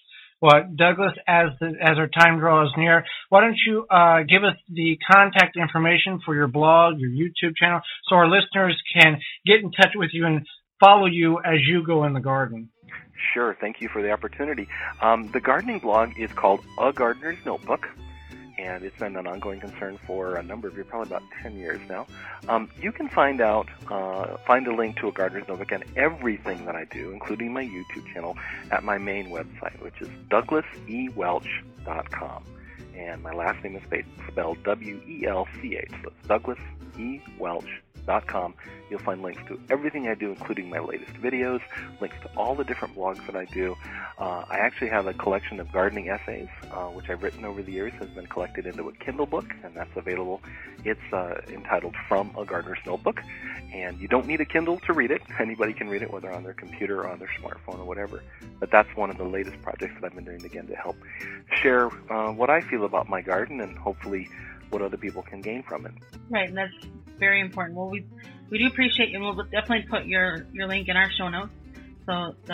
Well, 0.41 0.63
Douglas, 0.75 1.13
as 1.27 1.49
the, 1.59 1.73
as 1.79 1.97
our 1.99 2.07
time 2.07 2.39
draws 2.39 2.71
near, 2.75 3.05
why 3.29 3.41
don't 3.41 3.57
you 3.67 3.85
uh, 3.91 4.23
give 4.23 4.43
us 4.43 4.55
the 4.69 4.97
contact 5.11 5.55
information 5.55 6.19
for 6.25 6.33
your 6.33 6.47
blog, 6.47 6.97
your 6.97 7.11
YouTube 7.11 7.55
channel, 7.55 7.81
so 8.07 8.15
our 8.15 8.27
listeners 8.27 8.81
can 8.91 9.19
get 9.45 9.57
in 9.59 9.71
touch 9.71 9.91
with 9.95 10.09
you 10.13 10.25
and 10.25 10.47
follow 10.79 11.05
you 11.05 11.39
as 11.45 11.59
you 11.67 11.85
go 11.85 12.05
in 12.05 12.13
the 12.13 12.19
garden. 12.19 12.69
Sure. 13.35 13.55
Thank 13.61 13.81
you 13.81 13.89
for 13.89 14.01
the 14.01 14.09
opportunity. 14.09 14.67
Um, 14.99 15.29
the 15.31 15.39
gardening 15.39 15.77
blog 15.77 16.17
is 16.17 16.31
called 16.31 16.61
A 16.79 16.91
Gardener's 16.91 17.37
Notebook 17.45 17.87
and 18.61 18.83
it's 18.83 18.97
been 18.97 19.15
an 19.15 19.25
ongoing 19.25 19.59
concern 19.59 19.97
for 20.05 20.35
a 20.35 20.43
number 20.43 20.67
of 20.67 20.75
years, 20.75 20.85
probably 20.87 21.07
about 21.07 21.23
10 21.41 21.57
years 21.57 21.79
now. 21.89 22.05
Um, 22.47 22.69
you 22.79 22.91
can 22.91 23.09
find 23.09 23.41
out, 23.41 23.67
uh, 23.89 24.37
find 24.45 24.67
a 24.67 24.75
link 24.75 24.97
to 24.97 25.07
a 25.07 25.11
gardener's 25.11 25.47
notebook 25.47 25.71
and 25.71 25.83
everything 25.95 26.65
that 26.65 26.75
I 26.75 26.85
do, 26.85 27.11
including 27.11 27.51
my 27.53 27.63
YouTube 27.63 28.05
channel, 28.13 28.37
at 28.69 28.83
my 28.83 28.99
main 28.99 29.29
website, 29.29 29.81
which 29.81 29.99
is 30.01 30.09
douglasewelch.com. 30.29 32.43
And 32.95 33.23
my 33.23 33.33
last 33.33 33.63
name 33.63 33.75
is 33.75 33.81
spelled 34.27 34.61
W-E-L-C-H. 34.63 35.91
So 36.03 36.09
it's 36.09 36.27
Douglas 36.27 36.59
E. 36.99 37.19
Welch 37.39 37.81
com. 38.27 38.53
You'll 38.89 38.99
find 38.99 39.21
links 39.21 39.41
to 39.47 39.59
everything 39.69 40.09
I 40.09 40.15
do, 40.15 40.31
including 40.31 40.69
my 40.69 40.79
latest 40.79 41.13
videos, 41.13 41.61
links 42.01 42.17
to 42.23 42.29
all 42.35 42.55
the 42.55 42.65
different 42.65 42.95
blogs 42.95 43.25
that 43.25 43.35
I 43.37 43.45
do. 43.45 43.75
Uh, 44.19 44.43
I 44.49 44.57
actually 44.57 44.89
have 44.89 45.07
a 45.07 45.13
collection 45.13 45.59
of 45.61 45.71
gardening 45.71 46.09
essays, 46.09 46.49
uh, 46.71 46.87
which 46.87 47.09
I've 47.09 47.23
written 47.23 47.45
over 47.45 47.61
the 47.61 47.71
years, 47.71 47.93
has 47.99 48.09
been 48.09 48.27
collected 48.27 48.65
into 48.65 48.89
a 48.89 48.93
Kindle 48.93 49.25
book, 49.25 49.45
and 49.63 49.73
that's 49.75 49.95
available. 49.95 50.41
It's 50.83 51.13
uh, 51.13 51.41
entitled 51.47 51.95
From 52.09 52.31
a 52.37 52.43
Gardener's 52.43 52.79
Notebook, 52.85 53.21
and 53.73 53.97
you 53.99 54.09
don't 54.09 54.27
need 54.27 54.41
a 54.41 54.45
Kindle 54.45 54.79
to 54.79 54.93
read 54.93 55.11
it. 55.11 55.21
Anybody 55.39 55.73
can 55.73 55.87
read 55.87 56.01
it, 56.01 56.11
whether 56.11 56.31
on 56.31 56.43
their 56.43 56.53
computer 56.53 57.01
or 57.01 57.07
on 57.07 57.19
their 57.19 57.31
smartphone 57.41 57.79
or 57.79 57.85
whatever. 57.85 58.21
But 58.59 58.71
that's 58.71 58.89
one 58.97 59.09
of 59.09 59.17
the 59.17 59.23
latest 59.23 59.61
projects 59.61 59.93
that 59.95 60.05
I've 60.05 60.15
been 60.15 60.25
doing 60.25 60.43
again 60.43 60.67
to 60.67 60.75
help 60.75 60.97
share 61.61 61.87
uh, 62.11 62.31
what 62.33 62.49
I 62.49 62.59
feel 62.61 62.83
about 62.83 63.07
my 63.07 63.21
garden 63.21 63.61
and 63.61 63.77
hopefully 63.77 64.27
what 64.69 64.81
other 64.81 64.97
people 64.97 65.21
can 65.21 65.41
gain 65.41 65.63
from 65.63 65.85
it. 65.85 65.93
Right, 66.29 66.49
and 66.49 66.57
that's 66.57 66.73
very 67.21 67.39
important. 67.39 67.77
Well, 67.77 67.89
we 67.89 68.05
we 68.49 68.57
do 68.57 68.67
appreciate 68.67 69.11
you, 69.11 69.21
we'll 69.21 69.35
definitely 69.45 69.85
put 69.89 70.05
your 70.05 70.45
your 70.51 70.67
link 70.67 70.89
in 70.89 70.97
our 70.97 71.09
show 71.17 71.29
notes 71.29 71.53
so 72.05 72.35
the 72.45 72.53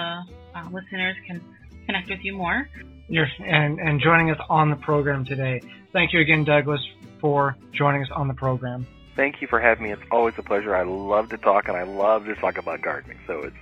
uh, 0.53 0.69
listeners 0.71 1.15
can 1.25 1.41
connect 1.88 2.10
with 2.10 2.19
you 2.21 2.34
more. 2.34 2.69
You're, 3.10 3.27
and 3.39 3.80
and 3.80 3.99
joining 3.99 4.30
us 4.30 4.39
on 4.49 4.69
the 4.69 4.75
program 4.75 5.25
today. 5.25 5.62
Thank 5.93 6.13
you 6.13 6.19
again, 6.19 6.43
Douglas, 6.43 6.82
for 7.19 7.58
joining 7.71 8.03
us 8.03 8.10
on 8.13 8.27
the 8.27 8.36
program. 8.36 8.86
Thank 9.15 9.41
you 9.41 9.47
for 9.47 9.60
having 9.60 9.86
me. 9.86 9.91
It's 9.91 10.03
always 10.12 10.36
a 10.38 10.43
pleasure. 10.43 10.75
I 10.75 10.84
love 10.84 11.30
to 11.30 11.38
talk, 11.38 11.67
and 11.69 11.75
I 11.75 11.84
love 11.84 12.25
to 12.25 12.36
talk 12.36 12.58
about 12.60 12.82
gardening. 12.84 13.17
So 13.25 13.41
it's 13.43 13.56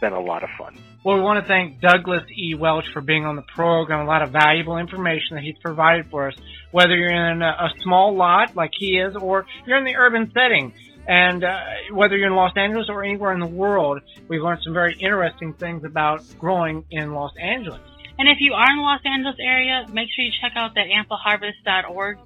been 0.00 0.12
a 0.12 0.20
lot 0.20 0.42
of 0.42 0.50
fun. 0.58 0.76
Well, 1.04 1.16
we 1.16 1.22
want 1.22 1.42
to 1.42 1.48
thank 1.48 1.80
Douglas 1.80 2.24
E. 2.36 2.54
Welch 2.54 2.84
for 2.92 3.00
being 3.00 3.24
on 3.24 3.36
the 3.36 3.42
program. 3.42 4.00
A 4.00 4.08
lot 4.08 4.22
of 4.22 4.30
valuable 4.30 4.76
information 4.78 5.36
that 5.36 5.42
he's 5.42 5.56
provided 5.62 6.10
for 6.10 6.28
us, 6.28 6.34
whether 6.72 6.96
you're 6.96 7.12
in 7.12 7.42
a, 7.42 7.46
a 7.46 7.70
small 7.82 8.16
lot 8.16 8.56
like 8.56 8.72
he 8.78 8.98
is, 8.98 9.14
or 9.16 9.46
you're 9.66 9.78
in 9.78 9.84
the 9.84 9.96
urban 9.96 10.30
setting. 10.34 10.72
And 11.06 11.42
uh, 11.42 11.58
whether 11.92 12.16
you're 12.16 12.28
in 12.28 12.34
Los 12.34 12.52
Angeles 12.56 12.86
or 12.88 13.02
anywhere 13.02 13.32
in 13.32 13.40
the 13.40 13.46
world, 13.46 14.00
we've 14.28 14.42
learned 14.42 14.60
some 14.62 14.74
very 14.74 14.94
interesting 15.00 15.54
things 15.54 15.84
about 15.84 16.22
growing 16.38 16.84
in 16.90 17.14
Los 17.14 17.32
Angeles. 17.40 17.80
And 18.18 18.28
if 18.28 18.36
you 18.40 18.52
are 18.52 18.70
in 18.70 18.76
the 18.76 18.82
Los 18.82 19.00
Angeles 19.04 19.36
area, 19.40 19.86
make 19.90 20.08
sure 20.14 20.24
you 20.24 20.32
check 20.42 20.52
out 20.54 20.74
that 20.74 20.86
ampleharvest.org. 20.88 22.18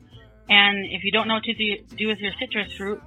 And 0.49 0.85
if 0.91 1.05
you 1.05 1.13
don't 1.13 1.29
know 1.29 1.35
what 1.35 1.45
to 1.45 1.55
do, 1.55 1.77
do 1.97 2.09
with 2.09 2.19
your 2.19 2.33
citrus 2.41 2.73
fruit, 2.75 3.01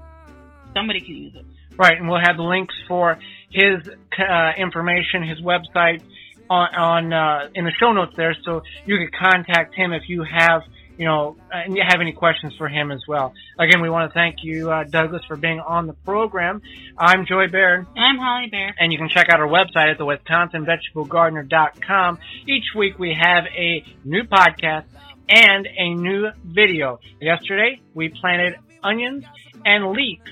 somebody 0.73 1.01
can 1.01 1.15
use 1.15 1.35
it. 1.35 1.45
Right, 1.77 1.97
and 1.97 2.09
we'll 2.09 2.21
have 2.23 2.37
the 2.37 2.43
links 2.43 2.73
for 2.87 3.19
his 3.49 3.89
uh, 4.17 4.51
information, 4.57 5.23
his 5.23 5.39
website 5.41 6.01
on, 6.49 6.75
on 6.75 7.13
uh, 7.13 7.49
in 7.53 7.65
the 7.65 7.71
show 7.79 7.93
notes 7.93 8.13
there, 8.15 8.35
so 8.43 8.63
you 8.85 8.97
can 8.97 9.09
contact 9.17 9.75
him 9.75 9.93
if 9.93 10.03
you 10.07 10.23
have 10.23 10.63
you 10.97 11.05
know 11.05 11.37
and 11.51 11.75
you 11.75 11.83
have 11.87 12.01
any 12.01 12.11
questions 12.11 12.53
for 12.57 12.67
him 12.67 12.91
as 12.91 13.01
well. 13.07 13.33
Again, 13.59 13.81
we 13.81 13.89
want 13.89 14.11
to 14.11 14.13
thank 14.13 14.43
you, 14.43 14.69
uh, 14.71 14.83
Douglas, 14.83 15.23
for 15.27 15.37
being 15.37 15.59
on 15.59 15.87
the 15.87 15.93
program. 15.93 16.61
I'm 16.97 17.25
Joey 17.25 17.47
Baird. 17.47 17.87
I'm 17.95 18.17
Holly 18.17 18.49
Baird. 18.49 18.73
And 18.79 18.91
you 18.91 18.97
can 18.97 19.09
check 19.09 19.27
out 19.31 19.39
our 19.39 19.47
website 19.47 19.91
at 19.91 19.97
the 19.97 20.05
WisconsinVegetableGardener.com. 20.05 22.19
Each 22.47 22.65
week 22.75 22.99
we 22.99 23.17
have 23.19 23.45
a 23.55 23.83
new 24.03 24.23
podcast 24.23 24.85
and 25.29 25.67
a 25.77 25.93
new 25.93 26.29
video. 26.45 26.99
Yesterday 27.21 27.81
we 27.93 28.09
planted 28.09 28.55
onions 28.83 29.23
and 29.65 29.91
leeks 29.91 30.31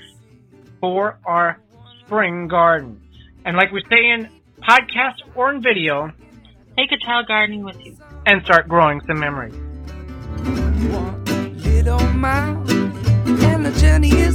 for 0.80 1.18
our 1.24 1.60
spring 2.04 2.48
garden. 2.48 3.05
And 3.46 3.56
like 3.56 3.70
we 3.70 3.80
say 3.88 4.10
in 4.10 4.28
podcast 4.60 5.22
or 5.36 5.54
in 5.54 5.62
video, 5.62 6.10
take 6.76 6.90
a 6.90 6.98
child 6.98 7.28
gardening 7.28 7.62
with 7.62 7.78
you 7.86 7.96
and 8.26 8.44
start 8.44 8.66
growing 8.66 9.00
some 9.06 9.20
memories. 9.20 9.54